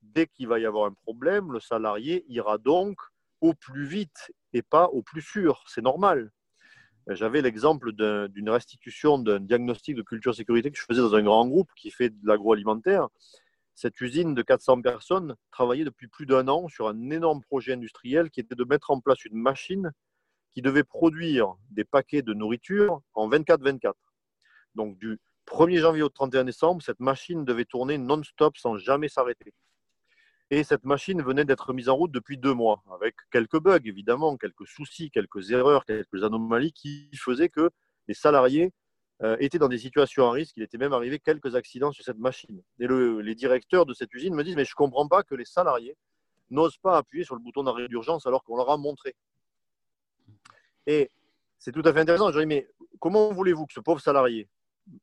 Dès 0.03 0.27
qu'il 0.27 0.49
va 0.49 0.59
y 0.59 0.67
avoir 0.67 0.87
un 0.87 0.93
problème, 0.93 1.53
le 1.53 1.61
salarié 1.61 2.25
ira 2.29 2.59
donc 2.59 2.99
au 3.41 3.55
plus 3.55 3.87
vite 3.87 4.33
et 4.53 4.63
pas 4.63 4.87
au 4.87 5.03
plus 5.03 5.23
sûr. 5.23 5.65
C'est 5.67 5.83
normal. 5.83 6.31
J'avais 7.09 7.43
l'exemple 7.43 7.93
d'une 7.93 8.51
restitution 8.51 9.19
d'un 9.19 9.41
diagnostic 9.41 9.97
de 9.97 10.03
culture 10.03 10.35
sécurité 10.35 10.71
que 10.71 10.79
je 10.79 10.85
faisais 10.85 11.01
dans 11.01 11.15
un 11.15 11.23
grand 11.23 11.47
groupe 11.49 11.71
qui 11.75 11.91
fait 11.91 12.11
de 12.11 12.27
l'agroalimentaire. 12.27 13.09
Cette 13.75 14.01
usine 14.01 14.35
de 14.35 14.43
400 14.43 14.83
personnes 14.83 15.37
travaillait 15.51 15.85
depuis 15.85 16.09
plus 16.09 16.27
d'un 16.27 16.49
an 16.49 16.69
sur 16.69 16.89
un 16.89 17.11
énorme 17.11 17.41
projet 17.43 17.73
industriel 17.73 18.31
qui 18.31 18.41
était 18.41 18.55
de 18.55 18.65
mettre 18.65 18.91
en 18.91 19.01
place 19.01 19.25
une 19.25 19.39
machine 19.39 19.93
qui 20.51 20.63
devait 20.63 20.85
produire 20.85 21.55
des 21.71 21.85
paquets 21.85 22.23
de 22.23 22.35
nourriture 22.35 23.01
en 23.15 23.29
24-24. 23.31 23.95
Donc 24.75 24.99
du 24.99 25.19
1er 25.47 25.79
janvier 25.79 26.03
au 26.03 26.09
31 26.09 26.45
décembre, 26.45 26.83
cette 26.83 27.01
machine 27.01 27.45
devait 27.45 27.65
tourner 27.65 27.99
non-stop 27.99 28.57
sans 28.57 28.77
jamais 28.77 29.09
s'arrêter. 29.09 29.53
Et 30.51 30.65
cette 30.65 30.85
machine 30.85 31.23
venait 31.23 31.45
d'être 31.45 31.73
mise 31.73 31.89
en 31.89 31.95
route 31.95 32.11
depuis 32.11 32.37
deux 32.37 32.55
mois, 32.55 32.83
avec 32.93 33.15
quelques 33.31 33.61
bugs, 33.61 33.79
évidemment, 33.85 34.37
quelques 34.37 34.67
soucis, 34.67 35.11
quelques 35.11 35.53
erreurs, 35.53 35.85
quelques 35.85 36.25
anomalies 36.25 36.73
qui 36.73 37.09
faisaient 37.17 37.49
que 37.49 37.71
les 38.09 38.15
salariés 38.15 38.73
euh, 39.23 39.37
étaient 39.39 39.59
dans 39.59 39.69
des 39.69 39.79
situations 39.79 40.27
à 40.29 40.33
risque. 40.33 40.57
Il 40.57 40.63
était 40.63 40.79
même 40.79 40.93
arrivé 40.93 41.19
quelques 41.19 41.55
accidents 41.55 41.93
sur 41.93 42.05
cette 42.05 42.19
machine. 42.19 42.63
Et 42.79 42.87
les 42.89 43.35
directeurs 43.35 43.85
de 43.85 43.95
cette 43.95 44.13
usine 44.15 44.35
me 44.35 44.43
disent, 44.43 44.57
mais 44.57 44.65
je 44.65 44.73
ne 44.73 44.77
comprends 44.77 45.09
pas 45.09 45.23
que 45.23 45.35
les 45.35 45.45
salariés 45.45 45.97
n'osent 46.49 46.79
pas 46.79 46.97
appuyer 46.97 47.25
sur 47.25 47.35
le 47.35 47.41
bouton 47.41 47.63
d'arrêt 47.63 47.89
d'urgence 47.89 48.27
alors 48.27 48.43
qu'on 48.43 48.57
leur 48.57 48.71
a 48.71 48.77
montré. 48.77 49.15
Et 50.87 51.11
c'est 51.59 51.73
tout 51.73 51.83
à 51.85 51.93
fait 51.93 52.01
intéressant. 52.01 52.33
Je 52.33 52.41
dis, 52.41 52.47
mais 52.47 52.67
comment 52.99 53.31
voulez-vous 53.33 53.67
que 53.67 53.75
ce 53.75 53.81
pauvre 53.81 54.01
salarié, 54.01 54.49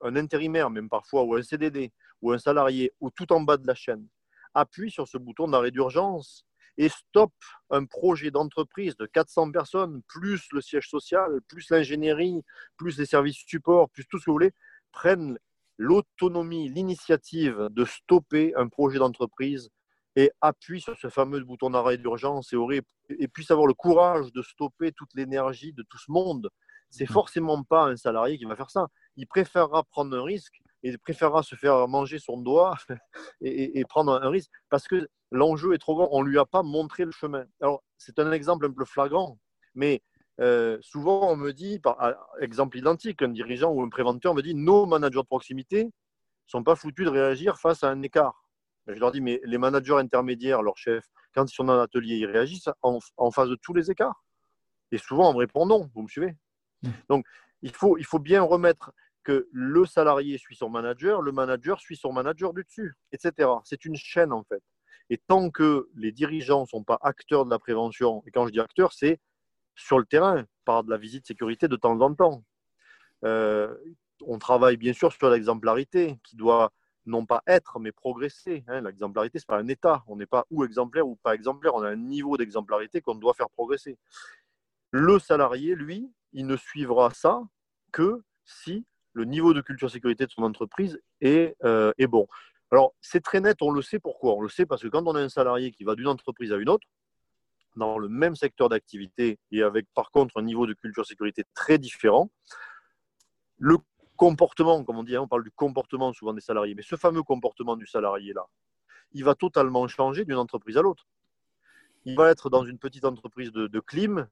un 0.02 0.16
intérimaire 0.16 0.70
même 0.70 0.90
parfois, 0.90 1.24
ou 1.24 1.36
un 1.36 1.44
CDD, 1.44 1.92
ou 2.22 2.32
un 2.32 2.40
salarié, 2.40 2.92
ou 3.00 3.12
tout 3.12 3.32
en 3.32 3.42
bas 3.42 3.58
de 3.58 3.68
la 3.68 3.76
chaîne, 3.76 4.08
appuie 4.56 4.90
sur 4.90 5.08
ce 5.08 5.20
bouton 5.20 5.48
d'arrêt 5.48 5.70
d'urgence 5.70 6.47
et 6.78 6.90
stoppe 6.90 7.34
un 7.70 7.86
projet 7.86 8.32
d'entreprise 8.32 8.96
de 8.98 9.06
400 9.06 9.52
personnes, 9.52 10.02
plus 10.08 10.48
le 10.52 10.62
siège 10.62 10.90
social, 10.90 11.40
plus 11.48 11.70
l'ingénierie, 11.70 12.44
plus 12.78 12.98
les 12.98 13.06
services 13.06 13.44
support, 13.48 13.90
plus 13.90 14.06
tout 14.06 14.20
ce 14.20 14.26
que 14.26 14.30
vous 14.30 14.36
voulez, 14.36 14.54
prennent 14.92 15.38
l'autonomie, 15.78 16.70
l'initiative 16.70 17.68
de 17.72 17.86
stopper 17.86 18.54
un 18.56 18.68
projet 18.68 19.00
d'entreprise 19.00 19.70
et 20.16 20.32
appuient 20.42 20.82
sur 20.82 20.98
ce 20.98 21.10
fameux 21.10 21.40
bouton 21.44 21.70
d'arrêt 21.70 21.98
d'urgence 21.98 22.52
et, 22.54 22.82
et 23.10 23.28
puissent 23.28 23.52
avoir 23.52 23.68
le 23.68 23.76
courage 23.76 24.32
de 24.32 24.42
stopper 24.42 24.92
toute 24.92 25.14
l'énergie 25.14 25.74
de 25.74 25.84
tout 25.84 26.00
ce 26.00 26.12
monde. 26.12 26.50
C'est 26.90 27.10
mmh. 27.10 27.14
forcément 27.14 27.64
pas 27.64 27.86
un 27.86 27.96
salarié 27.96 28.38
qui 28.38 28.46
va 28.46 28.56
faire 28.56 28.72
ça. 28.72 28.88
Il 29.16 29.28
préférera 29.28 29.84
prendre 29.84 30.18
un 30.18 30.24
risque 30.24 30.60
il 30.84 31.00
préférera 31.00 31.44
se 31.44 31.56
faire 31.56 31.88
manger 31.88 32.20
son 32.20 32.38
doigt 32.38 32.76
et, 33.42 33.84
prendre 33.86 34.22
un 34.22 34.30
risque 34.30 34.52
parce 34.70 34.88
que 34.88 35.08
l'enjeu 35.32 35.74
est 35.74 35.78
trop 35.78 35.96
grand. 35.96 36.10
On 36.12 36.24
ne 36.24 36.30
lui 36.30 36.40
a 36.40 36.46
pas 36.46 36.64
montré 36.64 37.06
le 37.06 37.12
chemin. 37.12 37.46
Alors, 37.62 37.84
c'est 37.98 38.20
un 38.20 38.32
exemple 38.32 38.66
un 38.66 38.72
peu 38.72 38.86
flagrant, 38.86 39.40
mais 39.76 40.02
euh, 40.40 40.78
souvent 40.82 41.32
on 41.32 41.36
me 41.36 41.52
dit, 41.52 41.80
par 41.80 41.98
exemple 42.42 42.78
identique, 42.78 43.22
un 43.22 43.30
dirigeant 43.30 43.72
ou 43.72 43.82
un 43.82 43.90
préventeur 43.90 44.36
me 44.36 44.42
dit 44.42 44.54
nos 44.54 44.86
managers 44.86 45.22
de 45.22 45.26
proximité 45.26 45.86
ne 45.86 45.92
sont 46.46 46.64
pas 46.64 46.76
foutus 46.76 47.06
de 47.06 47.12
réagir 47.12 47.58
face 47.58 47.84
à 47.84 47.90
un 47.90 48.02
écart. 48.04 48.44
Je 48.88 49.00
leur 49.00 49.12
dis, 49.12 49.20
mais 49.20 49.42
les 49.44 49.58
managers 49.58 49.98
intermédiaires, 49.98 50.62
leurs 50.62 50.78
chefs, 50.78 51.08
quand 51.34 51.52
ils 51.52 51.54
sont 51.54 51.66
dans 51.66 51.76
l'atelier, 51.76 52.16
ils 52.16 52.26
réagissent 52.26 52.70
en, 52.82 53.00
en, 53.18 53.32
face 53.32 53.50
de 53.50 53.58
tous 53.62 53.74
les 53.74 53.92
écarts. 53.92 54.24
Et 54.92 54.98
souvent, 54.98 55.30
on 55.30 55.34
me 55.34 55.40
répond 55.40 55.66
non, 55.66 55.90
vous 55.94 56.04
me 56.04 56.08
suivez 56.08 56.38
mmh. 56.84 56.90
Donc, 57.10 57.26
il 57.62 57.72
faut, 57.72 57.98
il 57.98 58.06
faut 58.06 58.20
bien 58.20 58.42
remettre 58.44 58.92
que 59.28 59.50
le 59.52 59.86
salarié 59.86 60.38
suit 60.38 60.56
son 60.56 60.70
manager, 60.70 61.22
le 61.22 61.34
manager 61.34 61.82
suit 61.82 61.98
son 61.98 62.14
manager 62.14 62.54
du 62.54 62.64
dessus, 62.64 62.96
etc. 63.12 63.50
C'est 63.66 63.84
une 63.84 63.98
chaîne 63.98 64.32
en 64.32 64.46
fait. 64.46 64.64
Et 65.10 65.18
tant 65.18 65.50
que 65.50 65.90
les 65.96 66.14
dirigeants 66.14 66.62
ne 66.62 66.66
sont 66.66 66.86
pas 66.86 66.98
acteurs 67.02 67.44
de 67.44 67.50
la 67.50 67.60
prévention, 67.60 68.24
et 68.26 68.32
quand 68.32 68.48
je 68.48 68.54
dis 68.54 68.62
acteurs, 68.62 68.94
c'est 68.94 69.20
sur 69.76 70.00
le 70.00 70.06
terrain, 70.06 70.46
par 70.64 70.86
de 70.86 70.90
la 70.90 70.98
visite 70.98 71.28
sécurité 71.28 71.68
de 71.68 71.76
temps 71.76 72.00
en 72.00 72.16
temps. 72.16 72.46
Euh, 73.26 73.76
on 74.26 74.40
travaille 74.40 74.78
bien 74.78 74.94
sûr 74.94 75.12
sur 75.12 75.30
l'exemplarité 75.30 76.18
qui 76.24 76.38
doit 76.38 76.72
non 77.06 77.26
pas 77.26 77.44
être, 77.48 77.80
mais 77.80 77.92
progresser. 77.92 78.64
Hein. 78.70 78.80
L'exemplarité, 78.80 79.40
ce 79.40 79.44
n'est 79.44 79.58
pas 79.58 79.62
un 79.62 79.68
état. 79.68 80.06
On 80.08 80.16
n'est 80.16 80.26
pas 80.26 80.46
ou 80.52 80.64
exemplaire 80.64 81.06
ou 81.06 81.18
pas 81.18 81.36
exemplaire. 81.36 81.76
On 81.76 81.84
a 81.84 81.90
un 81.90 81.98
niveau 81.98 82.38
d'exemplarité 82.38 83.02
qu'on 83.02 83.16
doit 83.16 83.34
faire 83.34 83.50
progresser. 83.50 83.98
Le 84.92 85.20
salarié, 85.20 85.76
lui, 85.76 86.10
il 86.32 86.48
ne 86.48 86.56
suivra 86.56 87.10
ça 87.14 87.42
que 87.92 88.24
si 88.46 88.86
le 89.18 89.26
niveau 89.26 89.52
de 89.56 89.62
culture 89.62 89.90
sécurité 89.90 90.28
de 90.28 90.32
son 90.32 90.44
entreprise 90.44 91.02
est, 91.22 91.56
euh, 91.64 91.92
est 91.98 92.06
bon. 92.06 92.28
Alors, 92.70 92.94
c'est 93.02 93.22
très 93.22 93.42
net, 93.42 93.58
on 93.62 93.72
le 93.72 93.82
sait 93.82 94.00
pourquoi. 94.00 94.36
On 94.36 94.42
le 94.42 94.50
sait 94.50 94.68
parce 94.68 94.84
que 94.84 94.88
quand 94.88 95.08
on 95.08 95.16
a 95.16 95.22
un 95.22 95.30
salarié 95.30 95.72
qui 95.72 95.84
va 95.84 95.96
d'une 95.96 96.08
entreprise 96.08 96.52
à 96.52 96.58
une 96.58 96.70
autre, 96.70 96.88
dans 97.76 97.98
le 97.98 98.10
même 98.10 98.36
secteur 98.36 98.70
d'activité 98.70 99.40
et 99.52 99.64
avec 99.64 99.88
par 99.96 100.12
contre 100.12 100.38
un 100.38 100.44
niveau 100.44 100.68
de 100.68 100.74
culture 100.74 101.06
sécurité 101.06 101.44
très 101.56 101.80
différent, 101.80 102.30
le 103.58 103.78
comportement, 104.18 104.84
comme 104.84 105.00
on 105.00 105.04
dit, 105.04 105.16
hein, 105.16 105.22
on 105.22 105.28
parle 105.28 105.44
du 105.44 105.52
comportement 105.52 106.14
souvent 106.14 106.34
des 106.34 106.42
salariés, 106.42 106.76
mais 106.76 106.84
ce 106.84 106.96
fameux 106.96 107.24
comportement 107.24 107.76
du 107.76 107.88
salarié-là, 107.88 108.46
il 109.14 109.24
va 109.24 109.34
totalement 109.34 109.88
changer 109.88 110.26
d'une 110.26 110.38
entreprise 110.38 110.78
à 110.78 110.84
l'autre. 110.84 111.08
Il 112.06 112.16
va 112.16 112.30
être 112.30 112.52
dans 112.52 112.64
une 112.64 112.78
petite 112.78 113.06
entreprise 113.06 113.52
de, 113.52 113.66
de 113.66 113.80
clim, 113.80 114.28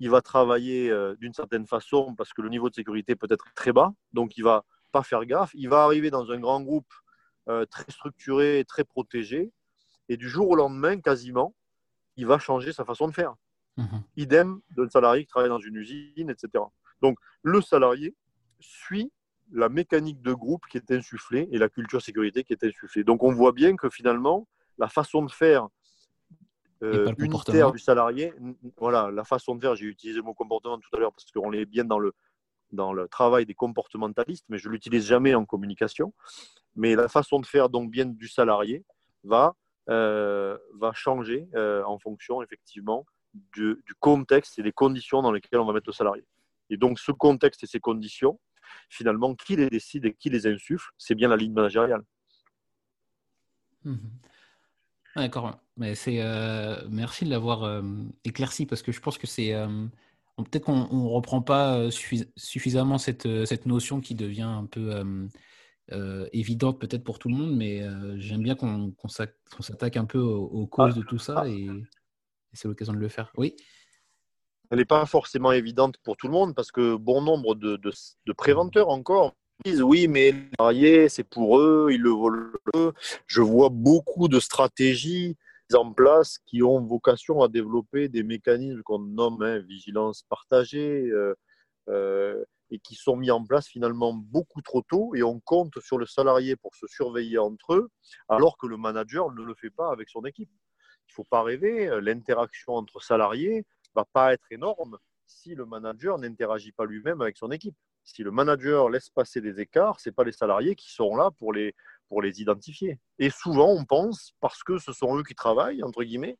il 0.00 0.10
va 0.10 0.22
travailler 0.22 0.90
euh, 0.90 1.14
d'une 1.16 1.34
certaine 1.34 1.66
façon 1.66 2.14
parce 2.16 2.32
que 2.32 2.40
le 2.42 2.48
niveau 2.48 2.70
de 2.70 2.74
sécurité 2.74 3.14
peut 3.14 3.28
être 3.30 3.44
très 3.54 3.72
bas, 3.72 3.92
donc 4.12 4.36
il 4.36 4.42
va 4.42 4.64
pas 4.92 5.02
faire 5.02 5.24
gaffe. 5.26 5.50
Il 5.54 5.68
va 5.68 5.84
arriver 5.84 6.10
dans 6.10 6.30
un 6.30 6.40
grand 6.40 6.62
groupe 6.62 6.92
euh, 7.48 7.66
très 7.66 7.90
structuré, 7.90 8.64
très 8.66 8.84
protégé, 8.84 9.52
et 10.08 10.16
du 10.16 10.28
jour 10.28 10.48
au 10.48 10.56
lendemain, 10.56 10.98
quasiment, 11.00 11.54
il 12.16 12.26
va 12.26 12.38
changer 12.38 12.72
sa 12.72 12.84
façon 12.84 13.06
de 13.08 13.12
faire. 13.12 13.34
Mhm. 13.76 14.02
Idem 14.16 14.60
d'un 14.70 14.88
salarié 14.88 15.22
qui 15.22 15.28
travaille 15.28 15.50
dans 15.50 15.60
une 15.60 15.76
usine, 15.76 16.30
etc. 16.30 16.64
Donc 17.02 17.18
le 17.42 17.60
salarié, 17.60 18.16
suit 18.58 19.12
la 19.52 19.68
mécanique 19.68 20.22
de 20.22 20.32
groupe 20.32 20.66
qui 20.70 20.76
est 20.76 20.90
insufflée 20.90 21.48
et 21.50 21.58
la 21.58 21.68
culture 21.68 22.00
sécurité 22.02 22.44
qui 22.44 22.52
est 22.52 22.64
insufflée. 22.64 23.04
Donc 23.04 23.22
on 23.22 23.32
voit 23.32 23.52
bien 23.52 23.76
que 23.76 23.90
finalement, 23.90 24.48
la 24.78 24.88
façon 24.88 25.22
de 25.24 25.30
faire 25.30 25.68
euh, 26.82 27.12
unitaire 27.18 27.72
du 27.72 27.78
salarié, 27.78 28.32
voilà, 28.78 29.10
la 29.10 29.24
façon 29.24 29.54
de 29.54 29.60
faire, 29.60 29.74
j'ai 29.74 29.86
utilisé 29.86 30.18
le 30.18 30.24
mot 30.24 30.34
comportement 30.34 30.78
tout 30.78 30.88
à 30.94 30.98
l'heure 30.98 31.12
parce 31.12 31.30
qu'on 31.30 31.52
est 31.52 31.66
bien 31.66 31.84
dans 31.84 31.98
le, 31.98 32.14
dans 32.72 32.92
le 32.92 33.08
travail 33.08 33.46
des 33.46 33.54
comportementalistes, 33.54 34.46
mais 34.48 34.58
je 34.58 34.68
ne 34.68 34.72
l'utilise 34.72 35.06
jamais 35.06 35.34
en 35.34 35.44
communication. 35.44 36.14
Mais 36.76 36.94
la 36.94 37.08
façon 37.08 37.40
de 37.40 37.46
faire 37.46 37.68
donc 37.68 37.90
bien 37.90 38.06
du 38.06 38.28
salarié 38.28 38.84
va, 39.24 39.56
euh, 39.88 40.56
va 40.78 40.92
changer 40.92 41.48
euh, 41.54 41.82
en 41.84 41.98
fonction 41.98 42.42
effectivement 42.42 43.04
du, 43.34 43.82
du, 43.86 43.94
contexte 43.98 44.58
et 44.58 44.62
des 44.62 44.72
conditions 44.72 45.22
dans 45.22 45.32
lesquelles 45.32 45.60
on 45.60 45.66
va 45.66 45.72
mettre 45.72 45.88
le 45.88 45.92
salarié. 45.92 46.24
Et 46.70 46.76
donc 46.76 46.98
ce 46.98 47.12
contexte 47.12 47.62
et 47.64 47.66
ces 47.66 47.80
conditions, 47.80 48.40
finalement, 48.88 49.34
qui 49.34 49.56
les 49.56 49.68
décide 49.68 50.06
et 50.06 50.14
qui 50.14 50.30
les 50.30 50.46
insuffle, 50.46 50.90
c'est 50.96 51.14
bien 51.14 51.28
la 51.28 51.36
ligne 51.36 51.52
managériale. 51.52 52.04
D'accord. 55.16 55.58
Mais 55.76 55.94
c'est 55.94 56.20
euh, 56.20 56.76
merci 56.88 57.24
de 57.24 57.30
l'avoir 57.30 57.64
euh, 57.64 57.82
éclairci 58.24 58.66
parce 58.66 58.82
que 58.82 58.92
je 58.92 59.00
pense 59.00 59.18
que 59.18 59.26
c'est 59.26 59.54
euh, 59.54 59.86
peut-être 60.36 60.64
qu'on 60.64 60.88
ne 60.88 61.08
reprend 61.08 61.42
pas 61.42 61.90
suffisamment 61.90 62.98
cette, 62.98 63.28
cette 63.44 63.66
notion 63.66 64.00
qui 64.00 64.14
devient 64.14 64.42
un 64.42 64.66
peu 64.66 65.02
évidente 66.32 66.80
peut-être 66.80 67.02
pour 67.02 67.18
tout 67.18 67.28
le 67.28 67.34
monde, 67.34 67.56
mais 67.56 67.82
j'aime 68.16 68.42
bien 68.42 68.54
qu'on 68.54 68.94
s'attaque 69.08 69.96
un 69.96 70.04
peu 70.04 70.20
aux, 70.20 70.66
causes 70.66 70.94
de 70.94 71.02
tout 71.02 71.18
ça 71.18 71.46
et 71.48 71.68
c'est 72.52 72.68
l'occasion 72.68 72.92
de 72.92 72.98
le 72.98 73.08
faire. 73.08 73.32
Oui 73.36 73.56
elle 74.70 74.78
n'est 74.78 74.84
pas 74.84 75.04
forcément 75.04 75.52
évidente 75.52 75.98
pour 75.98 76.16
tout 76.16 76.28
le 76.28 76.32
monde 76.32 76.54
parce 76.54 76.70
que 76.70 76.96
bon 76.96 77.20
nombre 77.20 77.54
de, 77.54 77.76
de, 77.76 78.32
préventeurs 78.32 78.88
encore 78.88 79.34
oui, 79.66 80.08
mais 80.08 80.32
les 80.32 80.48
salariés, 80.58 81.08
c'est 81.08 81.24
pour 81.24 81.58
eux, 81.58 81.88
ils 81.92 82.00
le 82.00 82.10
veulent. 82.10 82.92
Je 83.26 83.40
vois 83.40 83.68
beaucoup 83.70 84.28
de 84.28 84.40
stratégies 84.40 85.36
en 85.74 85.92
place 85.92 86.38
qui 86.46 86.62
ont 86.62 86.80
vocation 86.80 87.42
à 87.42 87.48
développer 87.48 88.08
des 88.08 88.22
mécanismes 88.22 88.82
qu'on 88.82 88.98
nomme 88.98 89.42
hein, 89.42 89.58
vigilance 89.60 90.24
partagée 90.28 91.08
euh, 91.10 91.34
euh, 91.88 92.44
et 92.70 92.78
qui 92.78 92.94
sont 92.94 93.16
mis 93.16 93.30
en 93.30 93.44
place 93.44 93.68
finalement 93.68 94.12
beaucoup 94.12 94.62
trop 94.62 94.82
tôt 94.82 95.14
et 95.14 95.22
on 95.22 95.40
compte 95.40 95.78
sur 95.80 95.98
le 95.98 96.06
salarié 96.06 96.56
pour 96.56 96.74
se 96.74 96.86
surveiller 96.86 97.38
entre 97.38 97.74
eux 97.74 97.90
alors 98.28 98.58
que 98.58 98.66
le 98.66 98.76
manager 98.76 99.30
ne 99.32 99.42
le 99.42 99.54
fait 99.54 99.70
pas 99.70 99.92
avec 99.92 100.08
son 100.08 100.24
équipe. 100.24 100.50
Il 101.08 101.12
ne 101.12 101.14
faut 101.14 101.24
pas 101.24 101.42
rêver, 101.42 101.90
l'interaction 102.00 102.74
entre 102.74 103.02
salariés, 103.02 103.64
va 103.94 104.04
pas 104.12 104.32
être 104.32 104.50
énorme 104.50 104.98
si 105.26 105.54
le 105.54 105.66
manager 105.66 106.18
n'interagit 106.18 106.72
pas 106.72 106.84
lui-même 106.84 107.20
avec 107.20 107.36
son 107.36 107.50
équipe. 107.50 107.76
Si 108.04 108.22
le 108.22 108.30
manager 108.30 108.88
laisse 108.88 109.10
passer 109.10 109.40
des 109.40 109.60
écarts, 109.60 110.00
ce 110.00 110.08
n'est 110.08 110.12
pas 110.12 110.24
les 110.24 110.32
salariés 110.32 110.74
qui 110.74 110.90
seront 110.90 111.16
là 111.16 111.30
pour 111.30 111.52
les, 111.52 111.74
pour 112.08 112.22
les 112.22 112.40
identifier. 112.40 112.98
Et 113.18 113.30
souvent, 113.30 113.70
on 113.70 113.84
pense, 113.84 114.32
parce 114.40 114.62
que 114.62 114.78
ce 114.78 114.92
sont 114.92 115.16
eux 115.16 115.22
qui 115.22 115.34
travaillent, 115.34 115.82
entre 115.82 116.02
guillemets, 116.02 116.36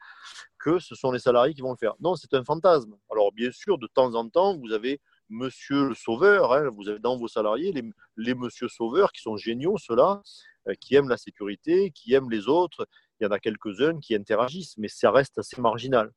que 0.59 0.79
ce 0.79 0.95
sont 0.95 1.13
les 1.13 1.21
salariés 1.21 1.55
qui 1.55 1.63
vont 1.63 1.71
le 1.71 1.77
faire. 1.77 1.95
Non, 2.01 2.17
c'est 2.17 2.35
un 2.35 2.45
fantasme. 2.45 2.97
Alors, 3.11 3.33
bien 3.33 3.53
sûr, 3.53 3.79
de 3.79 3.87
temps 3.87 4.15
en 4.15 4.29
temps, 4.29 4.59
vous 4.59 4.73
avez 4.73 5.01
monsieur 5.29 5.89
le 5.89 5.95
sauveur, 5.95 6.53
hein, 6.53 6.71
vous 6.71 6.89
avez 6.89 6.99
dans 6.99 7.17
vos 7.17 7.29
salariés 7.29 7.73
les, 7.73 7.85
les 8.17 8.35
monsieur 8.35 8.69
sauveurs 8.69 9.13
qui 9.13 9.23
sont 9.23 9.37
géniaux, 9.37 9.79
ceux-là, 9.79 10.23
euh, 10.69 10.75
qui 10.81 10.97
aiment 10.97 11.09
la 11.09 11.17
sécurité, 11.17 11.93
qui 11.93 12.15
aiment 12.15 12.31
les 12.31 12.49
autres. 12.49 12.89
Il 13.21 13.25
y 13.25 13.27
en 13.27 13.31
a 13.31 13.39
quelques-uns 13.39 14.01
qui 14.01 14.15
interagissent, 14.15 14.77
mais 14.77 14.89
ça 14.89 15.11
reste 15.13 15.39
assez 15.39 15.61
marginal. 15.61 16.11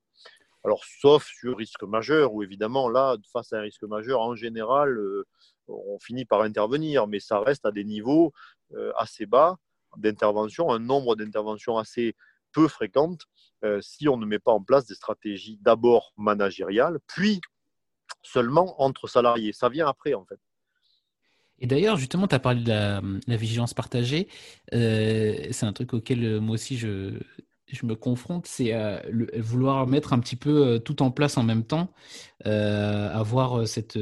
Alors, 0.65 0.83
sauf 0.85 1.25
sur 1.25 1.57
risque 1.57 1.83
majeur, 1.83 2.33
où 2.33 2.41
évidemment, 2.41 2.87
là, 2.87 3.17
face 3.31 3.51
à 3.51 3.57
un 3.57 3.61
risque 3.61 3.83
majeur, 3.83 4.21
en 4.21 4.35
général, 4.35 4.97
euh, 4.97 5.25
on 5.67 5.99
finit 5.99 6.23
par 6.25 6.41
intervenir, 6.41 7.05
mais 7.07 7.19
ça 7.19 7.39
reste 7.41 7.65
à 7.65 7.71
des 7.71 7.83
niveaux 7.83 8.31
euh, 8.73 8.93
assez 8.97 9.25
bas 9.25 9.57
d'intervention, 9.97 10.71
un 10.71 10.79
nombre 10.79 11.15
d'interventions 11.15 11.77
assez 11.77 12.15
peu 12.53 12.67
fréquentes, 12.67 13.23
euh, 13.65 13.81
si 13.81 14.07
on 14.07 14.15
ne 14.17 14.25
met 14.25 14.39
pas 14.39 14.51
en 14.51 14.63
place 14.63 14.85
des 14.85 14.95
stratégies 14.95 15.59
d'abord 15.61 16.13
managériales, 16.17 16.99
puis 17.07 17.41
seulement 18.21 18.81
entre 18.81 19.07
salariés. 19.07 19.51
Ça 19.51 19.67
vient 19.67 19.87
après, 19.87 20.13
en 20.13 20.23
fait. 20.25 20.39
Et 21.59 21.67
d'ailleurs, 21.67 21.97
justement, 21.97 22.27
tu 22.27 22.35
as 22.35 22.39
parlé 22.39 22.63
de 22.63 22.69
la, 22.69 23.01
la 23.27 23.35
vigilance 23.35 23.73
partagée. 23.73 24.27
c'est 24.71 25.63
un 25.63 25.73
truc 25.73 25.93
auquel 25.93 26.39
moi 26.39 26.55
aussi 26.55 26.77
je, 26.77 27.19
je 27.75 27.85
me 27.85 27.95
confronte, 27.95 28.45
c'est 28.45 28.71
à 28.73 29.01
vouloir 29.37 29.87
mettre 29.87 30.13
un 30.13 30.19
petit 30.19 30.35
peu 30.35 30.67
euh, 30.67 30.79
tout 30.79 31.01
en 31.01 31.11
place 31.11 31.37
en 31.37 31.43
même 31.43 31.63
temps, 31.63 31.91
euh, 32.45 33.11
avoir 33.11 33.61
euh, 33.61 33.65
cette, 33.65 33.99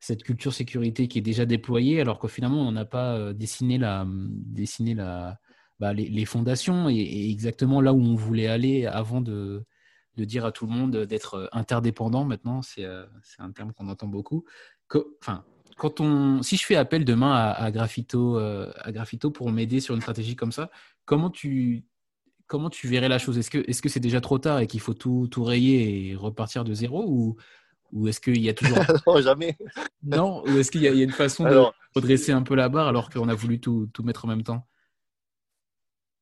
cette 0.00 0.22
culture 0.22 0.54
sécurité 0.54 1.08
qui 1.08 1.18
est 1.18 1.22
déjà 1.22 1.44
déployée, 1.46 2.00
alors 2.00 2.18
que 2.18 2.28
finalement, 2.28 2.60
on 2.60 2.72
n'a 2.72 2.84
pas 2.84 3.32
dessiné, 3.32 3.78
la, 3.78 4.06
dessiné 4.08 4.94
la, 4.94 5.38
bah, 5.80 5.92
les, 5.92 6.24
fondations 6.24 6.88
et, 6.88 7.30
exactement 7.30 7.80
là 7.80 7.92
où 7.92 8.00
on 8.00 8.14
voulait 8.14 8.46
aller 8.46 8.86
avant 8.86 9.20
de, 9.20 9.64
de 10.16 10.24
dire 10.24 10.44
à 10.44 10.52
tout 10.52 10.66
le 10.66 10.72
monde 10.72 10.96
d'être 11.04 11.48
interdépendant. 11.52 12.24
Maintenant, 12.24 12.62
c'est 12.62 12.86
un 13.38 13.52
terme 13.52 13.72
qu'on 13.72 13.88
entend 13.88 14.08
beaucoup. 14.08 14.44
quand 14.88 16.00
on, 16.00 16.42
si 16.42 16.56
je 16.56 16.64
fais 16.64 16.76
appel 16.76 17.04
demain 17.04 17.32
à, 17.32 17.50
à 17.50 17.64
à 17.66 17.70
Graffito 18.92 19.30
pour 19.30 19.50
m'aider 19.50 19.80
sur 19.80 19.94
une 19.94 20.00
stratégie 20.00 20.36
comme 20.36 20.52
ça, 20.52 20.70
comment 21.04 21.30
tu 21.30 21.84
comment 22.54 22.70
tu 22.70 22.86
verrais 22.86 23.08
la 23.08 23.18
chose? 23.18 23.36
Est-ce 23.36 23.82
que 23.82 23.88
c'est 23.88 23.98
déjà 23.98 24.20
trop 24.20 24.38
tard 24.38 24.60
et 24.60 24.68
qu'il 24.68 24.78
faut 24.78 24.94
tout, 24.94 25.26
tout 25.28 25.42
rayer 25.42 26.10
et 26.10 26.14
repartir 26.14 26.62
de 26.62 26.72
zéro 26.72 27.04
ou, 27.04 27.36
ou 27.90 28.06
est-ce 28.06 28.20
qu'il 28.20 28.40
y 28.40 28.48
a 28.48 28.54
toujours 28.54 28.78
non 29.08 29.20
jamais 29.20 29.58
non 30.04 30.44
ou 30.44 30.58
est-ce 30.60 30.70
qu'il 30.70 30.82
y, 30.82 30.86
a 30.86 30.92
une 30.92 31.10
façon 31.10 31.42
de 31.42 31.64
redresser 31.96 32.30
un 32.30 32.42
peu 32.42 32.54
la 32.54 32.68
barre 32.68 32.86
alors 32.86 33.10
qu'on 33.10 33.28
a 33.28 33.34
voulu 33.34 33.58
tout, 33.58 33.88
tout, 33.92 34.04
mettre 34.04 34.24
en 34.24 34.28
même 34.28 34.44
temps? 34.44 34.68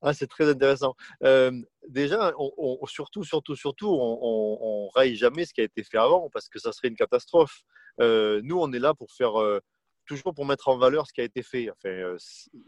Ah, 0.01 0.15
c'est 0.15 0.27
très 0.27 0.49
intéressant. 0.49 0.95
Euh, 1.23 1.53
déjà, 1.87 2.33
on, 2.39 2.79
surtout, 2.87 3.25
surtout, 3.25 3.55
surtout, 3.55 3.91
on, 3.91 4.89
ne 4.89 4.99
raye 4.99 5.17
jamais 5.17 5.45
ce 5.45 5.53
qui 5.53 5.61
a 5.61 5.65
été 5.65 5.85
fait 5.85 5.99
avant 5.99 6.31
parce 6.33 6.49
que 6.49 6.59
ça 6.59 6.73
serait 6.73 6.89
une 6.89 6.97
catastrophe. 6.97 7.61
Euh, 8.01 8.41
nous, 8.43 8.59
on 8.59 8.73
est 8.73 8.79
là 8.79 8.95
pour 8.95 9.13
faire 9.13 9.39
euh, 9.39 9.61
toujours 10.07 10.35
pour 10.35 10.47
mettre 10.47 10.69
en 10.69 10.77
valeur 10.77 11.07
ce 11.07 11.13
qui 11.13 11.21
a 11.21 11.25
été 11.25 11.43
fait. 11.43 11.71
Enfin, 11.71 11.89
euh, 11.89 12.17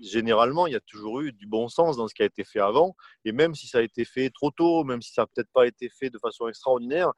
généralement, 0.01 0.67
il 0.67 0.73
y 0.73 0.77
a 0.77 0.81
toujours 0.81 1.21
eu 1.21 1.33
du 1.33 1.47
bon 1.47 1.69
sens 1.69 1.97
dans 1.97 2.09
ce 2.09 2.15
qui 2.15 2.23
a 2.23 2.27
été 2.27 2.45
fait 2.45 2.61
avant. 2.61 2.95
Et 3.25 3.33
même 3.33 3.55
si 3.55 3.67
ça 3.67 3.79
a 3.79 3.83
été 3.83 4.05
fait 4.05 4.31
trop 4.31 4.51
tôt, 4.51 4.85
même 4.85 5.03
si 5.03 5.13
ça 5.13 5.23
n'a 5.23 5.27
peut-être 5.27 5.51
pas 5.53 5.67
été 5.67 5.89
fait 5.89 6.11
de 6.11 6.19
façon 6.19 6.49
extraordinaire, 6.49 7.13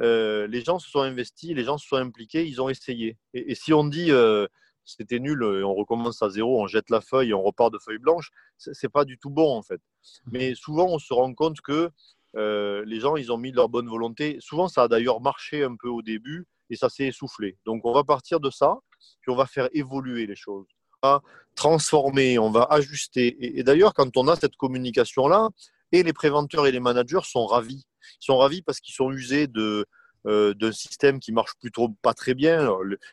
euh, 0.00 0.46
les 0.48 0.62
gens 0.62 0.78
se 0.78 0.90
sont 0.90 1.00
investis, 1.00 1.54
les 1.54 1.64
gens 1.64 1.78
se 1.78 1.86
sont 1.86 1.96
impliqués, 1.96 2.46
ils 2.46 2.60
ont 2.60 2.68
essayé. 2.68 3.16
Et, 3.32 3.54
si 3.54 3.72
on 3.72 3.84
dit 3.84 4.10
euh, 4.10 4.46
c'était 4.84 5.20
nul, 5.20 5.42
on 5.42 5.74
recommence 5.74 6.20
à 6.22 6.30
zéro, 6.30 6.60
on 6.60 6.66
jette 6.66 6.90
la 6.90 7.00
feuille 7.00 7.32
on 7.32 7.42
repart 7.42 7.72
de 7.72 7.78
feuille 7.78 7.98
blanche, 7.98 8.30
c'est 8.58 8.88
pas 8.88 9.04
du 9.04 9.18
tout 9.18 9.30
bon 9.30 9.56
en 9.56 9.62
fait. 9.62 9.80
Mais 10.26 10.54
souvent, 10.54 10.86
on 10.88 10.98
se 10.98 11.14
rend 11.14 11.32
compte 11.34 11.60
que 11.60 11.90
les 12.34 13.00
gens, 13.00 13.16
ils 13.16 13.30
ont 13.30 13.38
mis 13.38 13.52
de 13.52 13.56
leur 13.56 13.68
bonne 13.68 13.88
volonté. 13.88 14.36
Souvent, 14.40 14.68
ça 14.68 14.82
a 14.82 14.88
d'ailleurs 14.88 15.20
marché 15.20 15.62
un 15.62 15.76
peu 15.76 15.88
au 15.88 16.02
début 16.02 16.46
et 16.70 16.76
ça 16.76 16.88
s'est 16.88 17.06
essoufflé. 17.06 17.56
Donc, 17.64 17.84
on 17.84 17.92
va 17.92 18.04
partir 18.04 18.40
de 18.40 18.50
ça 18.50 18.78
puis 19.20 19.30
on 19.30 19.36
va 19.36 19.46
faire 19.46 19.68
évoluer 19.72 20.26
les 20.26 20.36
choses. 20.36 20.66
On 21.02 21.08
va 21.08 21.22
transformer, 21.54 22.38
on 22.38 22.50
va 22.50 22.64
ajuster. 22.70 23.58
Et, 23.58 23.62
d'ailleurs, 23.62 23.94
quand 23.94 24.16
on 24.16 24.28
a 24.28 24.36
cette 24.36 24.56
communication-là, 24.56 25.50
et 25.92 26.02
les 26.02 26.12
préventeurs 26.12 26.66
et 26.66 26.72
les 26.72 26.80
managers 26.80 27.20
sont 27.22 27.46
ravis. 27.46 27.86
Ils 28.20 28.24
sont 28.24 28.36
ravis 28.36 28.62
parce 28.62 28.80
qu'ils 28.80 28.94
sont 28.94 29.12
usés 29.12 29.46
de, 29.46 29.86
euh, 30.26 30.52
d'un 30.54 30.72
système 30.72 31.20
qui 31.20 31.30
marche 31.30 31.52
plutôt 31.60 31.90
pas 32.02 32.14
très 32.14 32.34
bien. 32.34 32.68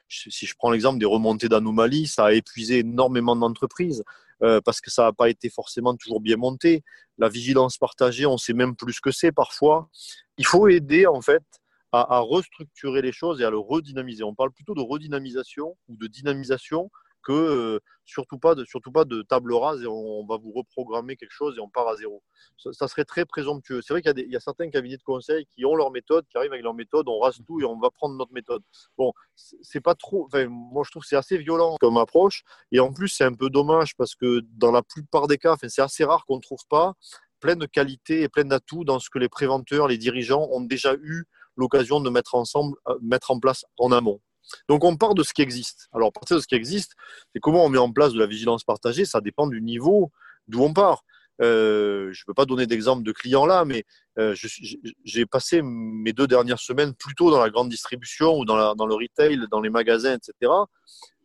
si 0.07 0.45
je 0.45 0.55
prends 0.57 0.71
l'exemple 0.71 0.97
des 0.97 1.05
remontées 1.05 1.47
d'anomalies, 1.47 2.07
ça 2.07 2.25
a 2.25 2.33
épuisé 2.33 2.79
énormément 2.79 3.35
d'entreprises 3.35 4.03
euh, 4.41 4.61
parce 4.61 4.81
que 4.81 4.89
ça 4.89 5.03
n'a 5.03 5.13
pas 5.13 5.29
été 5.29 5.49
forcément 5.49 5.95
toujours 5.95 6.21
bien 6.21 6.37
monté. 6.37 6.83
La 7.17 7.29
vigilance 7.29 7.77
partagée, 7.77 8.25
on 8.25 8.37
sait 8.37 8.53
même 8.53 8.75
plus 8.75 8.93
ce 8.93 9.01
que 9.01 9.11
c'est 9.11 9.31
parfois. 9.31 9.89
Il 10.37 10.45
faut 10.45 10.67
aider 10.67 11.05
en 11.05 11.21
fait 11.21 11.43
à, 11.91 12.19
restructurer 12.19 13.01
les 13.01 13.11
choses 13.11 13.41
et 13.41 13.43
à 13.43 13.49
le 13.49 13.57
redynamiser. 13.57 14.23
On 14.23 14.35
parle 14.35 14.51
plutôt 14.51 14.73
de 14.73 14.81
redynamisation 14.81 15.77
ou 15.89 15.97
de 15.97 16.07
dynamisation 16.07 16.89
que 17.23 17.33
euh, 17.33 17.79
surtout, 18.05 18.39
pas 18.39 18.55
de, 18.55 18.65
surtout 18.65 18.91
pas 18.91 19.05
de 19.05 19.21
table 19.21 19.53
rase 19.53 19.83
et 19.83 19.87
on, 19.87 20.25
va 20.25 20.37
vous 20.37 20.51
reprogrammer 20.51 21.15
quelque 21.15 21.33
chose 21.33 21.55
et 21.57 21.61
on 21.61 21.69
part 21.69 21.87
à 21.87 21.95
zéro. 21.95 22.23
Ça, 22.57 22.87
serait 22.87 23.05
très 23.05 23.25
présomptueux. 23.25 23.81
C'est 23.81 23.93
vrai 23.93 24.01
qu'il 24.01 24.31
y, 24.31 24.35
a 24.35 24.39
certains 24.39 24.69
cabinets 24.69 24.97
de 24.97 25.03
conseil 25.03 25.45
qui 25.45 25.65
ont 25.65 25.75
leur 25.75 25.91
méthode, 25.91 26.25
qui 26.29 26.37
arrivent 26.37 26.53
avec 26.53 26.63
leur 26.63 26.73
méthode, 26.73 27.07
on 27.07 27.19
rase 27.19 27.39
tout 27.45 27.61
et 27.61 27.65
on 27.65 27.79
va 27.79 27.89
prendre 27.91 28.15
notre 28.15 28.33
méthode. 28.33 28.63
Bon, 28.97 29.13
c'est 29.35 29.81
pas 29.81 29.95
trop. 29.95 30.29
Moi, 30.33 30.83
je 30.85 30.91
trouve 30.91 31.03
que 31.03 31.07
c'est 31.07 31.15
assez 31.15 31.37
violent 31.37 31.77
comme 31.79 31.97
approche 31.97 32.43
et 32.71 32.79
en 32.79 32.91
plus, 32.91 33.09
c'est 33.09 33.23
un 33.25 33.33
peu 33.33 33.49
dommage 33.49 33.95
parce 33.95 34.15
que 34.15 34.41
dans 34.57 34.71
la 34.71 34.81
plupart 34.81 35.27
des 35.27 35.37
cas, 35.37 35.55
c'est 35.61 35.81
assez 35.81 36.03
rare 36.03 36.25
qu'on 36.25 36.37
ne 36.37 36.41
trouve 36.41 36.65
pas 36.69 36.95
plein 37.39 37.55
de 37.55 37.65
qualités 37.65 38.21
et 38.21 38.29
plein 38.29 38.45
d'atouts 38.45 38.85
dans 38.85 38.99
ce 38.99 39.09
que 39.09 39.19
les 39.19 39.29
préventeurs, 39.29 39.87
les 39.87 39.97
dirigeants 39.97 40.47
ont 40.51 40.61
déjà 40.61 40.93
eu 40.95 41.25
l'occasion 41.61 42.01
de 42.01 42.09
mettre 42.09 42.35
ensemble, 42.35 42.75
euh, 42.87 42.97
mettre 43.01 43.31
en 43.31 43.39
place 43.39 43.63
en 43.77 43.91
amont. 43.91 44.19
Donc 44.67 44.83
on 44.83 44.97
part 44.97 45.15
de 45.15 45.23
ce 45.23 45.33
qui 45.33 45.41
existe. 45.41 45.87
Alors 45.93 46.11
partir 46.11 46.35
de 46.35 46.41
ce 46.41 46.47
qui 46.47 46.55
existe, 46.55 46.93
c'est 47.33 47.39
comment 47.39 47.63
on 47.63 47.69
met 47.69 47.77
en 47.77 47.91
place 47.91 48.13
de 48.13 48.19
la 48.19 48.25
vigilance 48.25 48.63
partagée, 48.63 49.05
ça 49.05 49.21
dépend 49.21 49.47
du 49.47 49.61
niveau 49.61 50.11
d'où 50.47 50.61
on 50.61 50.73
part. 50.73 51.03
Euh, 51.41 52.11
je 52.11 52.21
ne 52.21 52.25
peux 52.27 52.33
pas 52.33 52.45
donner 52.45 52.67
d'exemple 52.67 53.03
de 53.03 53.11
clients 53.11 53.45
là, 53.45 53.65
mais 53.65 53.83
euh, 54.19 54.35
j'ai 55.03 55.25
passé 55.25 55.61
mes 55.63 56.13
deux 56.13 56.27
dernières 56.27 56.59
semaines 56.59 56.93
plutôt 56.93 57.31
dans 57.31 57.39
la 57.39 57.49
grande 57.49 57.69
distribution 57.69 58.37
ou 58.37 58.45
dans, 58.45 58.55
le 58.57 58.95
retail, 58.95 59.39
dans 59.49 59.61
les 59.61 59.69
magasins, 59.69 60.15
etc. 60.15 60.51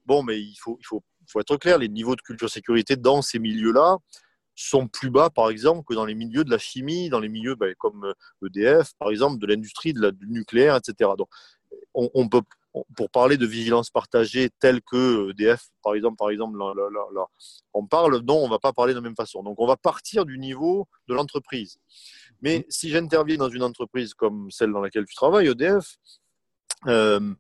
Bon, 0.07 0.23
mais 0.23 0.41
il 0.41 0.57
faut, 0.57 0.79
il 0.81 0.87
faut, 0.87 1.03
faut 1.29 1.41
être 1.41 1.57
clair, 1.57 1.79
les 1.79 1.89
niveaux 1.89 2.17
de 2.17 2.23
culture 2.23 2.49
sécurité 2.49 2.97
dans 2.97 3.21
ces 3.21 3.39
milieux-là 3.39 3.99
sont 4.57 4.89
plus 4.89 5.11
bas, 5.11 5.31
par 5.31 5.51
exemple, 5.51 5.85
que 5.87 5.95
dans 5.95 6.05
les 6.05 6.15
milieux 6.15 6.45
de 6.45 6.51
la 6.51 6.59
chimie, 6.59 7.09
dans 7.11 7.21
les 7.21 7.29
milieux 7.29 7.55
ben, 7.55 7.75
comme 7.79 8.13
EDF, 8.45 8.93
par 8.99 9.11
exemple, 9.11 9.39
de 9.39 9.47
l'industrie, 9.47 9.93
de 9.93 10.11
du 10.11 10.29
nucléaire, 10.29 10.77
etc. 10.77 11.11
Donc, 11.17 11.29
on, 11.95 12.11
on 12.15 12.29
peut, 12.29 12.43
pour 12.97 13.11
parler 13.11 13.37
de 13.37 13.47
vigilance 13.47 13.91
partagée 13.91 14.51
telle 14.61 14.81
que 14.83 15.31
EDF, 15.31 15.69
par 15.83 15.95
exemple, 15.95 16.17
par 16.17 16.31
exemple 16.31 16.59
on 17.75 17.87
parle, 17.87 18.21
non, 18.23 18.39
on 18.39 18.47
ne 18.47 18.51
va 18.51 18.59
pas 18.59 18.73
parler 18.73 18.93
de 18.93 18.99
la 18.99 19.03
même 19.03 19.17
façon. 19.17 19.43
Donc, 19.43 19.61
on 19.61 19.67
va 19.67 19.77
partir 19.77 20.25
du 20.25 20.39
niveau 20.39 20.89
de 21.09 21.15
l'entreprise. 21.15 21.79
Mais 22.43 22.61
mmh. 22.61 22.65
si 22.69 22.91
j'interviens 22.91 23.37
dans 23.37 23.49
une 23.49 23.63
entreprise 23.63 24.15
comme 24.15 24.51
celle 24.51 24.73
dans 24.73 24.81
laquelle 24.81 25.07
tu 25.07 25.15
travailles, 25.15 25.49
EDF, 25.49 25.97
euh, 26.87 27.35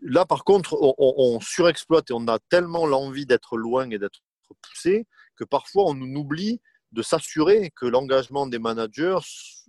là, 0.00 0.24
par 0.24 0.44
contre, 0.44 0.76
on, 0.80 0.94
on, 0.98 1.40
surexploite 1.40 2.10
et 2.10 2.14
on 2.14 2.26
a 2.28 2.38
tellement 2.38 2.86
l'envie 2.86 3.26
d'être 3.26 3.56
loin 3.56 3.88
et 3.90 3.98
d'être 3.98 4.20
poussé 4.60 5.06
que 5.36 5.44
parfois 5.44 5.84
on 5.86 6.00
oublie 6.00 6.60
de 6.92 7.02
s'assurer 7.02 7.72
que 7.74 7.86
l'engagement 7.86 8.46
des 8.46 8.58
managers 8.58 9.18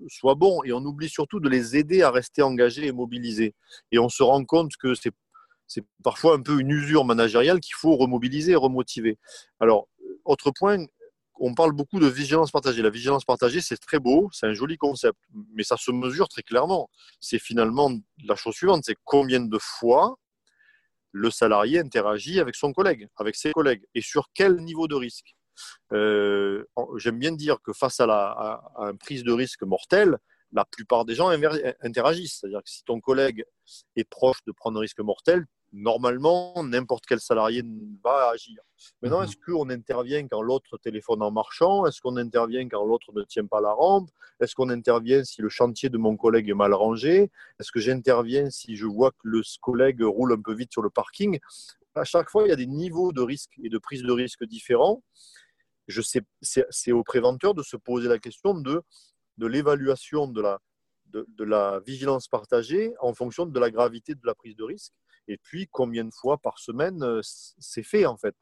soit 0.07 0.35
bon 0.35 0.61
et 0.63 0.73
on 0.73 0.83
oublie 0.83 1.09
surtout 1.09 1.39
de 1.39 1.49
les 1.49 1.77
aider 1.77 2.01
à 2.01 2.11
rester 2.11 2.41
engagés 2.41 2.85
et 2.85 2.91
mobilisés. 2.91 3.55
Et 3.91 3.99
on 3.99 4.09
se 4.09 4.23
rend 4.23 4.43
compte 4.43 4.75
que 4.77 4.93
c'est 4.93 5.13
c'est 5.65 5.85
parfois 6.03 6.35
un 6.35 6.41
peu 6.41 6.59
une 6.59 6.69
usure 6.69 7.05
managériale 7.05 7.59
qu'il 7.59 7.73
faut 7.75 7.95
remobiliser 7.95 8.53
remotiver. 8.53 9.17
Alors, 9.59 9.87
autre 10.25 10.51
point, 10.51 10.85
on 11.39 11.55
parle 11.55 11.71
beaucoup 11.71 11.99
de 11.99 12.07
vigilance 12.07 12.51
partagée. 12.51 12.81
La 12.81 12.89
vigilance 12.89 13.25
partagée, 13.25 13.61
c'est 13.61 13.77
très 13.77 13.99
beau, 13.99 14.29
c'est 14.31 14.45
un 14.45 14.53
joli 14.53 14.77
concept, 14.77 15.17
mais 15.53 15.63
ça 15.63 15.77
se 15.77 15.91
mesure 15.91 16.27
très 16.27 16.43
clairement. 16.43 16.89
C'est 17.19 17.39
finalement 17.39 17.91
la 18.23 18.35
chose 18.35 18.55
suivante, 18.55 18.83
c'est 18.85 18.97
combien 19.03 19.39
de 19.39 19.57
fois 19.59 20.17
le 21.13 21.31
salarié 21.31 21.79
interagit 21.79 22.39
avec 22.39 22.55
son 22.55 22.73
collègue, 22.73 23.07
avec 23.15 23.35
ses 23.35 23.51
collègues, 23.53 23.85
et 23.95 24.01
sur 24.01 24.29
quel 24.33 24.57
niveau 24.57 24.87
de 24.87 24.95
risque. 24.95 25.35
Euh, 25.93 26.65
j'aime 26.97 27.19
bien 27.19 27.31
dire 27.31 27.59
que 27.63 27.71
face 27.71 27.99
à, 27.99 28.07
la, 28.07 28.61
une 28.77 28.97
prise 28.97 29.23
de 29.23 29.31
risque 29.31 29.61
mortelle, 29.61 30.17
la 30.51 30.65
plupart 30.65 31.05
des 31.05 31.15
gens 31.15 31.29
interagissent. 31.29 32.39
C'est-à-dire 32.39 32.63
que 32.63 32.69
si 32.69 32.83
ton 32.83 32.99
collègue 32.99 33.45
est 33.95 34.09
proche 34.09 34.43
de 34.45 34.51
prendre 34.51 34.77
un 34.77 34.81
risque 34.81 34.99
mortel, 34.99 35.45
normalement, 35.73 36.63
n'importe 36.63 37.05
quel 37.05 37.19
salarié 37.19 37.63
va 38.03 38.29
agir. 38.29 38.61
Maintenant, 39.01 39.19
mhm. 39.19 39.25
est-ce 39.25 39.37
qu'on 39.45 39.69
intervient 39.69 40.27
quand 40.27 40.41
l'autre 40.41 40.77
téléphone 40.77 41.21
en 41.21 41.31
marchant? 41.31 41.85
Est-ce 41.85 41.99
qu'on 41.99 42.15
intervient 42.17 42.67
quand 42.69 42.85
l'autre 42.85 43.11
ne 43.13 43.23
tient 43.23 43.45
pas 43.45 43.59
la 43.59 43.73
rampe? 43.73 44.09
Est-ce 44.39 44.55
qu'on 44.55 44.69
intervient 44.69 45.23
si 45.23 45.41
le 45.41 45.49
chantier 45.49 45.89
de 45.89 45.97
mon 45.97 46.15
collègue 46.15 46.49
est 46.49 46.53
mal 46.53 46.73
rangé? 46.73 47.31
Est-ce 47.59 47.71
que 47.71 47.79
j'interviens 47.79 48.49
si 48.49 48.75
je 48.75 48.85
vois 48.85 49.11
que 49.11 49.23
le 49.23 49.41
collègue 49.61 50.01
roule 50.01 50.33
un 50.33 50.41
peu 50.41 50.53
vite 50.53 50.71
sur 50.71 50.81
le 50.81 50.89
parking? 50.89 51.39
À 51.95 52.03
chaque 52.03 52.29
fois, 52.29 52.43
il 52.45 52.49
y 52.49 52.53
a 52.53 52.55
des 52.55 52.67
niveaux 52.67 53.11
de 53.11 53.21
risque 53.21 53.53
et 53.63 53.69
de 53.69 53.77
prise 53.77 54.03
de 54.03 54.11
risque 54.11 54.43
différents 54.45 55.01
je 55.87 56.01
sais, 56.01 56.21
c'est 56.41 56.91
au 56.91 57.03
préventeur 57.03 57.53
de 57.53 57.63
se 57.63 57.75
poser 57.75 58.07
la 58.07 58.19
question 58.19 58.53
de, 58.53 58.81
de 59.37 59.47
l'évaluation 59.47 60.27
de 60.27 60.41
la, 60.41 60.59
de, 61.07 61.43
la 61.43 61.79
vigilance 61.85 62.27
partagée 62.27 62.93
en 62.99 63.13
fonction 63.13 63.45
de 63.45 63.59
la 63.59 63.69
gravité 63.69 64.15
de 64.15 64.25
la 64.25 64.33
prise 64.33 64.55
de 64.55 64.63
risque. 64.63 64.93
Et 65.27 65.37
puis, 65.37 65.67
combien 65.67 66.05
de 66.05 66.13
fois 66.13 66.37
par 66.37 66.59
semaine 66.59 67.01
euh, 67.03 67.21
c'est 67.23 67.83
fait 67.83 68.05
en 68.05 68.17
fait? 68.17 68.35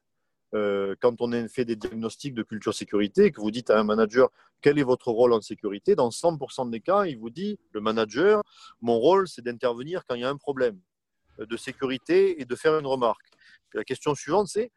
Euh, 0.53 0.95
Quand 1.01 1.21
on 1.21 1.47
fait 1.47 1.65
des 1.65 1.75
diagnostics 1.75 2.34
de 2.34 2.43
culture 2.43 2.73
sécurité, 2.73 3.32
que 3.32 3.39
vous 3.39 3.51
dites 3.51 3.69
à 3.69 3.79
un 3.79 3.84
manager 3.84 4.29
quel 4.61 4.77
est 4.77 4.84
votre 4.84 5.09
rôle 5.09 5.34
en 5.34 5.41
sécurité, 5.41 5.95
dans 5.95 6.09
100% 6.09 6.69
des 6.69 6.82
cas, 6.82 7.05
il 7.05 7.17
vous 7.17 7.29
dit 7.29 7.57
le 7.71 7.82
manager, 7.82 8.43
mon 8.82 8.99
rôle 8.99 9.27
c'est 9.27 9.41
d'intervenir 9.41 10.05
quand 10.05 10.15
il 10.15 10.21
y 10.21 10.25
a 10.25 10.29
un 10.29 10.38
problème 10.38 10.79
euh, 11.39 11.45
de 11.45 11.57
sécurité 11.57 12.41
et 12.41 12.45
de 12.45 12.55
faire 12.55 12.77
une 12.77 12.86
remarque. 12.86 13.25
la 13.73 13.84
question 13.84 14.13
suivante 14.15 14.47
c'est 14.47 14.71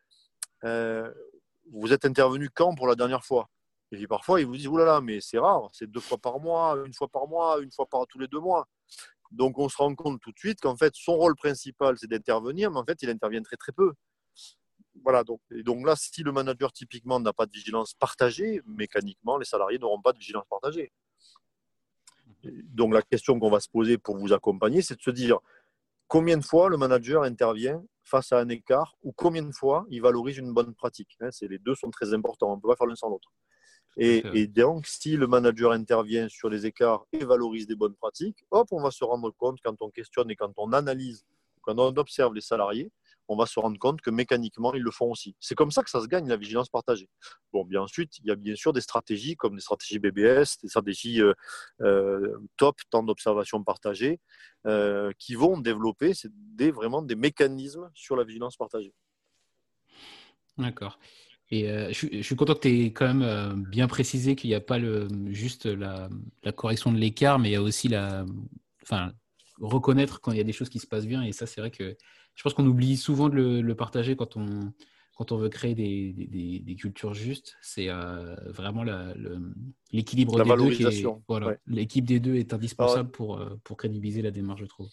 vous 1.70 1.92
êtes 1.92 2.05
intervenu 2.05 2.48
quand 2.50 2.74
pour 2.74 2.86
la 2.86 2.94
dernière 2.94 3.24
fois? 3.24 3.48
Et 3.92 3.96
puis 3.96 4.07
parfois, 4.07 4.40
ils 4.40 4.46
vous 4.46 4.57
disent, 4.57 4.66
oulala, 4.66 5.00
mais 5.00 5.20
c'est 5.20 5.38
rare, 5.38 5.68
c'est 5.72 5.88
deux 5.88 6.00
fois 6.00 6.18
par 6.18 6.40
mois, 6.40 6.76
une 6.84 6.92
fois 6.92 7.09
par 7.09 7.28
mois, 7.28 7.61
une 7.61 7.70
fois 7.70 7.86
par 7.86 8.07
tous 8.07 8.18
les 8.18 8.26
deux 8.26 8.40
mois. 8.40 8.66
Donc 9.35 9.59
on 9.59 9.68
se 9.68 9.76
rend 9.76 9.95
compte 9.95 10.20
tout 10.20 10.32
de 10.32 10.39
suite 10.39 10.61
qu'en 10.61 10.76
fait, 10.76 10.95
son 10.95 11.14
rôle 11.14 11.35
principal, 11.35 11.99
c'est 11.99 12.07
d'intervenir, 12.07 12.70
mais 12.70 12.78
en 12.78 12.85
fait, 12.85 13.03
il 13.03 13.11
intervient 13.11 13.43
très 13.43 13.57
très 13.57 13.72
peu. 13.72 13.93
Voilà, 15.03 15.24
donc, 15.24 15.41
et 15.51 15.64
donc 15.64 15.85
là, 15.85 15.97
si 15.97 16.22
le 16.22 16.30
manager 16.30 16.72
typiquement 16.72 17.18
n'a 17.18 17.32
pas 17.32 17.47
de 17.47 17.53
vigilance 17.53 17.95
partagée, 17.95 18.62
mécaniquement, 18.64 19.37
les 19.37 19.45
salariés 19.45 19.78
n'auront 19.78 20.01
pas 20.01 20.12
de 20.12 20.18
vigilance 20.18 20.45
partagée. 20.49 20.93
Donc 22.45 22.95
la 22.95 23.03
question 23.03 23.39
qu'on 23.41 23.51
va 23.51 23.59
se 23.59 23.68
poser 23.68 23.99
pour 23.99 24.16
vous 24.16 24.32
accompagner, 24.32 24.82
c'est 24.82 24.97
de 24.97 25.03
se 25.03 25.11
dire 25.11 25.39
combien 26.07 26.37
de 26.37 26.45
fois 26.45 26.68
le 26.68 26.76
manager 26.76 27.22
intervient 27.22 27.82
face 28.05 28.32
à 28.32 28.39
un 28.39 28.49
écart 28.51 28.97
ou 29.03 29.12
combien 29.12 29.43
de 29.43 29.53
fois 29.53 29.85
il 29.91 30.01
valorise 30.01 30.39
une 30.39 30.53
bonne 30.53 30.74
pratique. 30.74 31.16
Hein, 31.20 31.30
les 31.41 31.59
deux 31.59 31.74
sont 31.74 31.91
très 31.91 32.14
importants, 32.14 32.53
on 32.53 32.57
ne 32.57 32.61
peut 32.61 32.68
pas 32.68 32.76
faire 32.76 32.87
l'un 32.87 32.95
sans 32.95 33.09
l'autre. 33.09 33.32
Et, 33.97 34.47
donc, 34.49 34.86
si 34.86 35.16
le 35.16 35.26
manager 35.26 35.72
intervient 35.72 36.28
sur 36.28 36.49
les 36.49 36.66
écarts 36.66 37.07
et 37.12 37.24
valorise 37.24 37.66
des 37.66 37.76
bonnes 37.76 37.95
pratiques, 37.95 38.45
hop, 38.51 38.68
on 38.72 38.82
va 38.82 38.90
se 38.90 39.05
rendre 39.05 39.30
compte 39.30 39.59
quand 39.62 39.80
on 39.80 39.90
questionne 39.90 40.30
et 40.30 40.36
quand 40.36 40.53
on 40.57 40.72
analyse, 40.72 41.24
quand 41.62 41.78
on 41.78 41.97
observe 41.97 42.34
les 42.34 42.40
salariés, 42.40 42.90
on 43.28 43.36
va 43.36 43.47
se 43.47 43.59
rendre 43.59 43.78
compte 43.78 44.01
que 44.01 44.11
mécaniquement, 44.11 44.74
ils 44.74 44.82
le 44.82 44.90
font 44.90 45.11
aussi. 45.11 45.34
C'est 45.40 45.55
comme 45.55 45.70
ça 45.70 45.82
que 45.82 45.90
ça 45.90 46.01
se 46.01 46.07
gagne 46.07 46.28
la 46.28 46.36
vigilance 46.36 46.68
partagée. 46.68 47.09
Bon, 47.53 47.64
bien 47.64 47.82
ensuite, 47.82 48.18
il 48.18 48.26
y 48.26 48.30
a 48.30 48.36
bien 48.36 48.55
sûr 48.55 48.72
des 48.72 48.80
stratégies 48.80 49.36
comme 49.36 49.55
des 49.55 49.62
stratégies 49.62 49.99
BBS, 49.99 50.59
des 50.62 50.68
stratégies 50.68 51.22
euh, 51.22 51.32
euh, 51.80 52.38
top, 52.57 52.76
temps 52.90 53.03
d'observation 53.03 53.62
partagée, 53.64 54.20
euh, 54.66 55.12
qui 55.18 55.34
vont 55.34 55.59
développer 55.59 56.12
des, 56.30 56.70
vraiment 56.70 57.03
des 57.03 57.16
mécanismes 57.16 57.90
sur 57.95 58.16
la 58.16 58.24
vigilance 58.24 58.57
partagée. 58.57 58.92
D'accord. 60.59 60.99
Et 61.55 61.92
je, 61.92 62.22
suis 62.22 62.36
content 62.36 62.55
que 62.55 62.61
tu 62.61 62.68
aies 62.68 62.92
quand 62.92 63.12
même 63.12 63.64
bien 63.64 63.86
précisé 63.86 64.34
qu'il 64.36 64.50
n'y 64.50 64.55
a 64.55 64.61
pas 64.61 64.78
le, 64.78 65.09
juste 65.30 65.66
la, 65.66 66.09
la 66.42 66.52
correction 66.52 66.92
de 66.92 66.98
l'écart, 66.98 67.38
mais 67.38 67.50
il 67.50 67.52
y 67.52 67.57
a 67.57 67.62
aussi 67.62 67.88
la, 67.88 68.24
enfin, 68.82 69.12
reconnaître 69.61 70.20
quand 70.20 70.32
il 70.32 70.38
y 70.38 70.40
a 70.40 70.44
des 70.44 70.52
choses 70.52 70.68
qui 70.68 70.78
se 70.78 70.86
passent 70.86 71.07
bien. 71.07 71.22
Et 71.22 71.32
ça, 71.32 71.46
c'est 71.46 71.61
vrai 71.61 71.70
que 71.70 71.96
je 72.34 72.42
pense 72.42 72.55
qu'on 72.55 72.66
oublie 72.66 72.96
souvent 72.96 73.28
de 73.28 73.61
le, 73.61 73.74
partager 73.74 74.16
quand 74.16 74.36
on, 74.36 74.72
quand 75.14 75.32
on 75.32 75.36
veut 75.36 75.48
créer 75.48 75.74
des, 75.74 76.12
des, 76.12 76.61
des 76.61 76.74
cultures 76.74 77.14
justes. 77.14 77.57
C'est 77.62 77.88
euh, 77.88 78.34
vraiment 78.46 78.84
l'équilibre 79.92 80.42
des 80.42 80.76
deux. 80.76 81.09
voilà, 81.28 81.57
L'équipe 81.66 82.05
des 82.05 82.20
deux 82.20 82.34
est 82.36 82.52
indispensable 82.52 83.11
pour, 83.11 83.38
euh, 83.38 83.57
pour 83.64 83.76
crédibiliser 83.76 84.22
la 84.22 84.30
démarche, 84.30 84.61
je 84.61 84.66
trouve. 84.66 84.88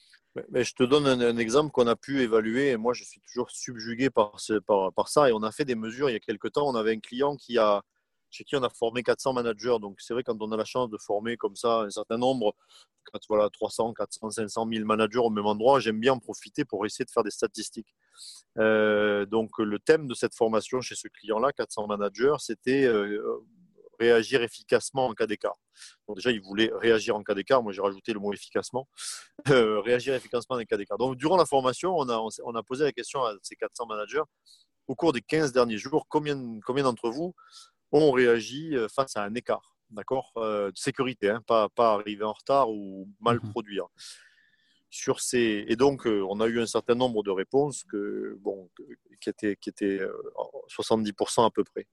Mais 0.50 0.64
je 0.64 0.74
te 0.74 0.84
donne 0.84 1.08
un, 1.08 1.38
exemple 1.38 1.72
qu'on 1.72 1.88
a 1.88 1.96
pu 1.98 2.22
évaluer 2.22 2.78
moi 2.78 2.94
je 2.94 3.04
suis 3.04 3.20
toujours 3.20 3.52
subjugué 3.52 4.10
par, 4.10 4.40
ça 4.40 5.30
et 5.30 5.34
on 5.34 5.44
a 5.44 5.52
fait 5.52 5.66
des 5.66 5.76
mesures 5.76 6.10
il 6.10 6.14
y 6.14 6.16
a 6.16 6.20
quelques 6.20 6.54
temps. 6.54 6.68
On 6.68 6.76
avait 6.76 6.94
un 6.96 7.00
client 7.00 7.36
qui 7.36 7.58
a, 7.58 7.84
chez 8.32 8.44
qui 8.44 8.56
on 8.56 8.64
a 8.64 8.70
formé 8.70 9.04
400 9.04 9.34
managers. 9.34 9.78
Donc, 9.80 10.00
c'est 10.00 10.14
vrai, 10.14 10.24
quand 10.24 10.42
on 10.42 10.52
a 10.52 10.58
la 10.58 10.66
chance 10.66 10.90
de 10.90 10.98
former 10.98 11.38
comme 11.38 11.56
ça 11.56 11.82
un 11.82 11.90
certain 11.90 12.18
nombre, 12.18 12.56
voilà, 13.30 13.50
300, 13.50 13.94
400, 13.94 14.32
500 14.32 14.68
000 14.72 14.86
managers 14.86 15.20
au 15.20 15.30
même 15.30 15.46
endroit, 15.46 15.80
j'aime 15.80 16.00
bien 16.00 16.14
en 16.14 16.20
profiter 16.20 16.66
pour 16.66 16.86
essayer 16.86 17.06
de 17.06 17.12
faire 17.12 17.24
des 17.24 17.32
statistiques. 17.32 17.94
Euh, 18.58 19.26
donc, 19.26 19.60
le 19.60 19.80
thème 19.80 20.08
de 20.08 20.14
cette 20.14 20.36
formation 20.36 20.82
chez 20.82 20.96
ce 20.96 21.08
client-là, 21.10 21.52
400 21.52 21.88
managers, 21.88 22.36
c'était 22.40 22.86
euh, 22.86 23.22
réagir 24.02 24.42
efficacement 24.42 25.08
en 25.08 25.14
cas 25.14 25.28
d'écart. 25.28 25.58
déjà, 26.16 26.32
ils 26.32 26.42
voulaient 26.42 26.72
réagir 26.74 27.16
en 27.16 27.24
cas 27.24 27.34
d'écart. 27.34 27.62
Moi, 27.64 27.72
j'ai 27.72 27.82
rajouté 27.82 28.14
le 28.14 28.20
mot 28.20 28.34
efficacement. 28.34 28.88
réagir 29.46 30.14
efficacement 30.16 30.58
en 30.58 30.64
cas 30.64 30.78
d'écart. 30.78 30.98
Donc, 30.98 31.16
durant 31.18 31.38
la 31.38 31.46
formation, 31.46 31.96
on 31.98 32.10
a, 32.10 32.18
on 32.44 32.56
a 32.56 32.64
posé 32.64 32.84
la 32.84 32.92
question 32.92 33.24
à 33.24 33.34
ces 33.42 33.56
400 33.56 33.86
managers 33.86 34.24
au 34.88 34.96
cours 34.96 35.14
des 35.14 35.22
15 35.22 35.54
derniers 35.54 35.78
jours, 35.78 36.06
combien, 36.10 36.60
combien 36.66 36.84
d'entre 36.84 37.10
vous 37.10 37.34
ont 37.92 38.12
réagi 38.12 38.76
face 38.94 39.16
à 39.16 39.24
un 39.24 39.34
écart? 39.36 39.76
D'accord, 39.90 40.32
de 40.38 40.72
sécurité, 40.76 41.30
hein, 41.30 41.42
pas, 41.46 41.68
pas 41.70 41.94
arriver 41.94 42.24
en 42.24 42.32
retard 42.32 42.70
ou 42.70 43.10
mal 43.20 43.38
mmh 43.38 43.52
produire 43.52 43.88
sur 44.92 45.22
ces 45.22 45.66
et 45.70 45.76
donc 45.78 46.06
on 46.06 46.42
a 46.42 46.48
eu 46.48 46.60
un 46.60 46.66
certain 46.68 46.96
nombre 46.96 47.24
de 47.24 47.32
réponses 47.32 47.84
que 47.86 48.38
bon 48.42 48.70
qui 49.22 49.30
étaient 49.30 49.56
qui 49.56 49.70
étaient 49.70 50.02
70% 50.70 51.46
à 51.46 51.50
peu 51.50 51.64
près. 51.64 51.88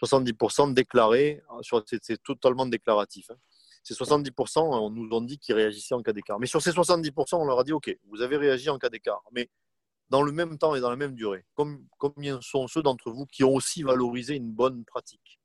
70% 0.00 0.74
déclarés 0.74 1.42
c'est 1.86 2.22
totalement 2.22 2.66
déclaratif 2.66 3.30
hein. 3.30 3.36
ces 3.82 3.94
70% 3.94 4.58
on 4.58 4.90
nous 4.90 5.08
ont 5.12 5.22
dit 5.22 5.38
qu'ils 5.38 5.54
réagissaient 5.54 5.94
en 5.94 6.02
cas 6.02 6.12
d'écart. 6.12 6.38
Mais 6.38 6.46
sur 6.46 6.60
ces 6.60 6.72
70% 6.72 7.36
on 7.36 7.46
leur 7.46 7.58
a 7.58 7.64
dit 7.64 7.72
ok 7.72 7.96
vous 8.08 8.20
avez 8.20 8.36
réagi 8.36 8.68
en 8.68 8.78
cas 8.78 8.90
d'écart. 8.90 9.22
Mais 9.32 9.48
dans 10.10 10.22
le 10.22 10.30
même 10.30 10.58
temps 10.58 10.74
et 10.74 10.80
dans 10.80 10.90
la 10.90 10.96
même 10.96 11.14
durée 11.14 11.46
combien 11.96 12.40
sont 12.42 12.68
ceux 12.68 12.82
d'entre 12.82 13.10
vous 13.10 13.24
qui 13.24 13.42
ont 13.42 13.54
aussi 13.54 13.82
valorisé 13.82 14.34
une 14.34 14.52
bonne 14.52 14.84
pratique? 14.84 15.40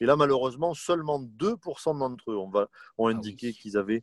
Et 0.00 0.06
là, 0.06 0.16
malheureusement, 0.16 0.74
seulement 0.74 1.20
2% 1.20 1.98
d'entre 1.98 2.30
eux 2.30 2.36
ont, 2.36 2.50
ont 2.98 3.06
ah 3.06 3.10
indiqué 3.10 3.52
qu'ils 3.52 3.76
avaient 3.76 4.02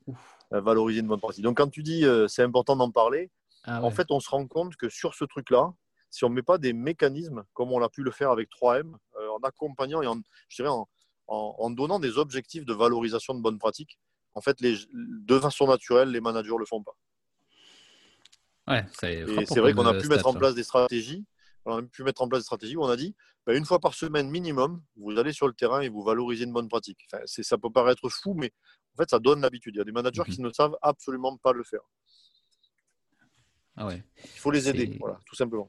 euh, 0.54 0.62
valorisé 0.62 1.02
une 1.02 1.08
bonne 1.08 1.20
pratique. 1.20 1.44
Donc, 1.44 1.58
quand 1.58 1.70
tu 1.70 1.84
dis 1.84 2.06
euh, 2.06 2.28
c'est 2.28 2.44
important 2.44 2.76
d'en 2.76 2.92
parler, 2.92 3.32
ah 3.64 3.84
en 3.84 3.92
fait, 3.92 4.08
on 4.12 4.20
se 4.20 4.30
rend 4.30 4.48
compte 4.48 4.76
que 4.76 4.90
sur 4.90 5.16
ce 5.16 5.26
truc-là, 5.26 5.74
si 6.10 6.24
on 6.24 6.30
ne 6.30 6.36
met 6.36 6.44
pas 6.44 6.58
des 6.58 6.74
mécanismes, 6.74 7.44
comme 7.54 7.72
on 7.72 7.82
a 7.82 7.90
pu 7.90 8.04
le 8.04 8.12
faire 8.12 8.32
avec 8.32 8.50
3M, 8.50 8.94
euh, 9.20 9.30
en 9.30 9.40
accompagnant 9.40 10.02
et 10.02 10.08
en, 10.08 10.20
je 10.50 10.64
dirais 10.64 10.74
en, 11.28 11.70
donnant 11.72 12.00
des 12.00 12.18
objectifs 12.18 12.66
de 12.66 12.74
valorisation 12.74 13.36
de 13.36 13.42
bonnes 13.42 13.60
pratiques, 13.60 14.00
en 14.34 14.42
fait, 14.42 14.62
les, 14.62 14.78
de 14.94 15.40
façon 15.40 15.68
naturelle, 15.68 16.10
les 16.10 16.22
managers 16.22 16.54
ne 16.54 16.60
le 16.60 16.66
font 16.66 16.84
pas. 16.84 16.96
Ouais, 18.68 18.86
c'est 18.92 19.24
vrai 19.60 19.74
qu'on 19.74 19.86
a 19.86 19.94
pu 19.94 20.08
mettre 20.08 20.28
en 20.28 20.34
place 20.34 20.56
des 20.56 20.64
stratégies 20.64 21.26
on 21.68 21.78
a 21.78 21.84
pu 21.84 22.04
mettre 22.04 22.22
en 22.22 22.28
place 22.28 22.42
des 22.42 22.46
stratégies 22.46 22.76
où 22.76 22.84
on 22.84 22.90
a 22.90 22.96
dit 22.96 23.16
bah, 23.46 23.56
une 23.56 23.66
fois 23.66 23.80
par 23.80 23.94
semaine 23.94 24.30
minimum, 24.30 24.82
vous 24.96 25.18
allez 25.18 25.34
sur 25.34 25.48
le 25.48 25.54
terrain 25.54 25.82
et 25.82 25.90
vous 25.90 26.04
valorisez 26.04 26.44
une 26.44 26.54
bonne 26.54 26.68
pratique. 26.68 27.00
Enfin, 27.12 27.24
ça 27.26 27.58
peut 27.58 27.72
paraître 27.72 28.10
fou, 28.10 28.34
mais 28.34 28.52
en 28.94 28.98
fait, 28.98 29.10
ça 29.10 29.20
donne 29.20 29.42
l'habitude. 29.42 29.76
Il 29.76 29.78
y 29.78 29.82
a 29.82 29.86
des 29.86 29.92
managers 29.92 30.24
mhm. 30.28 30.34
qui 30.34 30.42
ne 30.42 30.52
savent 30.52 30.78
absolument 30.82 31.38
pas 31.38 31.54
le 31.54 31.64
faire. 31.64 31.82
Ah 33.76 33.86
ouais. 33.86 34.04
Il 34.24 34.40
faut 34.40 34.52
les 34.52 34.68
aider, 34.68 34.98
voilà, 35.00 35.20
tout 35.26 35.36
simplement. 35.36 35.68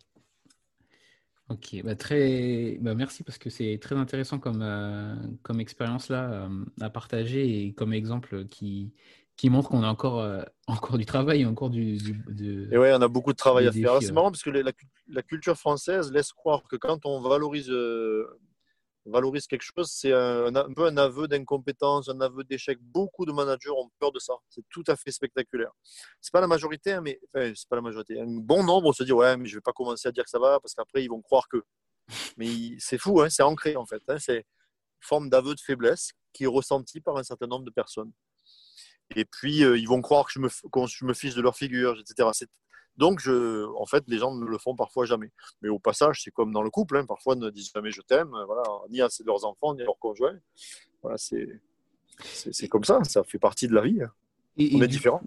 Ok, 1.51 1.83
bah 1.83 1.95
très, 1.95 2.77
bah 2.81 2.95
merci 2.95 3.23
parce 3.23 3.39
que 3.39 3.49
c'est 3.49 3.79
très 3.81 3.95
intéressant 3.95 4.39
comme, 4.39 4.61
euh, 4.61 5.15
comme 5.43 5.61
expérience 5.61 6.11
là 6.11 6.31
euh, 6.31 6.65
à 6.81 6.91
partager 6.91 7.65
et 7.65 7.73
comme 7.73 7.95
exemple 7.95 8.47
qui, 8.49 8.93
qui 9.39 9.51
montre 9.51 9.71
qu'on 9.71 9.85
a 9.85 9.89
encore, 9.89 10.19
euh, 10.19 10.43
encore 10.67 10.99
du 10.99 11.07
travail, 11.07 11.47
encore 11.47 11.71
du. 11.71 11.97
Et 12.73 12.77
ouais, 12.77 12.93
on 12.93 13.01
a 13.01 13.09
beaucoup 13.09 13.33
de 13.33 13.37
travail 13.37 13.69
à 13.69 13.73
faire. 13.73 14.03
C'est 14.03 14.13
marrant 14.13 14.33
parce 14.33 14.43
que 14.43 14.51
la, 14.51 15.23
culture 15.23 15.57
française 15.57 16.13
laisse 16.13 16.33
croire 16.33 16.65
que 16.69 16.75
quand 16.75 17.07
on 17.07 17.21
valorise, 17.21 17.71
euh, 17.71 18.27
valorise 19.07 19.47
quelque 19.47 19.63
chose, 19.63 19.91
c'est 19.93 20.13
un, 20.13 20.53
peu 20.75 20.87
un 20.87 20.97
aveu 20.97 21.29
d'incompétence, 21.29 22.09
un 22.09 22.21
aveu 22.21 22.43
d'échec. 22.43 22.79
Beaucoup 22.81 23.25
de 23.27 23.33
managers 23.33 23.71
ont 23.71 23.89
peur 24.01 24.11
de 24.11 24.19
ça. 24.19 24.35
C'est 24.49 24.65
tout 24.69 24.83
à 24.89 24.97
fait 24.97 25.13
spectaculaire. 25.13 25.71
C'est 26.21 26.33
pas 26.33 26.41
la 26.41 26.49
majorité, 26.49 26.95
hein, 26.95 27.01
mais 27.01 27.21
enfin, 27.33 27.53
c'est 27.55 27.69
pas 27.69 27.77
la 27.77 27.83
majorité. 27.83 28.21
Un 28.21 28.27
bon 28.27 28.65
nombre 28.65 28.93
se 28.93 29.05
dit 29.05 29.13
ouais, 29.13 29.37
mais 29.37 29.47
je 29.47 29.55
vais 29.55 29.63
pas 29.63 29.73
commencer 29.73 30.09
à 30.09 30.13
dire 30.13 30.25
que 30.25 30.31
ça 30.31 30.41
va 30.41 30.59
parce 30.59 30.75
qu'après 30.75 31.05
ils 31.05 31.09
vont 31.09 31.23
croire 31.23 31.47
que. 31.49 31.63
Mais 32.37 32.75
c'est 32.81 32.99
fou, 32.99 33.21
hein, 33.21 33.31
c'est 33.31 33.45
ancré 33.45 33.77
en 33.77 33.87
fait. 33.87 34.03
Hein, 34.09 34.17
c'est 34.19 34.39
une 34.39 34.43
forme 35.01 35.31
d'aveu 35.31 35.55
de 35.55 35.61
faiblesse 35.61 36.11
qui 36.33 36.43
est 36.43 36.49
ressenti 36.49 37.01
par 37.01 37.17
un 37.19 37.23
certain 37.23 37.47
nombre 37.47 37.65
de 37.65 37.71
personnes. 37.71 38.11
Et 39.17 39.25
puis, 39.25 39.65
euh, 39.65 39.79
ils 39.79 39.89
vont 39.89 40.01
croire 40.01 40.27
que 40.27 40.33
je 40.33 40.39
me, 40.41 40.49
je 40.49 41.05
me 41.05 41.15
fiche 41.15 41.35
de 41.35 41.43
leur 41.43 41.57
figure, 41.57 41.99
etc. 41.99 42.29
Donc, 42.97 43.21
je, 43.21 43.65
en 43.77 43.87
fait, 43.87 44.05
les 44.09 44.19
gens 44.19 44.35
ne 44.35 44.45
le 44.45 44.59
font 44.59 44.75
parfois 44.75 45.07
jamais. 45.07 45.31
Mais 45.63 45.69
au 45.69 45.79
passage, 45.79 46.23
c'est 46.25 46.31
comme 46.31 46.53
dans 46.53 46.63
le 46.63 46.71
couple. 46.71 46.97
Hein, 46.97 47.07
parfois, 47.07 47.37
ne 47.37 47.49
disent 47.51 47.71
jamais 47.73 47.91
je 47.91 48.03
t'aime, 48.03 48.31
voilà, 48.47 48.65
ni 48.91 49.01
à 49.01 49.09
leurs 49.25 49.45
enfants, 49.45 49.75
ni 49.75 49.83
à 49.83 49.85
leurs 49.85 49.99
conjoints. 49.99 50.39
Voilà, 51.03 51.17
c'est, 51.17 51.49
c'est, 52.21 52.69
comme 52.69 52.85
ça. 52.85 53.03
Ça 53.05 53.23
fait 53.23 53.39
partie 53.39 53.69
de 53.69 53.75
la 53.75 53.83
vie. 53.83 54.03
Hein. 54.03 54.11
on 54.59 54.83
est 54.83 54.89
différents. 54.89 55.23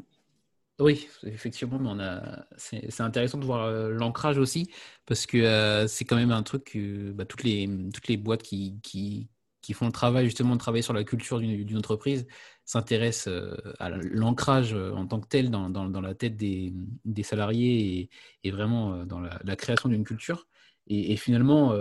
Oui, 0.79 1.07
effectivement, 1.23 1.77
mais 1.77 1.89
on 1.89 1.99
a... 1.99 2.45
c'est, 2.57 3.01
intéressant 3.01 3.37
de 3.37 3.45
voir 3.45 3.65
euh, 3.65 3.91
l'ancrage 3.91 4.39
aussi, 4.39 4.69
parce 5.05 5.27
que 5.27 5.37
euh, 5.37 5.87
c'est 5.87 6.05
quand 6.05 6.15
même 6.15 6.31
un 6.31 6.41
truc 6.41 6.63
que 6.63 7.11
bah, 7.11 7.25
toutes, 7.25 7.43
les, 7.43 7.69
toutes 7.93 8.07
les 8.07 8.17
boîtes 8.17 8.41
qui, 8.41 8.79
qui, 8.81 9.29
qui 9.61 9.73
font 9.73 9.85
le 9.85 9.91
travail 9.91 10.25
justement 10.25 10.55
de 10.55 10.59
travailler 10.59 10.81
sur 10.81 10.93
la 10.93 11.03
culture 11.03 11.39
d'une 11.39 11.77
entreprise 11.77 12.25
s'intéressent 12.65 13.27
euh, 13.27 13.55
à 13.79 13.89
l'ancrage 13.89 14.73
euh, 14.73 14.91
en 14.93 15.05
tant 15.07 15.19
que 15.19 15.27
tel 15.27 15.51
dans, 15.51 15.69
dans, 15.69 16.01
la 16.01 16.15
tête 16.15 16.37
des, 16.37 16.73
des 17.05 17.23
salariés 17.23 18.09
et, 18.43 18.51
vraiment 18.51 18.93
euh, 18.93 19.05
dans 19.05 19.19
la, 19.19 19.55
création 19.55 19.89
d'une 19.89 20.03
culture. 20.03 20.47
Et, 20.87 21.15
finalement, 21.15 21.73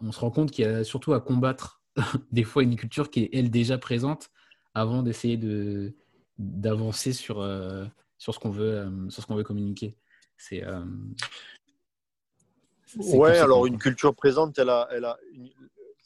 on 0.00 0.12
se 0.12 0.20
rend 0.20 0.30
compte 0.30 0.50
qu'il 0.50 0.64
y 0.64 0.68
a 0.68 0.84
surtout 0.84 1.14
à 1.14 1.20
combattre 1.20 1.82
des 2.32 2.44
fois 2.44 2.62
une 2.62 2.76
culture 2.76 3.10
qui 3.10 3.20
est 3.24 3.30
elle 3.32 3.50
déjà 3.50 3.78
présente 3.78 4.30
avant 4.74 5.02
d'essayer 5.02 5.36
de 5.36 5.94
d'avancer 6.38 7.12
sur 7.12 7.44
sur 8.18 8.34
ce 8.34 8.38
qu'on 8.38 8.50
veut 8.50 8.88
sur 9.08 9.22
ce 9.22 9.26
qu'on 9.26 9.34
veut 9.34 9.42
communiquer. 9.42 9.96
C'est 10.36 10.62
ouais, 12.96 13.38
alors 13.38 13.66
une 13.66 13.78
culture 13.78 14.14
présente, 14.14 14.58
elle 14.58 14.70
a, 14.70 14.88
elle 14.92 15.06
a 15.06 15.18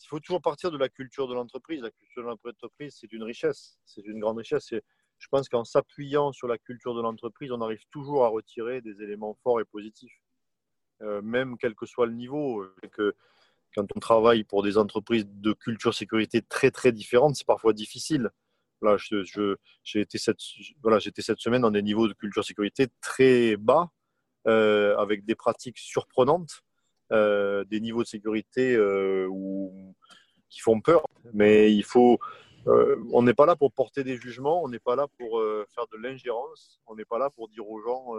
il 0.05 0.09
faut 0.09 0.21
toujours 0.21 0.43
partir 0.43 0.71
de 0.71 0.77
la 0.77 0.89
culture 0.89 1.27
de 1.29 1.35
l'entreprise. 1.35 1.81
La 1.81 1.91
culture 1.91 2.23
de 2.23 2.29
l'entreprise, 2.29 2.97
c'est 3.01 3.11
une 3.13 3.23
richesse. 3.23 3.79
C'est 3.87 4.05
une 4.05 4.21
grande 4.21 4.39
richesse. 4.39 4.69
je 4.71 5.29
pense 5.31 5.49
qu'en 5.49 5.65
s'appuyant 5.65 6.33
sur 6.33 6.47
la 6.47 6.59
culture 6.59 6.95
de 6.95 7.01
l'entreprise, 7.01 7.51
on 7.53 7.61
arrive 7.63 7.83
toujours 7.91 8.25
à 8.25 8.29
retirer 8.29 8.83
des 8.83 9.03
éléments 9.03 9.35
forts 9.43 9.61
et 9.61 9.65
positifs, 9.65 10.21
euh, 11.03 11.23
même 11.23 11.57
quel 11.59 11.75
que 11.75 11.87
soit 11.87 12.07
le 12.07 12.13
niveau. 12.13 12.67
Quand 13.75 13.87
on 13.97 14.01
travaille 14.01 14.45
pour 14.45 14.63
des 14.63 14.77
entreprises 14.77 15.27
de 15.27 15.53
culture 15.53 15.95
sécurité 15.95 16.43
très 16.43 16.71
très 16.71 16.93
différentes, 16.93 17.37
c'est 17.37 17.47
parfois 17.47 17.73
difficile. 17.73 18.31
Là, 18.83 18.97
j'ai 18.99 20.01
été 20.01 20.19
cette, 20.19 20.41
j'étais 20.99 21.23
cette 21.23 21.41
semaine 21.41 21.63
dans 21.63 21.71
des 21.71 21.83
niveaux 21.83 22.09
de 22.09 22.13
culture 22.13 22.45
sécurité 22.45 22.89
très 23.01 23.57
bas, 23.57 23.91
euh, 24.47 24.95
avec 24.99 25.25
des 25.25 25.35
pratiques 25.35 25.79
surprenantes. 25.79 26.63
Euh, 27.13 27.65
des 27.65 27.81
niveaux 27.81 28.03
de 28.03 28.09
sécurité 28.09 28.75
euh, 28.75 29.29
qui 30.49 30.61
font 30.61 30.81
peur. 30.81 31.05
Mais 31.35 31.73
il 31.73 31.85
faut, 31.85 32.19
euh, 32.67 32.97
on 33.13 33.23
n'est 33.23 33.35
pas 33.35 33.45
là 33.45 33.57
pour 33.57 33.73
porter 33.73 34.05
des 34.05 34.17
jugements, 34.17 34.63
on 34.63 34.69
n'est 34.69 34.79
pas 34.79 34.97
là 34.97 35.07
pour 35.19 35.43
faire 35.75 35.87
de 35.93 35.99
l'ingérence, 35.99 36.81
on 36.87 36.95
n'est 36.95 37.05
pas 37.05 37.19
là 37.19 37.31
pour 37.31 37.49
dire 37.49 37.69
aux 37.69 37.81
gens 37.81 38.13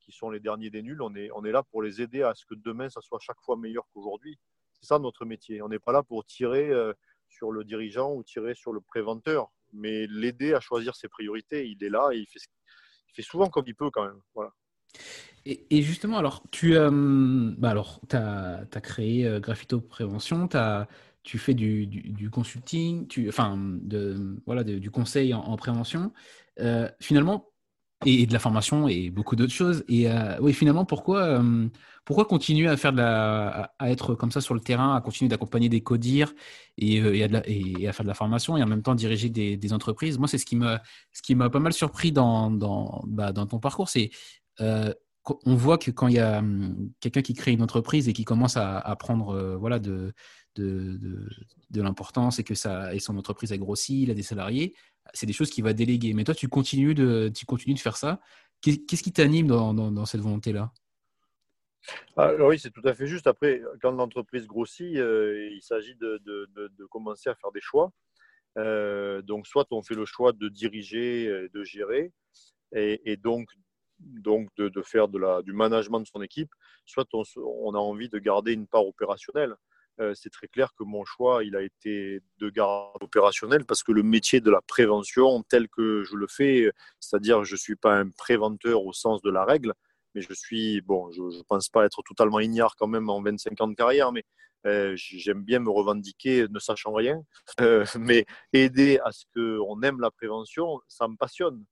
qui 0.00 0.10
sont 0.10 0.30
les 0.30 0.40
derniers 0.40 0.70
des 0.70 0.82
nuls, 0.82 1.00
on 1.00 1.14
est, 1.14 1.30
on 1.32 1.44
est 1.44 1.52
là 1.52 1.62
pour 1.62 1.80
les 1.80 2.02
aider 2.02 2.22
à 2.22 2.34
ce 2.34 2.44
que 2.44 2.54
demain, 2.56 2.90
ça 2.90 3.00
soit 3.00 3.20
chaque 3.20 3.40
fois 3.40 3.56
meilleur 3.56 3.86
qu'aujourd'hui. 3.92 4.36
C'est 4.72 4.86
ça 4.86 4.98
notre 4.98 5.24
métier. 5.24 5.62
On 5.62 5.68
n'est 5.68 5.78
pas 5.78 5.92
là 5.92 6.02
pour 6.02 6.24
tirer 6.24 6.72
sur 7.28 7.52
le 7.52 7.62
dirigeant 7.62 8.12
ou 8.12 8.24
tirer 8.24 8.54
sur 8.54 8.72
le 8.72 8.80
préventeur, 8.80 9.52
mais 9.72 10.06
l'aider 10.08 10.54
à 10.54 10.60
choisir 10.60 10.96
ses 10.96 11.08
priorités. 11.08 11.68
Il 11.68 11.82
est 11.84 11.90
là 11.90 12.10
et 12.12 12.18
il 12.18 12.26
fait, 12.26 12.40
il 13.08 13.14
fait 13.14 13.22
souvent 13.22 13.48
comme 13.48 13.64
il 13.68 13.76
peut 13.76 13.90
quand 13.90 14.04
même. 14.04 14.20
Voilà. 14.34 14.52
Et, 15.44 15.82
justement, 15.82 16.18
alors, 16.18 16.42
tu 16.52 16.76
euh, 16.76 16.90
bah 17.58 17.70
alors, 17.70 18.00
as, 18.12 18.60
as, 18.72 18.80
créé 18.80 19.26
euh, 19.26 19.40
Prévention, 19.88 20.48
as, 20.54 20.86
tu 21.24 21.38
fais 21.38 21.54
du, 21.54 21.86
du, 21.86 22.30
consulting, 22.30 23.08
tu, 23.08 23.28
enfin, 23.28 23.56
de, 23.58 24.40
voilà, 24.46 24.62
du 24.62 24.90
conseil 24.90 25.34
en, 25.34 25.56
prévention. 25.56 26.12
Euh, 26.60 26.88
finalement, 27.00 27.48
et, 28.04 28.26
de 28.26 28.32
la 28.32 28.38
formation 28.38 28.86
et 28.86 29.10
beaucoup 29.10 29.34
d'autres 29.34 29.52
choses. 29.52 29.84
Et 29.88 30.06
oui, 30.40 30.52
finalement, 30.52 30.84
pourquoi, 30.84 31.42
pourquoi 32.04 32.24
continuer 32.24 32.68
à 32.68 32.76
faire 32.76 32.92
de 32.92 32.98
la, 32.98 33.72
à, 33.78 33.90
être 33.90 34.14
comme 34.14 34.30
ça 34.30 34.40
sur 34.40 34.54
le 34.54 34.60
terrain, 34.60 34.94
à 34.94 35.00
continuer 35.00 35.28
d'accompagner 35.28 35.68
des 35.68 35.80
codir 35.80 36.32
et, 36.78 36.96
et, 36.96 37.88
à 37.88 37.92
faire 37.92 38.04
de 38.04 38.08
la 38.08 38.14
formation 38.14 38.56
et 38.56 38.62
en 38.62 38.66
même 38.66 38.82
temps 38.82 38.94
diriger 38.94 39.28
des, 39.28 39.72
entreprises? 39.72 40.18
Moi, 40.18 40.28
c'est 40.28 40.38
ce 40.38 40.46
qui 40.46 40.56
m'a, 40.56 40.82
ce 41.12 41.22
qui 41.22 41.34
m'a 41.34 41.50
pas 41.50 41.60
mal 41.60 41.72
surpris 41.72 42.12
dans, 42.12 42.50
dans, 42.50 43.02
bah, 43.06 43.32
dans 43.32 43.46
ton 43.46 43.58
parcours, 43.58 43.88
c'est 43.88 44.10
euh, 44.60 44.92
on 45.24 45.54
voit 45.54 45.78
que 45.78 45.90
quand 45.90 46.08
il 46.08 46.14
y 46.14 46.18
a 46.18 46.38
hum, 46.38 46.90
quelqu'un 47.00 47.22
qui 47.22 47.34
crée 47.34 47.52
une 47.52 47.62
entreprise 47.62 48.08
et 48.08 48.12
qui 48.12 48.24
commence 48.24 48.56
à, 48.56 48.96
prendre 48.98 49.30
euh, 49.30 49.56
voilà, 49.56 49.78
de, 49.78 50.12
de, 50.56 50.98
de, 51.70 51.82
l'importance 51.82 52.38
et 52.38 52.44
que 52.44 52.54
ça, 52.54 52.94
et 52.94 52.98
son 52.98 53.16
entreprise 53.16 53.52
a 53.52 53.56
grossi, 53.56 54.02
il 54.02 54.10
a 54.10 54.14
des 54.14 54.22
salariés, 54.22 54.74
c'est 55.14 55.26
des 55.26 55.32
choses 55.32 55.50
qu'il 55.50 55.64
va 55.64 55.72
déléguer. 55.72 56.12
Mais 56.14 56.24
toi, 56.24 56.34
tu 56.34 56.48
continues 56.48 56.94
de, 56.94 57.30
tu 57.34 57.46
continues 57.46 57.74
de 57.74 57.80
faire 57.80 57.96
ça. 57.96 58.20
Qu'est-ce 58.60 59.02
qui 59.02 59.12
t'anime 59.12 59.48
dans, 59.48 59.74
dans, 59.74 60.06
cette 60.06 60.20
volonté-là? 60.20 60.72
Ah, 62.16 62.32
oui, 62.38 62.60
c'est 62.60 62.70
tout 62.70 62.82
à 62.84 62.94
fait 62.94 63.08
juste. 63.08 63.26
Après, 63.26 63.60
quand 63.80 63.90
l'entreprise 63.90 64.46
grossit, 64.46 64.96
euh, 64.96 65.48
il 65.52 65.62
s'agit 65.62 65.96
de, 65.96 66.20
de, 66.24 66.86
commencer 66.86 67.28
à 67.28 67.34
faire 67.34 67.50
des 67.50 67.60
choix. 67.60 67.90
donc, 68.56 69.46
soit 69.48 69.66
on 69.72 69.82
fait 69.82 69.96
le 69.96 70.04
choix 70.04 70.32
de 70.32 70.48
diriger, 70.48 71.48
de 71.52 71.64
gérer, 71.64 72.12
et 72.72 73.16
donc 73.16 73.48
donc 74.04 74.48
de, 74.56 74.82
faire 74.82 75.08
du 75.08 75.52
management 75.52 76.00
de 76.00 76.06
son 76.06 76.22
équipe, 76.22 76.52
soit 76.86 77.06
on, 77.14 77.74
a 77.74 77.78
envie 77.78 78.08
de 78.08 78.18
garder 78.18 78.52
une 78.52 78.66
part 78.66 78.86
opérationnelle. 78.86 79.54
euh, 80.00 80.14
c'est 80.14 80.30
très 80.30 80.48
clair 80.48 80.72
que 80.74 80.84
mon 80.84 81.04
choix, 81.04 81.44
il 81.44 81.54
a 81.56 81.62
été 81.62 82.20
de 82.38 82.50
garde 82.50 83.02
opérationnelle 83.02 83.64
parce 83.64 83.82
que 83.82 83.92
le 83.92 84.02
métier 84.02 84.40
de 84.40 84.50
la 84.50 84.62
prévention, 84.62 85.42
tel 85.48 85.68
que 85.68 86.02
je 86.04 86.16
le 86.16 86.26
fais, 86.28 86.70
c'est-à-dire 87.00 87.44
je 87.44 87.54
ne 87.54 87.58
suis 87.58 87.76
pas 87.76 87.94
un 87.98 88.08
préventeur 88.10 88.84
au 88.84 88.92
sens 88.92 89.22
de 89.22 89.30
la 89.30 89.44
règle, 89.44 89.74
mais 90.14 90.22
je 90.22 90.32
suis, 90.34 90.80
bon, 90.82 91.10
je 91.12 91.22
ne 91.22 91.42
pense 91.44 91.68
pas 91.68 91.84
être 91.84 92.02
totalement 92.02 92.40
ignare 92.40 92.74
quand 92.76 92.86
même 92.88 93.08
en 93.10 93.22
25 93.22 93.60
ans 93.60 93.68
de 93.68 93.74
carrière, 93.74 94.12
mais 94.12 94.24
euh, 94.66 94.92
j'aime 94.96 95.42
bien 95.42 95.58
me 95.58 95.70
revendiquer 95.70 96.46
ne 96.48 96.58
sachant 96.58 96.92
rien. 96.92 97.22
Euh, 97.60 97.84
mais 97.98 98.24
aider 98.52 98.98
à 99.04 99.12
ce 99.12 99.24
qu'on 99.34 99.82
aime 99.82 100.00
la 100.00 100.10
prévention, 100.10 100.80
ça 100.88 101.06
me 101.08 101.16
passionne. 101.16 101.64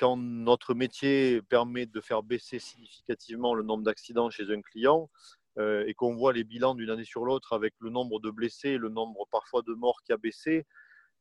Quand 0.00 0.16
notre 0.16 0.72
métier 0.72 1.42
permet 1.42 1.84
de 1.84 2.00
faire 2.00 2.22
baisser 2.22 2.58
significativement 2.58 3.54
le 3.54 3.62
nombre 3.62 3.84
d'accidents 3.84 4.30
chez 4.30 4.50
un 4.50 4.62
client, 4.62 5.10
euh, 5.58 5.84
et 5.86 5.92
qu'on 5.92 6.14
voit 6.14 6.32
les 6.32 6.42
bilans 6.42 6.74
d'une 6.74 6.88
année 6.88 7.04
sur 7.04 7.26
l'autre 7.26 7.52
avec 7.52 7.74
le 7.80 7.90
nombre 7.90 8.18
de 8.18 8.30
blessés, 8.30 8.78
le 8.78 8.88
nombre 8.88 9.26
parfois 9.30 9.60
de 9.60 9.74
morts 9.74 10.00
qui 10.06 10.12
a 10.12 10.16
baissé, 10.16 10.64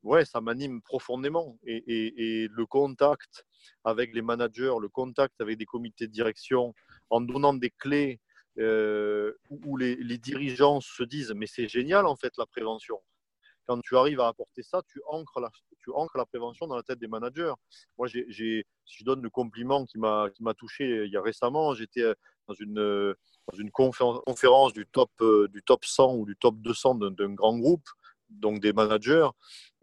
ouais, 0.04 0.24
ça 0.24 0.40
m'anime 0.40 0.82
profondément. 0.82 1.58
Et, 1.66 2.48
le 2.50 2.66
contact 2.66 3.46
avec 3.84 4.14
les 4.14 4.22
managers, 4.22 4.76
le 4.80 4.88
contact 4.88 5.42
avec 5.42 5.58
des 5.58 5.66
comités 5.66 6.08
de 6.08 6.14
direction, 6.14 6.74
en 7.10 7.20
donnant 7.20 7.54
des 7.54 7.72
clés 7.72 8.22
euh, 8.60 9.34
où 9.50 9.76
les, 9.76 10.18
dirigeants 10.20 10.80
se 10.80 11.04
disent 11.04 11.34
mais 11.36 11.48
c'est 11.48 11.68
génial 11.68 12.06
en 12.06 12.16
fait 12.16 12.32
la 12.38 12.46
prévention. 12.46 13.00
Quand 13.70 13.80
tu 13.82 13.96
arrives 13.96 14.20
à 14.20 14.30
apporter 14.30 14.64
ça, 14.64 14.82
tu 14.88 15.00
ancres 15.06 15.40
la, 15.40 16.26
prévention 16.26 16.66
dans 16.66 16.76
la 16.76 16.82
tête 16.82 16.98
des 16.98 17.08
managers. 17.08 17.54
Moi, 18.00 18.08
si 18.08 18.26
je 18.28 19.04
donne 19.04 19.22
le 19.22 19.30
compliment 19.30 19.86
qui 19.86 20.00
m'a, 20.00 20.32
touché 20.58 21.06
il 21.06 21.12
y 21.14 21.16
a 21.16 21.22
récemment, 21.22 21.76
j'étais 21.76 22.02
dans 22.48 22.56
une, 22.56 23.14
dans 23.52 23.58
une 23.60 23.70
conférence 23.70 24.74
du 24.74 24.88
top, 24.88 25.12
euh, 25.22 25.48
du 25.50 25.62
top 25.62 25.86
100 25.86 26.16
ou 26.16 26.26
du 26.26 26.36
top 26.36 26.56
200 26.58 26.96
d'un 26.96 27.34
grand 27.36 27.60
groupe, 27.60 27.88
donc 28.32 28.60
des 28.60 28.74
managers. 28.74 29.30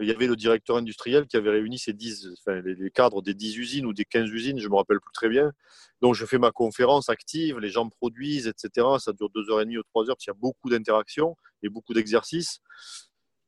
Il 0.01 0.09
y 0.09 0.11
avait 0.11 0.27
le 0.27 0.35
directeur 0.35 0.79
industriel 0.79 1.29
qui 1.29 1.37
avait 1.37 1.51
réuni 1.51 1.79
ces 1.79 1.93
10, 1.93 2.31
enfin, 2.41 2.61
les, 2.63 2.91
cadres 2.91 3.23
des 3.23 3.35
10 3.35 3.57
usines 3.57 3.87
ou 3.87 3.93
des 3.93 4.05
15 4.05 4.29
usines, 4.31 4.59
je 4.59 4.67
ne 4.67 4.73
me 4.73 4.77
rappelle 4.79 4.99
plus 4.99 5.13
très 5.13 5.29
bien. 5.29 5.53
Donc 6.01 6.17
je 6.17 6.27
fais 6.27 6.39
ma 6.39 6.51
conférence 6.51 7.09
active, 7.09 7.61
les 7.61 7.71
gens 7.71 7.89
produisent, 7.89 8.49
etc. 8.49 8.85
Ça 8.99 9.13
dure 9.13 9.29
2h30 9.29 9.79
ou 9.79 9.83
3 9.85 10.11
heures, 10.11 10.17
parce 10.17 10.25
qu'il 10.25 10.33
y 10.33 10.37
a 10.37 10.41
beaucoup 10.41 10.71
d'interactions 10.71 11.37
et 11.63 11.69
beaucoup 11.69 11.95
d'exercices. 11.95 12.61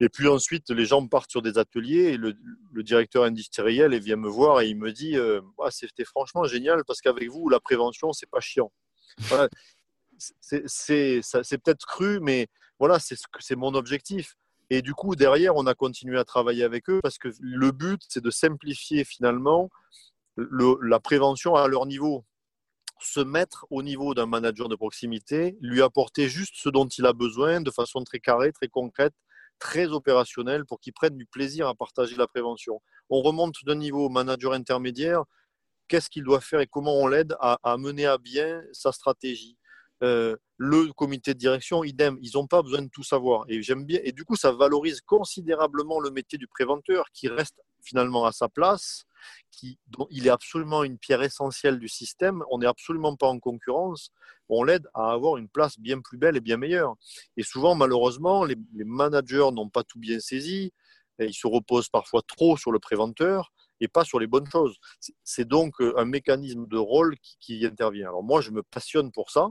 Et 0.00 0.08
puis 0.08 0.28
ensuite, 0.28 0.70
les 0.70 0.84
gens 0.84 1.06
partent 1.08 1.30
sur 1.30 1.42
des 1.42 1.58
ateliers 1.58 2.12
et 2.12 2.16
le, 2.16 2.36
directeur 2.82 3.24
industriel 3.24 3.98
vient 3.98 4.16
me 4.16 4.28
voir 4.28 4.60
et 4.60 4.68
il 4.68 4.76
me 4.76 4.92
dit 4.92 5.16
euh, 5.16 5.40
ah, 5.62 5.70
C'était 5.70 6.04
franchement 6.04 6.44
génial 6.44 6.84
parce 6.84 7.00
qu'avec 7.00 7.28
vous, 7.28 7.48
la 7.48 7.58
prévention, 7.58 8.12
c'est 8.12 8.30
pas 8.30 8.40
chiant. 8.40 8.72
C'est 10.40 11.22
peut-être 11.58 11.84
cru, 11.86 12.20
mais 12.20 12.46
voilà, 12.78 12.98
c'est 13.00 13.56
mon 13.56 13.74
objectif. 13.74 14.36
Et 14.70 14.82
du 14.82 14.94
coup, 14.94 15.16
derrière, 15.16 15.56
on 15.56 15.66
a 15.66 15.74
continué 15.74 16.18
à 16.18 16.24
travailler 16.24 16.62
avec 16.62 16.88
eux 16.90 17.00
parce 17.02 17.18
que 17.18 17.30
le 17.40 17.72
but, 17.72 18.00
c'est 18.08 18.22
de 18.22 18.30
simplifier 18.30 19.04
finalement 19.04 19.70
la 20.36 21.00
prévention 21.00 21.54
à 21.54 21.66
leur 21.66 21.86
niveau. 21.86 22.24
Se 23.00 23.20
mettre 23.20 23.66
au 23.70 23.82
niveau 23.82 24.14
d'un 24.14 24.26
manager 24.26 24.68
de 24.68 24.76
proximité, 24.76 25.56
lui 25.60 25.82
apporter 25.82 26.28
juste 26.28 26.54
ce 26.56 26.68
dont 26.68 26.86
il 26.86 27.06
a 27.06 27.12
besoin 27.12 27.60
de 27.60 27.70
façon 27.70 28.02
très 28.04 28.18
carrée, 28.18 28.52
très 28.52 28.68
concrète, 28.68 29.14
très 29.58 29.86
opérationnelle 29.86 30.64
pour 30.64 30.80
qu'il 30.80 30.92
prenne 30.92 31.16
du 31.16 31.26
plaisir 31.26 31.68
à 31.68 31.74
partager 31.74 32.16
la 32.16 32.26
prévention. 32.26 32.80
On 33.10 33.20
remonte 33.22 33.56
d'un 33.64 33.74
niveau 33.74 34.08
manager 34.08 34.52
intermédiaire, 34.52 35.24
qu'est-ce 35.88 36.10
qu'il 36.10 36.24
doit 36.24 36.40
faire 36.40 36.60
et 36.60 36.66
comment 36.66 36.96
on 36.96 37.06
l'aide 37.06 37.34
à 37.40 37.76
mener 37.78 38.06
à 38.06 38.18
bien 38.18 38.62
sa 38.72 38.92
stratégie? 38.92 39.58
Euh, 40.04 40.36
le 40.56 40.92
comité 40.92 41.34
de 41.34 41.38
direction, 41.38 41.84
idem, 41.84 42.18
ils 42.20 42.32
n'ont 42.34 42.46
pas 42.46 42.62
besoin 42.62 42.82
de 42.82 42.88
tout 42.88 43.02
savoir. 43.02 43.44
Et 43.48 43.62
j'aime 43.62 43.84
bien. 43.84 44.00
Et 44.04 44.12
du 44.12 44.24
coup, 44.24 44.36
ça 44.36 44.52
valorise 44.52 45.00
considérablement 45.00 46.00
le 46.00 46.10
métier 46.10 46.38
du 46.38 46.46
préventeur 46.46 47.06
qui 47.12 47.28
reste 47.28 47.60
finalement 47.82 48.24
à 48.24 48.32
sa 48.32 48.48
place, 48.48 49.04
qui, 49.50 49.78
il 50.10 50.26
est 50.26 50.30
absolument 50.30 50.84
une 50.84 50.98
pierre 50.98 51.22
essentielle 51.22 51.78
du 51.78 51.88
système. 51.88 52.42
On 52.50 52.58
n'est 52.58 52.66
absolument 52.66 53.16
pas 53.16 53.26
en 53.26 53.38
concurrence. 53.38 54.10
On 54.48 54.62
l'aide 54.62 54.88
à 54.94 55.12
avoir 55.12 55.36
une 55.36 55.48
place 55.48 55.78
bien 55.78 56.00
plus 56.00 56.18
belle 56.18 56.36
et 56.36 56.40
bien 56.40 56.56
meilleure. 56.56 56.94
Et 57.36 57.42
souvent, 57.42 57.74
malheureusement, 57.74 58.44
les, 58.44 58.56
managers 58.74 59.50
n'ont 59.52 59.68
pas 59.68 59.84
tout 59.84 59.98
bien 59.98 60.20
saisi. 60.20 60.72
Ils 61.18 61.34
se 61.34 61.46
reposent 61.46 61.88
parfois 61.88 62.22
trop 62.26 62.56
sur 62.56 62.70
le 62.72 62.78
préventeur 62.78 63.52
et 63.80 63.88
pas 63.88 64.04
sur 64.04 64.18
les 64.18 64.26
bonnes 64.26 64.48
choses. 64.50 64.76
C'est 65.24 65.46
donc 65.46 65.80
euh, 65.80 65.94
un 65.96 66.04
mécanisme 66.04 66.66
de 66.66 66.76
rôle 66.76 67.16
qui, 67.40 67.64
intervient. 67.66 68.08
Alors 68.08 68.22
moi, 68.22 68.40
je 68.40 68.50
me 68.50 68.62
passionne 68.62 69.10
pour 69.12 69.30
ça, 69.30 69.48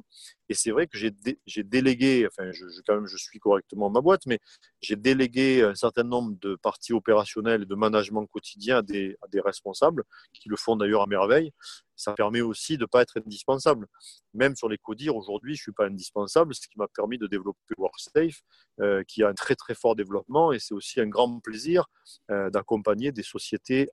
et 0.50 0.54
c'est 0.54 0.72
vrai 0.72 0.88
que 0.88 0.98
j'ai 0.98 1.64
délégué, 1.64 2.28
enfin, 2.28 2.52
je, 2.52 2.66
quand 2.86 2.96
même, 2.96 3.08
je 3.08 3.18
suis 3.18 3.40
correctement 3.40 3.90
ma 3.90 4.02
boîte, 4.02 4.26
mais 4.26 4.40
j'ai 4.82 4.96
délégué 4.96 5.64
un 5.64 5.76
certain 5.76 6.04
nombre 6.04 6.36
de 6.40 6.56
parties 6.56 6.94
opérationnelles 6.94 7.64
et 7.64 7.66
de 7.66 7.76
management 7.76 8.26
quotidien 8.28 8.78
à 8.78 8.82
des 8.82 9.18
responsables, 9.44 10.04
qui 10.34 10.50
le 10.50 10.56
font 10.56 10.76
d'ailleurs 10.76 11.02
à 11.04 11.08
merveille. 11.08 11.52
Ça 11.98 12.14
permet 12.14 12.42
aussi 12.42 12.78
de 12.78 12.84
ne 12.84 12.86
pas 12.86 13.02
être 13.02 13.18
indispensable. 13.18 13.88
Même 14.34 14.56
sur 14.56 14.70
les 14.70 14.78
CODIR, 14.78 15.16
aujourd'hui, 15.16 15.56
je 15.56 15.62
ne 15.62 15.64
suis 15.64 15.72
pas 15.74 15.88
indispensable, 15.88 16.56
ce 16.56 16.68
qui 16.68 16.78
m'a 16.78 16.88
permis 16.88 17.18
de 17.18 17.28
développer 17.28 17.60
WorkSafe, 17.78 18.42
euh, 18.80 19.04
qui 19.06 19.24
a 19.24 19.30
un 19.30 19.34
très 19.34 19.56
très 19.56 19.76
fort 19.76 19.96
développement, 19.96 20.54
et 20.54 20.60
c'est 20.60 20.74
aussi 20.74 21.02
un 21.02 21.08
grand 21.08 21.40
plaisir 21.40 21.88
euh, 22.32 22.50
d'accompagner 22.50 23.12
des 23.12 23.24
sociétés 23.24 23.90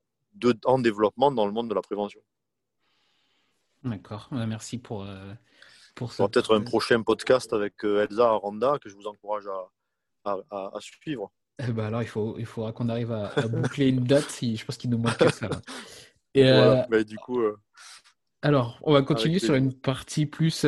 en 0.65 0.79
développement 0.79 1.31
dans 1.31 1.45
le 1.45 1.51
monde 1.51 1.69
de 1.69 1.73
la 1.73 1.81
prévention. 1.81 2.21
D'accord, 3.85 4.27
bah, 4.31 4.47
merci 4.47 4.79
pour, 4.79 5.03
euh, 5.03 5.33
pour 5.93 6.11
ça. 6.11 6.27
Peut-être 6.27 6.55
un 6.55 6.61
prochain 6.61 7.01
podcast 7.03 7.53
avec 7.53 7.85
euh, 7.85 8.03
Elsa 8.03 8.25
Aranda 8.25 8.79
que 8.81 8.89
je 8.89 8.95
vous 8.95 9.05
encourage 9.05 9.45
à, 10.25 10.37
à, 10.49 10.71
suivre. 10.79 11.31
Eh 11.59 11.71
ben 11.71 11.85
alors, 11.85 12.01
il, 12.01 12.07
faut, 12.07 12.35
il 12.39 12.47
faudra 12.47 12.71
qu'on 12.71 12.89
arrive 12.89 13.11
à, 13.11 13.29
boucler 13.47 13.89
une 13.89 14.03
date. 14.03 14.29
Si, 14.29 14.57
je 14.57 14.65
pense 14.65 14.77
qu'il 14.77 14.89
nous 14.89 14.97
manque 14.97 15.23
ça. 15.31 15.49
Et, 16.33 16.49
euh, 16.49 16.83
mais 16.89 17.05
du 17.05 17.15
coup, 17.15 17.39
alors, 18.45 18.79
on 18.83 18.93
va 18.93 19.01
continuer 19.01 19.39
sur 19.39 19.55
une 19.55 19.73
partie 19.73 20.25
plus, 20.25 20.65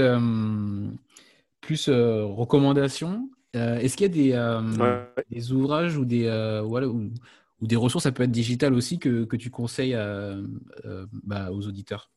plus 1.61 1.89
recommandations. 1.89 3.29
Est-ce 3.53 3.95
qu'il 3.95 4.15
y 4.15 4.33
a 4.33 4.67
des, 4.69 5.25
des 5.29 5.51
ouvrages 5.51 5.97
ou 5.97 6.05
des, 6.05 6.27
voilà, 6.65 6.87
ou, 6.87 7.11
ou 7.61 7.67
des 7.67 7.75
ressources, 7.75 8.03
ça 8.03 8.11
peut 8.11 8.23
être 8.23 8.31
digital 8.31 8.73
aussi, 8.73 8.99
que, 8.99 9.25
que 9.25 9.35
tu 9.35 9.49
conseilles 9.49 9.95
euh, 9.95 10.43
bah, 11.11 11.51
aux 11.51 11.67
auditeurs? 11.67 12.11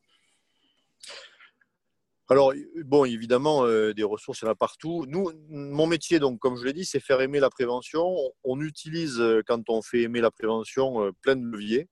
Alors, 2.29 2.53
bon, 2.85 3.05
évidemment, 3.05 3.65
euh, 3.65 3.93
des 3.93 4.05
ressources, 4.05 4.43
il 4.43 4.45
y 4.45 4.49
en 4.49 4.53
a 4.53 4.55
partout. 4.55 5.05
Nous, 5.09 5.33
mon 5.49 5.87
métier, 5.87 6.21
donc, 6.21 6.39
comme 6.39 6.57
je 6.57 6.65
l'ai 6.65 6.73
dit, 6.73 6.85
c'est 6.85 7.01
faire 7.01 7.21
aimer 7.21 7.41
la 7.41 7.51
prévention. 7.51 8.07
On, 8.45 8.61
utilise, 8.61 9.19
euh, 9.19 9.43
quand 9.45 9.69
on 9.69 9.83
fait 9.83 10.03
aimer 10.03 10.21
la 10.21 10.31
prévention, 10.31 11.13
plein 11.23 11.37
de 11.37 11.45
leviers. 11.45 11.89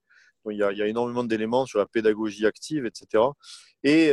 Il, 0.51 0.57
y 0.57 0.63
a, 0.63 0.87
énormément 0.87 1.25
d'éléments 1.25 1.67
sur 1.67 1.79
la 1.79 1.87
pédagogie 1.87 2.47
active, 2.47 2.87
etc. 2.87 3.25
Et 3.83 4.13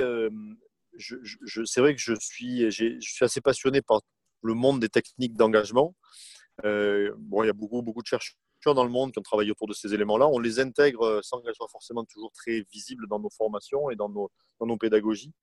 je, 0.97 1.63
c'est 1.65 1.81
vrai 1.81 1.95
que 1.95 2.01
je 2.01 2.13
suis, 2.19 2.71
je 2.71 2.97
suis 2.99 3.25
assez 3.25 3.41
passionné 3.41 3.81
par 3.81 4.01
le 4.41 4.53
monde 4.53 4.79
des 4.79 4.89
techniques 4.89 5.35
d'engagement. 5.35 5.95
bon, 6.63 7.43
il 7.43 7.47
y 7.47 7.49
a 7.49 7.53
beaucoup, 7.53 7.81
beaucoup 7.81 8.01
de 8.01 8.07
chercheurs 8.07 8.35
dans 8.73 8.83
le 8.83 8.89
monde 8.89 9.11
qui 9.11 9.19
ont 9.19 9.23
travaillé 9.23 9.51
autour 9.51 9.67
de 9.67 9.73
ces 9.73 9.93
éléments-là. 9.93 10.27
On 10.27 10.39
les 10.39 10.59
intègre 10.59 11.05
euh, 11.05 11.19
sans 11.21 11.41
qu'elles 11.41 11.53
soient 11.55 11.67
forcément 11.67 12.03
toujours 12.05 12.31
très 12.31 12.65
visibles 12.71 13.07
dans 13.07 13.19
nos 13.19 13.29
formations 13.29 13.89
et 13.91 13.95
dans 13.95 14.09
nos, 14.09 14.31
dans 14.59 14.65
nos 14.65 14.77
pédagogies. 14.77 15.33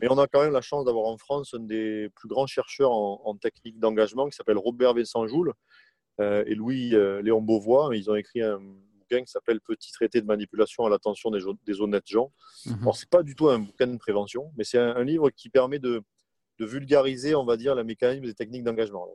Mais 0.00 0.08
on 0.10 0.18
a 0.18 0.26
quand 0.26 0.42
même 0.42 0.52
la 0.52 0.60
chance 0.60 0.84
d'avoir 0.84 1.06
en 1.06 1.16
France 1.18 1.54
un 1.54 1.60
des 1.60 2.08
plus 2.14 2.28
grands 2.28 2.46
chercheurs 2.46 2.92
en, 2.92 3.36
technique 3.36 3.78
d'engagement 3.78 4.28
qui 4.28 4.36
s'appelle 4.36 4.58
Robert 4.58 4.94
Vincent 4.94 5.26
Joule 5.26 5.54
euh, 6.20 6.44
et 6.46 6.54
Louis 6.54 6.94
euh, 6.94 7.22
Léon 7.22 7.40
Beauvois. 7.40 7.90
Ils 7.94 8.10
ont 8.10 8.16
écrit 8.16 8.42
un 8.42 8.60
bouquin 9.04 9.24
qui 9.24 9.30
s'appelle 9.30 9.60
Petit 9.60 9.92
traité 9.92 10.20
de 10.20 10.26
manipulation 10.26 10.84
à 10.84 10.90
l'attention 10.90 11.30
des, 11.30 11.40
des, 11.64 11.80
honnêtes 11.80 12.06
gens. 12.06 12.32
Mhm. 12.66 12.78
Alors, 12.82 12.96
ce 12.96 13.04
n'est 13.04 13.08
pas 13.10 13.22
du 13.22 13.34
tout 13.34 13.48
un 13.48 13.58
bouquin 13.60 13.86
de 13.86 13.96
prévention, 13.98 14.52
mais 14.56 14.64
c'est 14.64 14.78
un, 14.78 15.04
livre 15.04 15.30
qui 15.30 15.50
permet 15.50 15.78
de, 15.78 16.02
de 16.58 16.64
vulgariser, 16.66 17.34
on 17.34 17.44
va 17.44 17.56
dire, 17.56 17.74
la 17.74 17.84
mécanisme 17.84 18.24
des 18.24 18.34
techniques 18.34 18.64
d'engagement. 18.64 19.08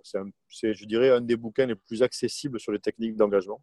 C'est, 0.49 0.73
je 0.73 0.85
dirais, 0.85 1.09
un 1.09 1.21
des 1.21 1.35
bouquins 1.35 1.65
les 1.65 1.75
plus 1.75 2.03
accessibles 2.03 2.59
sur 2.59 2.71
les 2.71 2.79
techniques 2.79 3.15
d'engagement. 3.15 3.61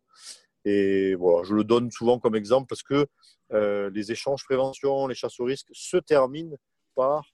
Et 0.64 1.14
voilà, 1.14 1.44
je 1.44 1.54
le 1.54 1.62
donne 1.62 1.90
souvent 1.92 2.18
comme 2.18 2.34
exemple 2.34 2.66
parce 2.68 2.82
que 2.82 3.06
euh, 3.52 3.88
les 3.90 4.10
échanges 4.10 4.44
prévention, 4.44 5.06
les 5.06 5.14
chasses 5.14 5.38
au 5.38 5.44
risque 5.44 5.68
se 5.72 5.96
terminent 5.96 6.56
par 6.96 7.24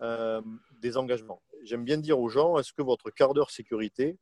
euh, 0.00 0.40
des 0.80 0.96
engagements. 0.96 1.42
J'aime 1.64 1.84
bien 1.84 1.98
dire 1.98 2.18
aux 2.18 2.28
gens, 2.30 2.58
est-ce 2.58 2.72
que 2.72 2.82
votre 2.82 3.10
quart 3.10 3.34
d'heure 3.34 3.50
sécurité 3.50 4.16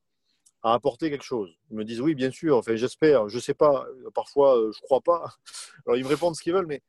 a 0.67 0.75
apporté 0.75 1.11
quelque 1.11 1.25
chose 1.25 1.57
Ils 1.71 1.77
me 1.77 1.85
disent 1.85 2.01
oui, 2.01 2.15
bien 2.15 2.31
sûr, 2.31 2.57
enfin, 2.57 2.75
j'espère, 2.75 3.29
je 3.29 3.37
ne 3.37 3.41
sais 3.41 3.55
pas, 3.55 3.87
parfois 4.15 4.59
euh, 4.59 4.73
je 4.73 4.79
ne 4.79 4.83
crois 4.83 5.01
pas. 5.01 5.33
Alors 5.87 5.97
ils 5.97 6.05
me 6.05 6.09
répondent 6.09 6.35
ce 6.35 6.43
qu'ils 6.43 6.53
veulent, 6.53 6.67
mais 6.67 6.83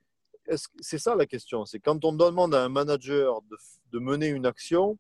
c'est 0.79 0.97
ça 0.97 1.15
la 1.15 1.25
question? 1.25 1.65
C'est 1.65 1.79
quand 1.79 2.03
on 2.05 2.13
demande 2.13 2.55
à 2.55 2.63
un 2.63 2.69
manager 2.69 3.41
de, 3.91 3.99
mener 3.99 4.27
une 4.27 4.45
action, 4.45 4.97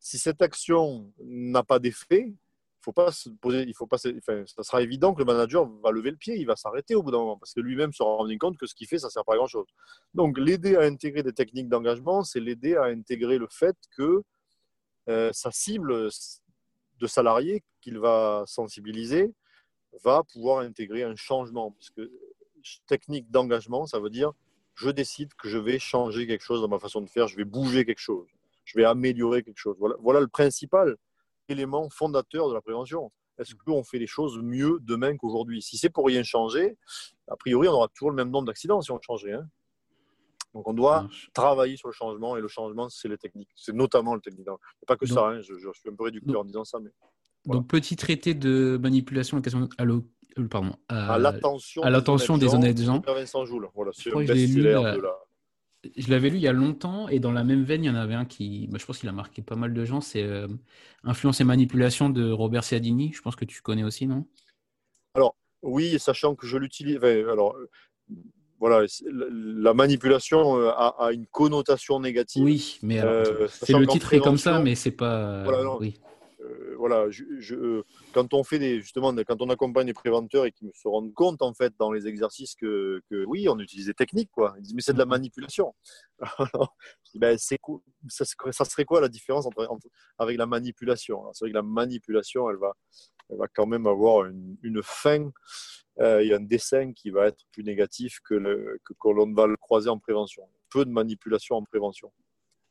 si 0.00 0.18
cette 0.18 0.42
action 0.42 1.12
n'a 1.22 1.62
pas 1.62 1.78
d'effet, 1.78 2.32
faut 2.80 2.92
pas 2.92 3.12
se 3.12 3.28
poser, 3.28 3.64
il 3.66 3.74
faut 3.74 3.86
pas, 3.86 3.98
enfin, 4.18 4.44
ça 4.46 4.62
sera 4.62 4.80
évident 4.80 5.12
que 5.12 5.18
le 5.18 5.24
manager 5.24 5.68
va 5.82 5.90
lever 5.90 6.10
le 6.10 6.16
pied, 6.16 6.36
il 6.36 6.46
va 6.46 6.56
s'arrêter 6.56 6.94
au 6.94 7.02
bout 7.02 7.10
d'un 7.10 7.18
moment 7.18 7.36
parce 7.36 7.52
que 7.52 7.60
lui-même 7.60 7.92
se 7.92 8.02
rend 8.02 8.26
compte 8.40 8.56
que 8.56 8.66
ce 8.66 8.74
qu'il 8.74 8.88
fait, 8.88 8.98
ça 8.98 9.10
sert 9.10 9.24
pas 9.24 9.34
à 9.34 9.36
grand 9.36 9.48
chose. 9.48 9.66
Donc, 10.14 10.38
l'aider 10.38 10.76
à 10.76 10.82
intégrer 10.82 11.22
des 11.22 11.32
techniques 11.32 11.68
d'engagement, 11.68 12.24
c'est 12.24 12.40
l'aider 12.40 12.76
à 12.76 12.84
intégrer 12.84 13.38
le 13.38 13.48
fait 13.50 13.76
que 13.96 14.22
sa 15.32 15.50
cible 15.52 16.10
de 16.98 17.06
salariés 17.06 17.62
qu'il 17.80 17.98
va 17.98 18.44
sensibiliser 18.46 19.32
va 20.04 20.22
pouvoir 20.24 20.60
intégrer 20.60 21.02
un 21.02 21.16
changement. 21.16 21.70
Parce 21.72 21.90
que 21.90 22.10
technique 22.86 23.30
d'engagement, 23.30 23.86
ça 23.86 24.00
veut 24.00 24.10
dire 24.10 24.32
je 24.74 24.90
décide 24.90 25.32
que 25.34 25.48
je 25.48 25.58
vais 25.58 25.78
changer 25.78 26.26
quelque 26.26 26.42
chose 26.42 26.60
dans 26.60 26.68
ma 26.68 26.78
façon 26.78 27.00
de 27.00 27.08
faire, 27.08 27.26
je 27.28 27.36
vais 27.36 27.44
bouger 27.44 27.84
quelque 27.84 27.98
chose, 27.98 28.28
je 28.64 28.78
vais 28.78 28.84
améliorer 28.84 29.42
quelque 29.42 29.58
chose. 29.58 29.76
Voilà, 29.78 29.96
voilà 30.00 30.20
le 30.20 30.28
principal 30.28 30.96
élément 31.48 31.88
fondateur 31.88 32.48
de 32.48 32.54
la 32.54 32.60
prévention. 32.60 33.10
Est-ce 33.38 33.54
qu'on 33.54 33.84
fait 33.84 33.98
les 33.98 34.06
choses 34.06 34.38
mieux 34.42 34.78
demain 34.82 35.16
qu'aujourd'hui? 35.16 35.62
Si 35.62 35.78
c'est 35.78 35.90
pour 35.90 36.06
rien 36.06 36.22
changer, 36.22 36.76
a 37.28 37.36
priori, 37.36 37.68
on 37.68 37.72
aura 37.72 37.88
toujours 37.88 38.10
le 38.10 38.16
même 38.16 38.30
nombre 38.30 38.46
d'accidents 38.46 38.80
si 38.80 38.90
on 38.90 39.00
changeait. 39.00 39.32
Hein. 39.32 39.48
Donc 40.56 40.66
on 40.68 40.72
doit 40.72 41.06
travailler 41.34 41.76
sur 41.76 41.88
le 41.88 41.92
changement 41.92 42.34
et 42.36 42.40
le 42.40 42.48
changement, 42.48 42.88
c'est 42.88 43.08
les 43.08 43.18
techniques. 43.18 43.50
C'est 43.54 43.74
notamment 43.74 44.14
le 44.14 44.22
technique. 44.22 44.46
Pas 44.86 44.96
que 44.96 45.04
ça, 45.04 45.28
hein. 45.28 45.40
je, 45.42 45.54
suis 45.54 45.90
un 45.90 45.94
peu 45.94 46.04
réducteur 46.04 46.40
en 46.40 46.44
disant 46.44 46.64
ça. 46.64 46.78
Mais 46.80 46.90
Donc 47.44 47.68
petit 47.68 47.94
traité 47.94 48.32
de 48.32 48.78
manipulation 48.80 49.36
à 49.76 49.82
euh, 49.82 50.48
pardon, 50.48 50.72
à, 50.88 51.18
l'attention 51.18 52.38
des, 52.38 52.54
honnêtes 52.54 52.80
gens. 52.80 53.02
Vincent 53.06 53.44
Joule. 53.44 53.68
Voilà, 53.74 53.90
c'est 53.94 54.10
de 54.10 54.62
la 54.62 54.96
je 55.96 56.10
l'avais 56.10 56.30
lu 56.30 56.36
il 56.36 56.42
y 56.42 56.48
a 56.48 56.52
longtemps 56.52 57.06
et 57.08 57.20
dans 57.20 57.32
la 57.32 57.44
même 57.44 57.62
veine, 57.62 57.84
il 57.84 57.86
y 57.86 57.90
en 57.90 57.94
avait 57.94 58.14
un 58.14 58.24
qui, 58.24 58.66
bah, 58.68 58.78
je 58.80 58.86
pense 58.86 58.98
qu'il 58.98 59.08
a 59.08 59.12
marqué 59.12 59.42
pas 59.42 59.54
mal 59.54 59.74
de 59.74 59.84
gens, 59.84 60.00
c'est 60.00 60.22
euh, 60.22 60.48
Influence 61.04 61.40
et 61.40 61.44
manipulation 61.44 62.10
de 62.10 62.32
Robert 62.32 62.64
Cialdini. 62.64 63.12
Je 63.12 63.22
pense 63.22 63.36
que 63.36 63.44
tu 63.44 63.62
connais 63.62 63.84
aussi, 63.84 64.08
non? 64.08 64.26
Alors, 65.14 65.36
oui, 65.62 65.98
sachant 66.00 66.34
que 66.34 66.46
je 66.46 66.56
l'utilise. 66.56 66.96
alors, 66.96 67.54
euh, 67.56 67.70
voilà, 68.58 68.86
la 69.10 69.74
manipulation 69.74 70.58
euh, 70.58 70.70
a, 70.70 71.10
une 71.12 71.26
connotation 71.26 72.00
négative. 72.00 72.44
Oui, 72.44 72.78
mais 72.82 73.00
c'est 73.48 73.72
le 73.72 73.86
titre 73.86 74.14
est 74.14 74.20
comme 74.20 74.38
ça, 74.38 74.60
mais 74.60 74.74
c'est 74.74 74.90
pas. 74.90 75.44
oui 75.80 75.94
voilà, 76.76 77.10
je, 77.10 77.82
quand 78.12 78.34
on 78.34 78.44
fait 78.44 78.58
des, 78.58 78.80
justement, 78.80 79.14
quand 79.26 79.40
on 79.40 79.50
accompagne 79.50 79.86
les 79.86 79.94
préventeurs 79.94 80.46
et 80.46 80.52
qu'ils 80.52 80.70
se 80.74 80.88
rendent 80.88 81.14
compte 81.14 81.42
en 81.42 81.54
fait 81.54 81.72
dans 81.78 81.92
les 81.92 82.06
exercices 82.06 82.54
que, 82.54 83.02
oui, 83.26 83.48
on 83.48 83.58
utilise 83.58 83.86
des 83.86 83.94
techniques, 83.94 84.30
quoi. 84.30 84.54
Ils 84.58 84.62
disent 84.62 84.74
mais 84.74 84.82
c'est 84.82 84.92
de 84.92 84.98
la 84.98 85.06
manipulation. 85.06 85.74
ben, 87.14 87.36
c'est 87.38 87.58
ça, 88.08 88.24
ça, 88.52 88.64
serait 88.64 88.84
quoi 88.84 89.00
la 89.00 89.08
différence 89.08 89.46
entre, 89.46 89.68
avec 90.18 90.36
la 90.36 90.46
manipulation? 90.46 91.22
C'est 91.32 91.44
vrai 91.44 91.50
que 91.50 91.56
la 91.56 91.62
manipulation, 91.62 92.48
elle 92.50 92.56
va, 92.56 92.74
elle 93.30 93.38
va 93.38 93.48
quand 93.48 93.66
même 93.66 93.86
avoir 93.86 94.26
une, 94.26 94.80
fin 94.82 95.30
euh, 96.00 96.20
et 96.20 96.32
un 96.32 96.40
dessin 96.40 96.92
qui 96.92 97.10
va 97.10 97.28
être 97.28 97.44
plus 97.52 97.64
négatif 97.64 98.20
que 98.24 98.34
le 98.34 98.78
que, 98.84 98.92
que 98.92 99.08
l'on 99.08 99.32
va 99.32 99.46
le 99.46 99.56
croiser 99.56 99.88
en 99.88 99.98
prévention. 99.98 100.42
Peu 100.70 100.84
de 100.84 100.90
manipulation 100.90 101.56
en 101.56 101.62
prévention. 101.64 102.12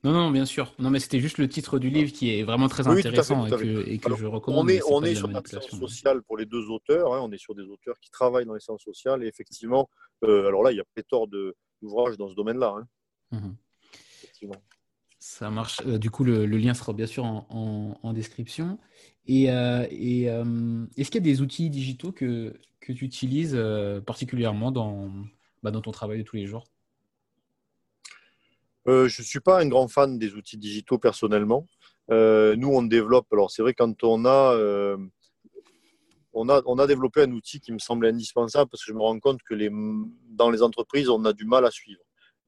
Non, 0.05 0.13
non, 0.13 0.29
bien 0.29 0.45
sûr. 0.45 0.71
Non, 0.77 0.91
mais 0.91 0.99
c'était 0.99 1.19
juste 1.19 1.39
le 1.39 1.49
titre 1.49 1.79
du 1.79 1.89
livre 1.89 2.11
qui 2.11 2.29
est 2.29 2.43
vraiment 2.43 2.67
très 2.67 2.87
intéressant 2.87 3.47
et 3.47 3.97
que, 3.97 4.15
je 4.15 4.27
recommande. 4.27 4.65
On 4.65 4.67
est, 4.67 4.79
on 4.87 5.01
est 5.01 5.15
sur 5.15 5.27
la 5.27 5.41
science 5.43 5.79
sociale 5.79 6.21
pour 6.21 6.37
les 6.37 6.45
deux 6.45 6.69
auteurs. 6.69 7.15
Hein. 7.15 7.21
on 7.23 7.31
est 7.31 7.39
sur 7.39 7.55
des 7.55 7.63
auteurs 7.63 7.99
qui 7.99 8.11
travaillent 8.11 8.45
dans 8.45 8.53
les 8.53 8.59
sciences 8.59 8.83
sociales. 8.83 9.23
Et 9.23 9.27
effectivement, 9.27 9.89
euh, 10.23 10.47
alors 10.47 10.61
là, 10.61 10.71
il 10.71 10.77
y 10.77 10.79
a 10.79 10.83
pléthore 10.93 11.27
d'ouvrages 11.27 12.17
dans 12.17 12.29
ce 12.29 12.35
domaine-là. 12.35 12.75
Hein. 12.77 12.87
Mhm. 13.31 14.51
Ça 15.17 15.49
marche. 15.49 15.81
Euh, 15.87 15.97
du 15.97 16.11
coup, 16.11 16.23
le, 16.23 16.45
lien 16.45 16.75
sera 16.75 16.93
bien 16.93 17.07
sûr 17.07 17.25
en, 17.25 18.13
description. 18.13 18.77
Et, 19.25 19.49
euh, 19.49 19.87
est-ce 20.97 21.09
qu'il 21.09 21.25
y 21.25 21.29
a 21.29 21.33
des 21.33 21.41
outils 21.41 21.71
digitaux 21.71 22.11
que, 22.11 22.53
que 22.79 22.93
tu 22.93 23.05
utilises 23.05 23.59
particulièrement 24.05 24.71
dans, 24.71 25.09
bah, 25.63 25.71
dans 25.71 25.81
ton 25.81 25.89
travail 25.89 26.19
de 26.19 26.23
tous 26.23 26.35
les 26.35 26.45
jours? 26.45 26.67
Euh, 28.87 29.07
je 29.07 29.21
ne 29.21 29.25
suis 29.25 29.39
pas 29.39 29.61
un 29.61 29.67
grand 29.67 29.87
fan 29.87 30.19
des 30.19 30.35
outils 30.35 30.57
digitaux 30.57 30.99
personnellement. 30.99 31.67
Euh, 32.11 32.55
nous, 32.55 32.69
on 32.69 32.83
développe, 32.83 33.27
alors 33.31 33.49
c'est 33.49 33.63
vrai, 33.63 33.73
quand 33.73 34.03
on 34.03 34.25
a, 34.25 34.53
euh, 34.53 34.97
on 36.33 36.49
a, 36.49 36.61
on 36.65 36.77
a 36.77 36.85
développé 36.85 37.23
un 37.23 37.31
outil 37.31 37.59
qui 37.59 37.71
me 37.71 37.79
semble 37.79 38.05
indispensable 38.05 38.69
parce 38.69 38.85
que 38.85 38.91
je 38.91 38.95
me 38.95 39.01
rends 39.01 39.19
compte 39.19 39.41
que 39.41 39.55
dans 40.29 40.51
les 40.51 40.61
entreprises, 40.61 41.09
on 41.09 41.25
a 41.25 41.33
du 41.33 41.45
mal 41.45 41.65
à 41.65 41.71
suivre 41.71 42.01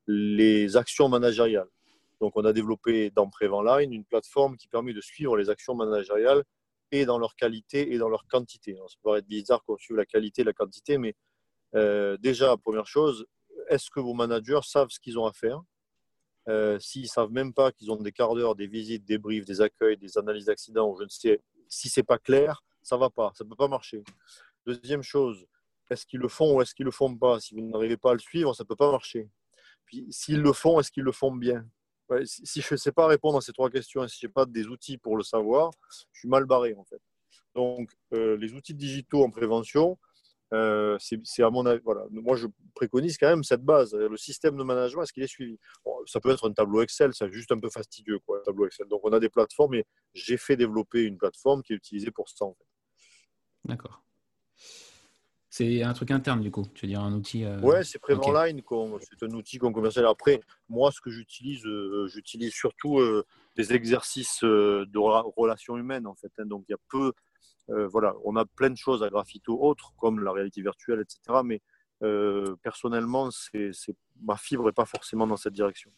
les 0.06 0.78
actions 0.78 1.10
managériales. 1.10 1.70
Donc, 2.22 2.34
on 2.36 2.46
a 2.46 2.54
développé 2.54 3.12
dans 3.12 3.30
Line 3.42 3.94
une 3.94 4.06
plateforme 4.06 4.58
qui 4.58 4.68
permet 4.68 4.94
de 4.94 5.02
suivre 5.02 5.38
les 5.38 5.50
actions 5.50 5.76
managériales 5.76 6.44
et 6.92 7.06
dans 7.06 7.20
leur 7.20 7.36
qualité 7.36 7.94
et 7.94 7.98
dans 7.98 8.10
leur 8.10 8.26
quantité. 8.28 8.76
Ça 8.88 8.96
peut 9.04 9.18
être 9.18 9.28
bizarre 9.28 9.64
qu'on 9.66 9.78
suive 9.78 9.98
la 9.98 10.06
qualité 10.06 10.42
et 10.42 10.46
la 10.46 10.54
quantité, 10.54 10.98
mais 10.98 11.16
déjà, 12.20 12.56
première 12.58 12.88
chose, 12.88 13.26
est-ce 13.70 13.90
que 13.90 14.00
vos 14.00 14.14
managers 14.14 14.62
savent 14.64 14.90
ce 14.90 15.00
qu'ils 15.00 15.20
ont 15.20 15.26
à 15.26 15.34
faire? 15.34 15.62
Euh, 16.48 16.80
s'ils 16.80 17.04
ne 17.04 17.08
savent 17.08 17.32
même 17.32 17.54
pas 17.54 17.72
qu'ils 17.72 17.92
ont 17.92 17.96
des 17.98 18.12
quarts 18.12 18.36
d'heure, 18.36 18.56
des 18.56 18.68
visites, 18.68 19.06
des 19.06 19.18
briefs, 19.18 19.46
des 19.46 19.62
accueils, 19.62 19.98
des 19.98 20.18
analyses 20.18 20.46
d'accidents, 20.46 20.96
je 20.98 21.04
ne 21.04 21.10
sais, 21.10 21.42
si 21.68 21.90
ce 21.90 22.00
n'est 22.00 22.04
pas 22.06 22.18
clair, 22.18 22.64
ça 22.82 22.96
ne 22.96 23.02
va 23.02 23.10
pas, 23.10 23.32
ça 23.36 23.44
ne 23.44 23.50
peut 23.50 23.56
pas 23.56 23.68
marcher. 23.68 24.04
Deuxième 24.66 25.04
chose, 25.04 25.46
est-ce 25.90 26.06
qu'ils 26.06 26.20
le 26.20 26.28
font 26.28 26.56
ou 26.56 26.62
est-ce 26.62 26.74
qu'ils 26.74 26.86
ne 26.86 26.90
le 26.90 26.94
font 26.94 27.16
pas? 27.16 27.40
Si 27.40 27.54
vous 27.54 27.62
n'arrivez 27.62 27.98
pas 27.98 28.12
à 28.12 28.14
le 28.14 28.20
suivre, 28.20 28.54
ça 28.54 28.64
ne 28.64 28.68
peut 28.68 28.76
pas 28.76 28.92
marcher. 28.92 29.30
Puis 29.86 30.06
s'ils 30.10 30.42
le 30.42 30.54
font, 30.54 30.80
est-ce 30.80 30.92
qu'ils 30.92 31.04
le 31.04 31.12
font 31.12 31.32
bien? 31.32 31.66
Si 32.24 32.62
je 32.62 32.74
ne 32.74 32.78
sais 32.78 32.94
pas 32.94 33.08
répondre 33.08 33.38
à 33.38 33.42
ces 33.42 33.52
trois 33.52 33.70
questions 33.70 34.08
si 34.08 34.20
je 34.22 34.28
n'ai 34.28 34.32
pas 34.32 34.46
des 34.46 34.68
outils 34.68 34.98
pour 34.98 35.18
le 35.18 35.24
savoir, 35.24 35.72
je 36.14 36.20
suis 36.20 36.30
mal 36.30 36.46
barré 36.46 36.74
en 36.76 36.86
fait. 36.86 37.02
Donc 37.54 37.92
euh, 38.14 38.38
les 38.38 38.54
outils 38.54 38.74
digitaux 38.74 39.24
en 39.24 39.30
prévention, 39.30 39.98
euh, 40.54 40.98
c'est 41.00 41.44
à 41.44 41.50
mon 41.50 41.66
avis, 41.66 41.82
voilà. 41.84 42.06
Moi, 42.10 42.36
je 42.36 42.48
préconise 42.74 43.18
quand 43.18 43.28
même 43.28 43.44
cette 43.44 43.64
base. 43.64 43.94
Le 43.94 44.16
système 44.18 44.58
de 44.58 44.64
management, 44.64 45.04
est-ce 45.04 45.14
qu'il 45.14 45.24
est 45.24 45.28
suivi? 45.28 45.58
Ça 46.06 46.20
peut 46.20 46.30
être 46.30 46.50
un 46.50 46.54
tableau 46.54 46.82
Excel, 46.82 47.14
c'est 47.14 47.32
juste 47.32 47.52
un 47.52 47.60
peu 47.60 47.70
fastidieux, 47.70 48.20
quoi, 48.20 48.40
un 48.40 48.44
tableau 48.44 48.66
Excel. 48.66 48.88
Donc, 48.88 49.02
on 49.04 49.12
a 49.12 49.20
des 49.20 49.30
plateformes 49.30 49.76
et 49.76 49.86
j'ai 50.14 50.38
fait 50.38 50.56
développer 50.56 51.04
une 51.04 51.18
plateforme 51.18 51.64
qui 51.64 51.74
est 51.74 51.76
utilisée 51.76 52.12
pour 52.12 52.30
ça, 52.30 52.46
en 52.46 52.54
fait. 52.54 52.66
D'accord. 53.66 54.04
C'est 55.50 55.82
un 55.82 55.94
truc 55.94 56.12
interne, 56.12 56.42
du 56.42 56.52
coup, 56.52 56.66
tu 56.76 56.86
veux 56.86 56.92
dire 56.92 57.02
un 57.02 57.14
outil 57.14 57.44
euh... 57.44 57.60
Ouais, 57.62 57.84
c'est 57.84 58.00
Prévenline, 58.00 58.62
c'est 59.02 59.26
un 59.26 59.32
outil 59.32 59.58
qu'on 59.58 59.74
commercialise. 59.74 60.10
Après, 60.10 60.40
moi, 60.70 60.92
ce 60.92 61.02
que 61.02 61.10
j'utilise, 61.10 61.66
euh, 61.66 62.08
j'utilise 62.08 62.54
surtout 62.54 63.00
euh, 63.00 63.26
des 63.58 63.74
exercices 63.74 64.44
de 64.44 64.98
relations 65.38 65.78
humaines, 65.78 66.08
en 66.08 66.16
fait. 66.16 66.32
Hein. 66.38 66.46
Donc, 66.46 66.64
il 66.70 66.72
y 66.72 66.76
a 66.76 66.80
peu 66.90 67.12
euh, 67.70 67.88
voilà, 67.88 68.14
on 68.24 68.36
a 68.36 68.46
plein 68.46 68.70
de 68.70 68.78
choses 68.78 69.04
à 69.04 69.10
Graffito 69.10 69.58
autres, 69.62 69.94
comme 69.98 70.24
la 70.24 70.32
réalité 70.32 70.62
virtuelle, 70.62 71.02
etc. 71.02 71.42
Mais 71.44 71.62
euh, 72.04 72.56
personnellement, 72.64 73.30
c'est, 73.32 73.72
ma 74.22 74.38
fibre 74.38 74.66
n'est 74.66 74.72
pas 74.72 74.86
forcément 74.86 75.28
dans 75.28 75.38
cette 75.38 75.54
direction. 75.54 75.92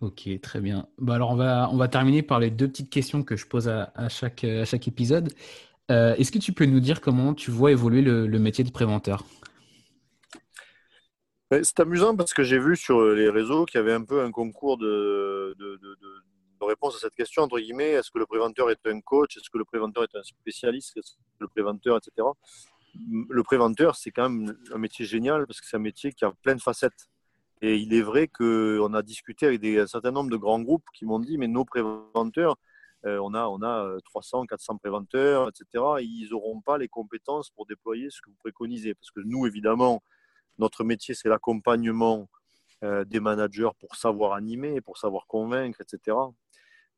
Ok, 0.00 0.28
très 0.42 0.60
bien. 0.60 0.86
Bah 0.98 1.14
alors 1.14 1.30
on 1.30 1.36
va, 1.36 1.70
on 1.72 1.76
va 1.76 1.88
terminer 1.88 2.22
par 2.22 2.38
les 2.38 2.50
deux 2.50 2.68
petites 2.68 2.90
questions 2.90 3.22
que 3.22 3.36
je 3.36 3.46
pose 3.46 3.68
à, 3.68 3.90
chaque, 4.10 4.44
à 4.44 4.64
chaque 4.66 4.86
épisode. 4.86 5.32
Euh, 5.90 6.14
est-ce 6.16 6.30
que 6.30 6.38
tu 6.38 6.52
peux 6.52 6.66
nous 6.66 6.80
dire 6.80 7.00
comment 7.00 7.32
tu 7.32 7.50
vois 7.50 7.70
évoluer 7.70 8.02
le, 8.02 8.38
métier 8.38 8.64
de 8.64 8.70
préventeur? 8.70 9.24
C'est 11.62 11.80
amusant 11.80 12.16
parce 12.16 12.34
que 12.34 12.42
j'ai 12.42 12.58
vu 12.58 12.76
sur 12.76 13.02
les 13.02 13.28
réseaux 13.28 13.64
qu'il 13.66 13.78
y 13.78 13.80
avait 13.80 13.92
un 13.92 14.02
peu 14.04 14.22
un 14.22 14.30
concours 14.30 14.78
de, 14.78 15.54
réponse 16.60 16.96
à 16.96 16.98
cette 16.98 17.14
question, 17.14 17.42
entre 17.42 17.58
guillemets, 17.58 17.90
est-ce 17.90 18.10
que 18.10 18.18
le 18.18 18.26
préventeur 18.26 18.70
est 18.70 18.86
un 18.86 19.00
coach, 19.00 19.36
est-ce 19.36 19.50
que 19.50 19.58
le 19.58 19.64
préventeur 19.64 20.02
est 20.02 20.16
un 20.16 20.22
spécialiste, 20.22 20.96
est-ce 20.96 21.12
que 21.12 21.20
le 21.40 21.48
préventeur, 21.48 21.98
etc. 21.98 22.26
Le 23.28 23.42
préventeur, 23.42 23.96
c'est 23.96 24.10
quand 24.10 24.30
même 24.30 24.56
un 24.72 24.78
métier 24.78 25.04
génial 25.04 25.46
parce 25.46 25.60
que 25.60 25.66
c'est 25.66 25.76
un 25.76 25.80
métier 25.80 26.12
qui 26.12 26.24
a 26.24 26.32
plein 26.42 26.54
de 26.54 26.62
facettes. 26.62 27.08
Et 27.60 27.76
il 27.76 27.92
est 27.94 28.02
vrai 28.02 28.28
qu'on 28.28 28.94
a 28.94 29.02
discuté 29.02 29.46
avec 29.46 29.64
un 29.64 29.86
certain 29.86 30.10
nombre 30.10 30.30
de 30.30 30.36
grands 30.36 30.60
groupes 30.60 30.86
qui 30.94 31.04
m'ont 31.04 31.20
dit, 31.20 31.38
mais 31.38 31.48
nos 31.48 31.64
préventeurs, 31.64 32.56
euh, 33.04 33.18
on, 33.22 33.34
a, 33.34 33.46
on 33.46 33.62
a 33.62 33.96
300, 34.06 34.46
400 34.46 34.78
préventeurs, 34.78 35.48
etc. 35.48 35.84
ils 36.00 36.28
n'auront 36.30 36.60
pas 36.60 36.78
les 36.78 36.88
compétences 36.88 37.50
pour 37.50 37.66
déployer 37.66 38.08
ce 38.10 38.20
que 38.22 38.30
vous 38.30 38.36
préconisez. 38.40 38.94
Parce 38.94 39.10
que 39.10 39.20
nous, 39.20 39.46
évidemment, 39.46 40.02
notre 40.58 40.84
métier, 40.84 41.14
c'est 41.14 41.28
l'accompagnement 41.28 42.28
euh, 42.82 43.04
des 43.04 43.20
managers 43.20 43.70
pour 43.78 43.96
savoir 43.96 44.32
animer, 44.32 44.80
pour 44.80 44.98
savoir 44.98 45.26
convaincre, 45.26 45.80
etc. 45.80 46.16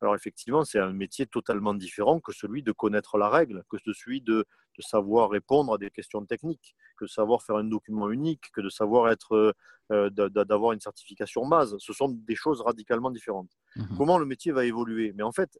Alors 0.02 0.14
effectivement, 0.14 0.64
c'est 0.64 0.78
un 0.78 0.92
métier 0.92 1.26
totalement 1.26 1.74
différent 1.74 2.20
que 2.20 2.32
celui 2.32 2.62
de 2.62 2.72
connaître 2.72 3.16
la 3.18 3.28
règle, 3.30 3.62
que 3.70 3.76
celui 3.78 4.20
de, 4.20 4.44
savoir 4.78 5.30
répondre 5.30 5.72
à 5.72 5.78
des 5.78 5.90
questions 5.90 6.24
techniques, 6.26 6.76
que 6.98 7.06
de 7.06 7.10
savoir 7.10 7.42
faire 7.42 7.56
un 7.56 7.64
document 7.64 8.10
unique, 8.10 8.50
que 8.52 8.60
de 8.60 8.68
savoir 8.68 9.10
être, 9.10 9.54
euh, 9.90 10.10
d'avoir 10.10 10.72
une 10.72 10.80
certification 10.80 11.46
base. 11.46 11.76
Ce 11.78 11.94
sont 11.94 12.10
des 12.10 12.34
choses 12.34 12.60
radicalement 12.60 13.10
différentes. 13.10 13.50
Mhm. 13.76 13.96
Comment 13.96 14.18
le 14.18 14.26
métier 14.26 14.52
va 14.52 14.66
évoluer? 14.66 15.14
Mais 15.16 15.22
en 15.22 15.32
fait, 15.32 15.58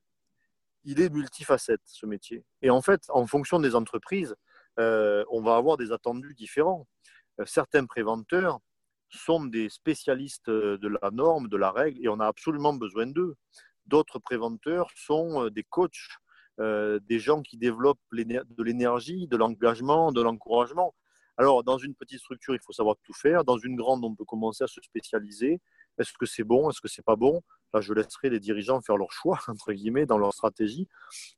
il 0.84 1.00
est 1.00 1.08
multifacette, 1.08 1.80
ce 1.84 2.04
métier. 2.04 2.44
Et 2.60 2.68
en 2.68 2.82
fait, 2.82 3.06
en 3.08 3.26
fonction 3.26 3.58
des 3.58 3.74
entreprises, 3.74 4.34
euh, 4.78 5.24
on 5.30 5.42
va 5.42 5.56
avoir 5.56 5.76
des 5.76 5.92
attendus 5.92 6.34
différents. 6.34 6.86
Euh, 7.40 7.46
certains 7.46 7.86
préventeurs 7.86 8.60
sont 9.10 9.44
des 9.44 9.68
spécialistes 9.68 10.50
de 10.50 10.88
la 10.88 11.10
norme, 11.10 11.48
de 11.48 11.56
la 11.56 11.70
règle, 11.70 12.04
et 12.04 12.08
on 12.08 12.20
a 12.20 12.26
absolument 12.26 12.74
besoin 12.74 13.06
d'eux. 13.06 13.36
D'autres 13.86 14.18
préventeurs 14.18 14.90
sont 14.96 15.44
euh, 15.44 15.50
des 15.50 15.62
coachs, 15.62 16.18
euh, 16.58 16.98
des 17.04 17.18
gens 17.18 17.42
qui 17.42 17.56
développent 17.56 18.00
de 18.12 18.62
l'énergie, 18.62 19.28
de 19.28 19.36
l'engagement, 19.36 20.10
de 20.12 20.22
l'encouragement. 20.22 20.94
Alors, 21.36 21.62
dans 21.62 21.78
une 21.78 21.94
petite 21.94 22.20
structure, 22.20 22.54
il 22.54 22.60
faut 22.60 22.72
savoir 22.72 22.96
tout 23.02 23.12
faire. 23.12 23.44
Dans 23.44 23.58
une 23.58 23.76
grande, 23.76 24.04
on 24.04 24.14
peut 24.14 24.24
commencer 24.24 24.64
à 24.64 24.66
se 24.66 24.80
spécialiser. 24.80 25.60
Est-ce 25.98 26.12
que 26.18 26.26
c'est 26.26 26.44
bon? 26.44 26.70
Est-ce 26.70 26.80
que 26.80 26.88
c'est 26.88 27.04
pas 27.04 27.16
bon? 27.16 27.42
Là, 27.74 27.80
je 27.80 27.92
laisserai 27.92 28.30
les 28.30 28.40
dirigeants 28.40 28.80
faire 28.80 28.96
leur 28.96 29.12
choix, 29.12 29.38
entre 29.48 29.72
guillemets, 29.72 30.06
dans 30.06 30.18
leur 30.18 30.32
stratégie. 30.32 30.88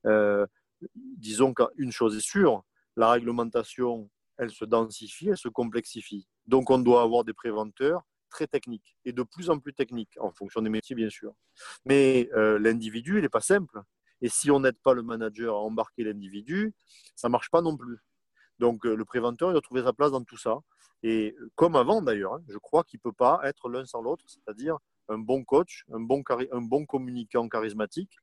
Euh, 0.06 0.46
disons 0.94 1.52
qu'une 1.52 1.90
chose 1.90 2.16
est 2.16 2.20
sûre, 2.24 2.62
la 2.96 3.10
réglementation, 3.10 4.08
elle 4.38 4.50
se 4.50 4.64
densifie, 4.64 5.28
elle 5.28 5.36
se 5.36 5.48
complexifie. 5.48 6.26
Donc, 6.46 6.70
on 6.70 6.78
doit 6.78 7.02
avoir 7.02 7.24
des 7.24 7.34
préventeurs 7.34 8.02
très 8.30 8.46
techniques 8.46 8.96
et 9.04 9.12
de 9.12 9.22
plus 9.22 9.50
en 9.50 9.58
plus 9.58 9.74
techniques, 9.74 10.16
en 10.20 10.30
fonction 10.32 10.62
des 10.62 10.70
métiers, 10.70 10.94
bien 10.94 11.10
sûr. 11.10 11.32
Mais 11.84 12.28
euh, 12.34 12.58
l'individu, 12.58 13.18
il 13.18 13.22
n'est 13.22 13.28
pas 13.28 13.40
simple. 13.40 13.80
Et 14.20 14.28
si 14.28 14.50
on 14.50 14.60
n'aide 14.60 14.78
pas 14.82 14.94
le 14.94 15.02
manager 15.02 15.54
à 15.54 15.60
embarquer 15.60 16.04
l'individu, 16.04 16.74
ça 17.14 17.28
ne 17.28 17.32
marche 17.32 17.50
pas 17.50 17.62
non 17.62 17.76
plus. 17.76 17.98
Donc, 18.58 18.84
euh, 18.86 18.94
le 18.94 19.04
préventeur, 19.04 19.50
il 19.50 19.52
doit 19.52 19.60
trouver 19.60 19.82
sa 19.82 19.92
place 19.92 20.10
dans 20.10 20.24
tout 20.24 20.36
ça. 20.36 20.58
Et 21.02 21.36
comme 21.54 21.76
avant 21.76 22.02
d'ailleurs, 22.02 22.34
hein, 22.34 22.42
je 22.48 22.58
crois 22.58 22.82
qu'il 22.82 22.98
ne 22.98 23.10
peut 23.10 23.14
pas 23.16 23.40
être 23.44 23.68
l'un 23.68 23.84
sans 23.84 24.02
l'autre, 24.02 24.24
c'est-à-dire 24.26 24.78
un 25.08 25.18
bon 25.18 25.44
coach, 25.44 25.84
un 25.92 26.00
bon, 26.00 26.22
un 26.52 26.60
bon 26.60 26.86
communicant 26.86 27.48
charismatique 27.48 28.18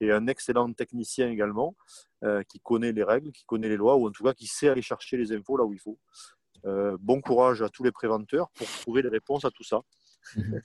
et 0.00 0.10
un 0.12 0.26
excellent 0.26 0.72
technicien 0.72 1.28
également, 1.30 1.76
euh, 2.24 2.42
qui 2.44 2.60
connaît 2.60 2.92
les 2.92 3.02
règles, 3.02 3.32
qui 3.32 3.44
connaît 3.44 3.68
les 3.68 3.76
lois, 3.76 3.96
ou 3.96 4.06
en 4.08 4.10
tout 4.10 4.24
cas 4.24 4.34
qui 4.34 4.46
sait 4.46 4.68
aller 4.68 4.82
chercher 4.82 5.16
les 5.16 5.32
infos 5.32 5.56
là 5.56 5.64
où 5.64 5.72
il 5.72 5.78
faut. 5.78 5.98
Euh, 6.66 6.96
bon 7.00 7.20
courage 7.20 7.62
à 7.62 7.68
tous 7.68 7.82
les 7.82 7.92
préventeurs 7.92 8.50
pour 8.50 8.66
trouver 8.66 9.02
les 9.02 9.08
réponses 9.08 9.44
à 9.44 9.50
tout 9.50 9.64
ça. 9.64 9.80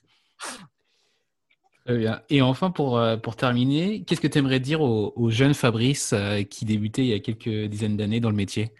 Très 1.86 1.96
bien. 1.96 2.22
Et 2.28 2.42
enfin, 2.42 2.70
pour, 2.70 2.98
euh, 2.98 3.16
pour 3.16 3.36
terminer, 3.36 4.04
qu'est-ce 4.04 4.20
que 4.20 4.26
tu 4.26 4.38
aimerais 4.38 4.58
dire 4.58 4.80
au, 4.80 5.12
au 5.14 5.30
jeune 5.30 5.54
Fabrice 5.54 6.14
qui 6.50 6.64
débutait 6.64 7.02
il 7.02 7.08
y 7.08 7.14
a 7.14 7.20
quelques 7.20 7.70
dizaines 7.70 7.96
d'années 7.96 8.20
dans 8.20 8.30
le 8.30 8.36
métier? 8.36 8.74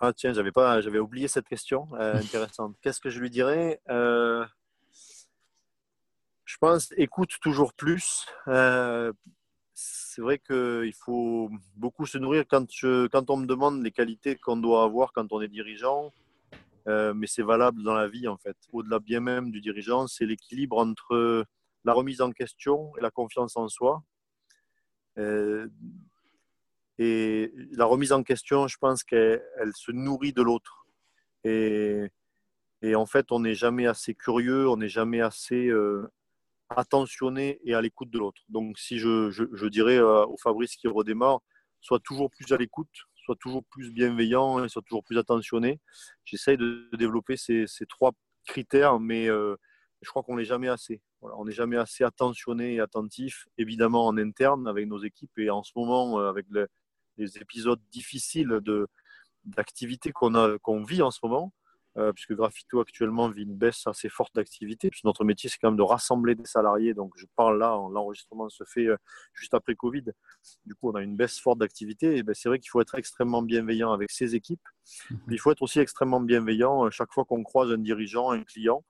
Ah 0.00 0.12
tiens, 0.12 0.32
j'avais 0.32 0.50
pas, 0.50 0.80
j'avais 0.80 0.98
oublié 0.98 1.28
cette 1.28 1.46
question 1.46 1.86
intéressante. 1.98 2.74
Qu'est-ce 2.82 3.00
que 3.00 3.10
je 3.10 3.20
lui 3.20 3.30
dirais? 3.30 3.80
Pense, 6.60 6.92
écoute 6.96 7.30
toujours 7.40 7.72
plus. 7.72 8.26
Euh, 8.46 9.12
c'est 9.74 10.20
vrai 10.20 10.38
qu'il 10.38 10.92
faut 10.94 11.50
beaucoup 11.76 12.06
se 12.06 12.18
nourrir 12.18 12.44
quand, 12.46 12.66
on 13.30 13.36
me 13.38 13.46
demande 13.46 13.82
les 13.82 13.90
qualités 13.90 14.36
qu'on 14.36 14.58
doit 14.58 14.84
avoir 14.84 15.12
quand 15.12 15.32
on 15.32 15.40
est 15.40 15.48
dirigeant. 15.48 16.12
Euh, 16.86 17.12
mais 17.14 17.26
c'est 17.26 17.42
valable 17.42 17.82
dans 17.82 17.94
la 17.94 18.08
vie 18.08 18.26
en 18.28 18.36
fait. 18.36 18.56
Au-delà 18.72 18.98
bien 19.00 19.20
même 19.20 19.50
du 19.50 19.60
dirigeant, 19.60 20.06
c'est 20.06 20.24
l'équilibre 20.24 20.78
entre 20.78 21.44
la 21.84 21.92
remise 21.92 22.20
en 22.20 22.30
question 22.30 22.92
et 22.96 23.00
la 23.00 23.10
confiance 23.10 23.56
en 23.56 23.68
soi. 23.68 24.02
Euh, 25.18 25.68
et 26.98 27.52
la 27.72 27.86
remise 27.86 28.12
en 28.12 28.22
question, 28.22 28.68
je 28.68 28.76
pense 28.76 29.02
qu'elle 29.02 29.40
se 29.74 29.92
nourrit 29.92 30.34
de 30.34 30.42
l'autre. 30.42 30.86
Et, 31.44 32.10
en 32.94 33.06
fait, 33.06 33.32
on 33.32 33.40
n'est 33.40 33.54
jamais 33.54 33.86
assez 33.86 34.14
curieux, 34.14 34.68
on 34.68 34.76
n'est 34.76 34.90
jamais 34.90 35.22
assez 35.22 35.70
attentionné 36.76 37.60
et 37.64 37.74
à 37.74 37.80
l'écoute 37.80 38.10
de 38.10 38.18
l'autre. 38.18 38.42
Donc, 38.48 38.78
si 38.78 38.98
je, 38.98 39.66
dirais 39.68 39.98
euh, 39.98 40.24
au 40.26 40.36
Fabrice 40.36 40.76
qui 40.76 40.88
redémarre, 40.88 41.40
soit 41.80 42.00
toujours 42.00 42.30
plus 42.30 42.52
à 42.52 42.56
l'écoute, 42.56 42.88
soit 43.16 43.36
toujours 43.36 43.64
plus 43.64 43.92
bienveillant 43.92 44.64
et 44.64 44.68
soit 44.68 44.82
toujours 44.82 45.04
plus 45.04 45.18
attentionné. 45.18 45.80
J'essaye 46.24 46.56
de 46.56 46.88
développer 46.96 47.36
ces, 47.36 47.66
trois 47.88 48.12
critères, 48.46 49.00
mais 49.00 49.28
euh, 49.28 49.56
je 50.02 50.10
crois 50.10 50.22
qu'on 50.22 50.36
n'est 50.36 50.44
jamais 50.44 50.68
assez. 50.68 51.02
on 51.20 51.44
n'est 51.44 51.52
jamais 51.52 51.76
assez 51.76 52.04
attentionné 52.04 52.74
et 52.74 52.80
attentif, 52.80 53.46
évidemment 53.58 54.06
en 54.06 54.16
interne 54.16 54.68
avec 54.68 54.86
nos 54.86 55.02
équipes 55.02 55.38
et 55.38 55.50
en 55.50 55.62
ce 55.62 55.72
moment 55.76 56.20
euh, 56.20 56.28
avec 56.28 56.46
les 57.16 57.38
épisodes 57.38 57.80
difficiles 57.90 58.60
d'activité 59.44 60.12
qu'on 60.12 60.58
qu'on 60.58 60.84
vit 60.84 61.02
en 61.02 61.10
ce 61.10 61.20
moment. 61.22 61.52
Euh, 61.98 62.12
puisque 62.12 62.34
Graffito 62.34 62.80
actuellement 62.80 63.28
vit 63.30 63.42
une 63.42 63.56
baisse 63.56 63.84
assez 63.86 64.08
forte 64.08 64.34
d'activité. 64.34 64.90
Puisque 64.90 65.04
notre 65.04 65.24
métier, 65.24 65.50
c'est 65.50 65.58
quand 65.58 65.68
même 65.68 65.76
de 65.76 65.82
rassembler 65.82 66.36
des 66.36 66.44
salariés. 66.44 66.94
Donc, 66.94 67.12
je 67.16 67.26
parle 67.34 67.58
là, 67.58 67.70
l'enregistrement 67.90 68.48
se 68.48 68.62
fait 68.64 68.86
euh, 68.86 68.96
juste 69.34 69.54
après 69.54 69.74
Covid. 69.74 70.04
Du 70.64 70.74
coup, 70.76 70.90
on 70.90 70.94
a 70.94 71.02
une 71.02 71.16
baisse 71.16 71.40
forte 71.40 71.58
d'activité. 71.58 72.16
Et 72.16 72.22
ben, 72.22 72.34
c'est 72.34 72.48
vrai 72.48 72.60
qu'il 72.60 72.70
faut 72.70 72.80
être 72.80 72.94
extrêmement 72.94 73.42
bienveillant 73.42 73.92
avec 73.92 74.10
ses 74.10 74.34
équipes. 74.36 74.60
Mhm. 75.10 75.18
il 75.30 75.40
faut 75.40 75.50
être 75.52 75.62
aussi 75.62 75.80
extrêmement 75.80 76.20
bienveillant 76.20 76.86
euh, 76.86 76.90
chaque 76.90 77.12
fois 77.12 77.24
qu'on 77.24 77.42
croise 77.42 77.70
un 77.72 77.78
dirigeant, 77.78 78.30
un 78.30 78.42
client. 78.44 78.84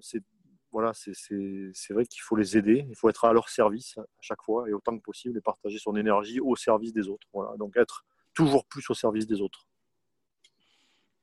c'est 0.00 0.22
voilà, 0.70 0.92
c'est 0.92 1.94
vrai 1.94 2.04
qu'il 2.04 2.20
faut 2.20 2.36
les 2.36 2.58
aider, 2.58 2.84
il 2.90 2.94
faut 2.94 3.08
être 3.08 3.24
à 3.24 3.32
leur 3.32 3.48
service 3.48 3.96
à 3.96 4.04
chaque 4.20 4.42
fois 4.42 4.68
et 4.68 4.74
autant 4.74 4.96
que 4.98 5.02
possible 5.02 5.38
et 5.38 5.40
partager 5.40 5.78
son 5.78 5.96
énergie 5.96 6.40
au 6.40 6.56
service 6.56 6.92
des 6.92 7.08
autres. 7.08 7.26
Voilà, 7.32 7.56
donc 7.56 7.76
être 7.76 8.04
toujours 8.34 8.66
plus 8.66 8.88
au 8.90 8.94
service 8.94 9.26
des 9.26 9.40
autres. 9.40 9.67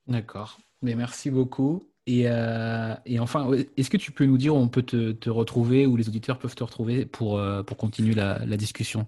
D'accord. 0.08 0.60
Mais 0.82 0.96
merci 0.96 1.32
beaucoup. 1.32 1.90
Et, 2.08 2.26
euh, 2.28 2.94
et 3.06 3.20
enfin, 3.20 3.52
est-ce 3.78 3.90
que 3.90 3.98
tu 3.98 4.12
peux 4.12 4.26
nous 4.26 4.38
dire 4.38 4.56
où 4.56 4.60
on 4.60 4.68
peut 4.68 4.84
te, 4.84 5.12
te, 5.12 5.30
retrouver, 5.30 5.88
où 5.88 5.98
les 5.98 6.08
auditeurs 6.08 6.38
peuvent 6.38 6.54
te 6.54 6.64
retrouver 6.64 7.06
pour, 7.06 7.40
euh, 7.40 7.64
pour 7.64 7.78
continuer 7.78 8.14
la, 8.14 8.46
la, 8.46 8.58
discussion? 8.58 9.08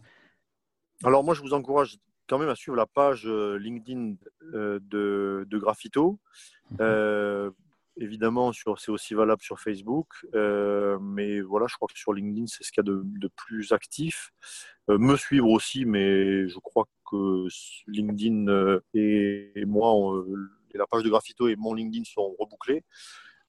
Alors 1.04 1.24
moi, 1.24 1.36
je 1.36 1.42
vous 1.42 1.54
encourage 1.54 1.98
quand 2.28 2.40
même 2.40 2.50
à 2.50 2.56
suivre 2.56 2.76
la 2.76 2.88
page 2.88 3.28
euh, 3.28 3.58
LinkedIn 3.60 4.16
de, 4.52 5.46
de 5.48 5.58
Graffito. 5.58 6.20
Mhm. 6.72 7.54
évidemment, 7.98 8.52
c'est 8.52 8.92
aussi 8.92 9.14
valable 9.14 9.42
sur 9.42 9.60
Facebook. 9.60 10.08
mais 10.34 11.40
voilà, 11.42 11.68
je 11.68 11.76
crois 11.76 11.88
que 11.88 11.98
sur 11.98 12.14
LinkedIn, 12.14 12.48
c'est 12.48 12.64
ce 12.64 12.72
qu'il 12.72 12.84
y 12.84 12.90
a 12.90 12.92
de, 12.92 13.04
de 13.06 13.30
plus 13.36 13.72
actif. 13.74 14.32
me 14.88 15.16
suivre 15.16 15.50
aussi, 15.50 15.86
mais 15.86 16.48
je 16.48 16.58
crois 16.60 16.86
que 17.10 17.48
LinkedIn 17.88 18.80
et, 18.96 19.52
et 19.56 19.66
moi, 19.66 19.94
on, 19.94 20.26
la 20.74 20.88
page 20.88 21.04
de 21.04 21.10
Graffito 21.10 21.48
et 21.48 21.56
mon 21.56 21.74
LinkedIn 21.74 22.04
sont 22.06 22.36
rebouclés. 22.40 22.84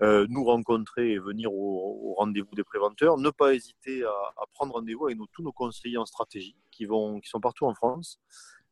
Euh, 0.00 0.26
nous 0.28 0.44
rencontrer 0.44 1.10
et 1.10 1.18
venir 1.18 1.52
au, 1.52 2.14
rendez-vous 2.16 2.54
des 2.54 2.62
préventeurs. 2.62 3.18
Ne 3.18 3.30
pas 3.30 3.54
hésiter 3.54 4.04
à, 4.04 4.44
prendre 4.52 4.74
rendez-vous 4.74 5.06
avec 5.06 5.18
tous 5.32 5.42
nos 5.42 5.52
conseillers 5.52 5.98
en 5.98 6.06
stratégie 6.06 6.56
qui, 6.70 6.84
vont, 6.84 7.18
qui 7.18 7.28
sont 7.28 7.40
partout 7.40 7.66
en 7.66 7.74
France 7.74 8.20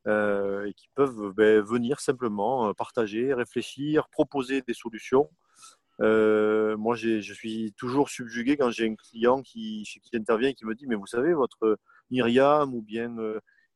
euh, 0.07 0.67
et 0.67 0.75
qui 0.75 0.89
peuvent 0.95 1.33
ben, 1.33 1.61
venir 1.63 1.99
simplement 1.99 2.69
euh, 2.69 2.75
partager, 2.75 3.35
réfléchir, 3.35 4.09
proposer 4.09 4.63
des 4.63 4.75
solutions. 4.75 5.29
moi, 5.99 6.95
je 6.95 7.33
suis 7.33 7.73
toujours 7.77 8.09
subjugué 8.09 8.57
quand 8.57 8.71
j'ai 8.71 8.89
un 8.89 8.95
client 8.95 9.43
qui, 9.43 9.83
qui 9.85 10.17
intervient 10.17 10.51
et 10.51 10.55
qui 10.55 10.65
me 10.65 10.77
dit 10.77 10.87
Mais 10.87 10.95
vous 10.95 11.09
savez, 11.09 11.35
votre 11.35 11.77
Myriam 12.09 12.73
ou 12.73 12.83
bien 12.83 13.17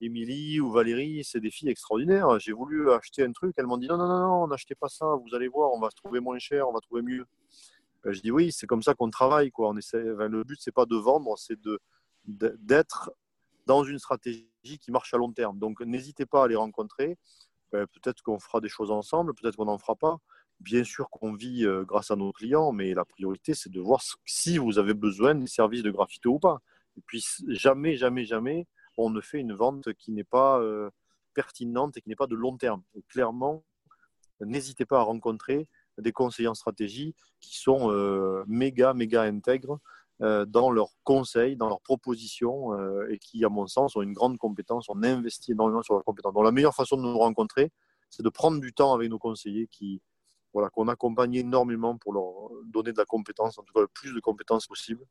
Émilie 0.00 0.60
ou 0.60 0.70
Valérie, 0.70 1.24
c'est 1.24 1.40
des 1.40 1.50
filles 1.50 1.68
extraordinaires. 1.68 2.38
J'ai 2.38 2.52
voulu 2.52 2.90
acheter 2.90 3.22
un 3.22 3.32
truc, 3.32 3.54
elles 3.58 3.66
m'ont 3.66 3.76
dit 3.76 3.86
non, 3.86 3.98
non, 3.98 4.08
non, 4.08 4.46
n'achetez 4.46 4.74
pas 4.74 4.88
ça, 4.88 5.06
vous 5.16 5.34
allez 5.34 5.48
voir, 5.48 5.72
on 5.72 5.80
va 5.80 5.90
se 5.90 5.96
trouver 5.96 6.20
moins 6.20 6.38
cher, 6.38 6.68
on 6.68 6.72
va 6.72 6.80
trouver 6.80 7.02
mieux. 7.02 7.26
Ben, 8.02 8.12
je 8.12 8.20
dis 8.20 8.30
oui, 8.30 8.50
c'est 8.52 8.66
comme 8.66 8.82
ça 8.82 8.94
qu'on 8.94 9.10
travaille. 9.10 9.50
Quoi. 9.50 9.68
On 9.68 9.76
essaie, 9.76 10.02
le 10.02 10.44
but, 10.44 10.58
c'est 10.60 10.72
pas 10.72 10.86
de 10.86 10.96
vendre, 10.96 11.36
c'est 11.38 11.58
d'être 12.24 13.12
dans 13.66 13.84
une 13.84 13.98
stratégie 13.98 14.46
qui 14.62 14.90
marche 14.90 15.12
à 15.14 15.18
long 15.18 15.32
terme. 15.32 15.58
Donc 15.58 15.80
n'hésitez 15.82 16.26
pas 16.26 16.44
à 16.44 16.48
les 16.48 16.56
rencontrer. 16.56 17.18
Ben, 17.72 17.86
peut-être 17.86 18.22
qu'on 18.22 18.38
fera 18.38 18.60
des 18.60 18.68
choses 18.68 18.90
ensemble, 18.90 19.34
peut-être 19.34 19.56
qu'on 19.56 19.66
n'en 19.66 19.78
fera 19.78 19.96
pas. 19.96 20.18
Bien 20.60 20.84
sûr 20.84 21.08
qu'on 21.08 21.34
vit 21.34 21.64
euh, 21.64 21.84
grâce 21.84 22.10
à 22.10 22.16
nos 22.16 22.32
clients, 22.32 22.72
mais 22.72 22.92
la 22.94 23.04
priorité, 23.04 23.54
c'est 23.54 23.70
de 23.70 23.80
voir 23.80 24.02
si 24.26 24.58
vous 24.58 24.78
avez 24.78 24.92
besoin 24.92 25.34
des 25.34 25.46
services 25.46 25.82
de 25.82 25.90
graffito 25.90 26.32
ou 26.32 26.38
pas. 26.38 26.58
Et 26.96 27.00
puis 27.06 27.24
jamais, 27.48 27.96
jamais, 27.96 28.24
jamais, 28.24 28.66
on 29.04 29.10
ne 29.10 29.20
fait 29.20 29.38
une 29.38 29.54
vente 29.54 29.92
qui 29.94 30.12
n'est 30.12 30.24
pas 30.24 30.60
euh, 30.60 30.90
pertinente 31.34 31.96
et 31.96 32.00
qui 32.00 32.08
n'est 32.08 32.16
pas 32.16 32.26
de 32.26 32.34
long 32.34 32.56
terme. 32.56 32.82
clairement, 33.08 33.64
n'hésitez 34.40 34.84
pas 34.84 35.00
à 35.00 35.02
rencontrer 35.02 35.68
des 35.98 36.12
conseillers 36.12 36.48
en 36.48 36.54
stratégie 36.54 37.14
qui 37.40 37.58
sont 37.58 37.90
euh, 37.90 38.44
méga, 38.46 38.94
méga 38.94 39.22
intègres 39.22 39.78
euh, 40.22 40.44
dans 40.46 40.70
leurs 40.70 40.92
conseils, 41.04 41.56
dans 41.56 41.68
leurs 41.68 41.80
propositions 41.80 42.76
et 43.08 43.18
qui, 43.18 43.44
à 43.44 43.48
mon 43.48 43.66
sens, 43.66 43.96
ont 43.96 44.02
une 44.02 44.12
grande 44.12 44.38
compétence. 44.38 44.86
On 44.88 45.02
investit 45.02 45.52
énormément 45.52 45.82
sur 45.82 45.94
leurs 45.94 46.04
compétences. 46.04 46.34
Donc, 46.34 46.44
la 46.44 46.52
meilleure 46.52 46.74
façon 46.74 46.96
de 46.96 47.02
nous 47.02 47.18
rencontrer, 47.18 47.70
c'est 48.08 48.22
de 48.22 48.28
prendre 48.28 48.60
du 48.60 48.72
temps 48.72 48.92
avec 48.94 49.08
nos 49.08 49.18
conseillers 49.18 49.68
qui, 49.68 50.02
voilà, 50.52 50.68
qu'on 50.68 50.88
accompagne 50.88 51.34
énormément 51.34 51.96
pour 51.96 52.12
leur 52.12 52.50
donner 52.64 52.92
de 52.92 52.98
la 52.98 53.04
compétence, 53.04 53.58
en 53.58 53.62
tout 53.62 53.72
cas 53.72 53.80
le 53.80 53.88
plus 53.88 54.12
de 54.12 54.20
compétences 54.20 54.66
possible. 54.66 55.04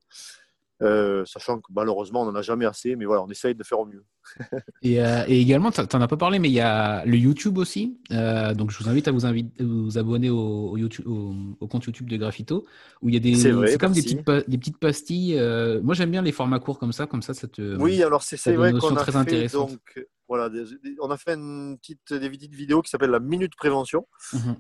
Euh, 0.82 1.26
sachant 1.26 1.60
que 1.60 1.70
malheureusement 1.74 2.22
on 2.22 2.26
n'en 2.26 2.36
a 2.36 2.42
jamais 2.42 2.66
assez, 2.66 2.96
mais 2.96 3.04
voilà, 3.04 3.22
on 3.22 3.28
essaye 3.28 3.54
de 3.54 3.64
faire 3.64 3.80
au 3.80 3.86
mieux. 3.86 4.06
et, 4.82 5.04
euh, 5.04 5.26
et, 5.28 5.42
également, 5.42 5.72
tu 5.72 5.82
n'en 5.82 6.02
as 6.02 6.08
pas 6.08 6.16
parlé, 6.16 6.40
mais 6.40 6.48
il 6.48 6.54
y 6.54 6.62
a 6.62 7.04
le 7.06 7.18
YouTube 7.18 7.58
aussi. 7.58 8.00
Euh, 8.12 8.54
donc 8.54 8.72
je 8.72 8.82
vous 8.82 8.88
invite 8.90 9.10
à 9.10 9.12
vous, 9.12 9.22
vous 9.60 9.98
abonner 9.98 10.30
au, 10.30 10.78
YouTube, 10.78 11.06
au, 11.06 11.68
compte 11.68 11.84
YouTube 11.84 12.10
de 12.10 12.16
Graffito, 12.16 12.66
où 13.02 13.10
il 13.10 13.16
y 13.16 13.18
a 13.18 13.20
des. 13.20 13.36
C'est 13.36 13.78
comme 13.78 13.92
des 13.92 14.02
petites, 14.02 14.26
des 14.48 14.58
petites 14.58 14.78
pastilles. 14.78 15.36
moi 15.84 15.96
j'aime 15.96 16.12
bien 16.12 16.22
les 16.22 16.32
formats 16.32 16.60
courts 16.60 16.80
comme 16.80 16.94
ça, 16.94 17.08
comme 17.08 17.22
ça, 17.22 17.34
ça 17.34 17.48
te. 17.50 17.76
Oui, 17.78 18.02
alors 18.02 18.24
c'est 18.24 18.54
vrai 18.54 18.72
qu'on 18.72 18.96
a 18.96 19.04
très 19.04 19.12
fait, 19.26 19.52
donc, 19.52 20.08
voilà, 20.30 20.50
on 21.02 21.10
a 21.10 21.18
fait 21.18 21.34
une 21.34 21.78
petite, 21.80 22.14
des 22.14 22.30
petites 22.30 22.54
vidéos 22.54 22.82
qui 22.84 22.90
s'appellent 22.90 23.10
la 23.10 23.20
Minute 23.20 23.56
Prévention. 23.58 24.08
Mhm. 24.32 24.56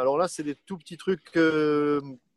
alors 0.00 0.18
là, 0.18 0.26
c'est 0.26 0.42
des 0.42 0.56
tout 0.66 0.76
petits 0.76 0.96
trucs 0.96 1.38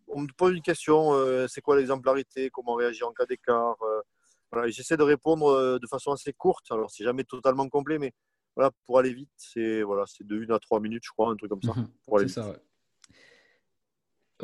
on 0.08 0.22
me 0.22 0.28
pose 0.36 0.56
une 0.56 0.62
question, 0.62 1.14
euh, 1.14 1.48
c'est 1.48 1.62
quoi 1.62 1.78
l'exemplarité, 1.78 2.50
comment 2.50 2.76
réagir 2.76 3.08
en 3.08 3.12
cas 3.12 3.26
d'écart. 3.26 3.76
Euh, 3.84 4.68
j'essaie 4.68 4.98
de 4.98 5.04
répondre 5.04 5.48
euh, 5.48 5.80
de 5.80 5.88
façon 5.88 6.12
assez 6.12 6.34
courte. 6.34 6.66
Alors, 6.72 6.90
c'est 6.90 7.04
jamais 7.04 7.24
totalement 7.24 7.68
complet, 7.70 8.00
mais 8.00 8.14
voilà, 8.56 8.72
pour 8.86 9.00
aller 9.00 9.14
vite, 9.14 9.30
c'est 9.36 9.82
voilà, 9.82 10.06
de 10.22 10.46
1 10.46 10.54
à 10.54 10.60
3 10.60 10.80
minutes, 10.80 11.04
je 11.06 11.12
crois, 11.12 11.30
un 11.30 11.36
truc 11.36 11.50
comme 11.50 11.62
ça. 11.62 11.74
Mhm. 11.76 11.88
pour 12.06 12.20
aller. 12.20 12.28
Ça, 12.28 12.56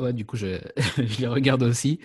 Ouais, 0.00 0.12
du 0.14 0.24
coup, 0.24 0.36
je, 0.36 0.58
je 0.96 1.20
les 1.20 1.26
regarde 1.26 1.62
aussi. 1.62 2.00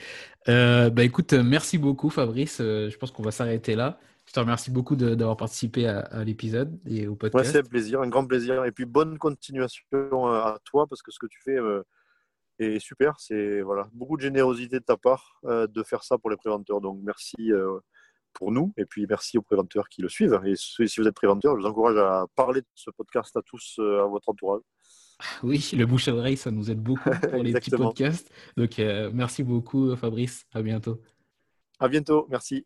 Euh, 0.49 0.89
bah 0.89 1.03
écoute, 1.03 1.33
merci 1.33 1.77
beaucoup 1.77 2.09
Fabrice. 2.09 2.59
Euh, 2.59 2.89
je 2.89 2.97
pense 2.97 3.11
qu'on 3.11 3.23
va 3.23 3.31
s'arrêter 3.31 3.75
là. 3.75 3.99
Je 4.25 4.33
te 4.33 4.39
remercie 4.41 4.71
beaucoup 4.71 4.97
d'avoir 4.97 5.37
participé 5.37 5.87
à, 5.87 6.25
l'épisode 6.25 6.77
et 6.85 7.07
au 7.07 7.15
podcast. 7.15 7.45
Ouais, 7.45 7.49
c'est 7.49 7.59
un 7.59 7.69
plaisir, 7.69 8.01
un 8.01 8.09
grand 8.09 8.25
plaisir. 8.25 8.65
Et 8.65 8.73
puis 8.73 8.83
bonne 8.83 9.17
continuation 9.17 10.27
à 10.27 10.59
toi 10.65 10.85
parce 10.85 11.01
que 11.01 11.11
ce 11.11 11.19
que 11.19 11.27
tu 11.27 11.39
fais 11.41 11.55
est 12.59 12.79
super. 12.79 13.19
C'est 13.19 13.61
voilà, 13.61 13.87
beaucoup 13.93 14.17
de 14.17 14.21
générosité 14.21 14.79
de 14.79 14.85
ta 14.85 14.97
part 14.97 15.39
de 15.43 15.83
faire 15.83 16.03
ça 16.03 16.17
pour 16.17 16.29
les 16.29 16.37
préventeurs. 16.37 16.81
Donc 16.81 16.99
merci 17.03 17.51
pour 18.33 18.51
nous 18.51 18.73
et 18.77 18.85
puis 18.85 19.05
merci 19.07 19.37
aux 19.37 19.41
préventeurs 19.41 19.89
qui 19.89 20.01
le 20.01 20.09
suivent. 20.09 20.39
Et 20.45 20.55
si 20.55 20.99
vous 20.99 21.07
êtes 21.07 21.15
préventeur, 21.15 21.55
je 21.55 21.61
vous 21.61 21.67
encourage 21.67 21.97
à 21.97 22.25
parler 22.35 22.61
de 22.61 22.67
ce 22.75 22.91
podcast 22.91 23.35
à 23.37 23.41
tous, 23.41 23.79
à 23.79 24.05
votre 24.05 24.29
entourage. 24.29 24.61
Oui, 25.43 25.71
le 25.73 25.85
bouche 25.85 26.07
à 26.07 26.13
oreille, 26.13 26.37
ça 26.37 26.51
nous 26.51 26.69
aide 26.69 26.81
beaucoup 26.81 27.09
pour 27.31 27.43
les 27.43 27.53
petits 27.53 27.71
podcasts. 27.71 28.31
Donc, 28.55 28.79
euh, 28.79 29.09
merci 29.13 29.43
beaucoup, 29.43 29.95
Fabrice. 29.95 30.45
À 30.53 30.61
bientôt. 30.61 31.01
À 31.79 31.87
bientôt. 31.87 32.27
Merci. 32.29 32.65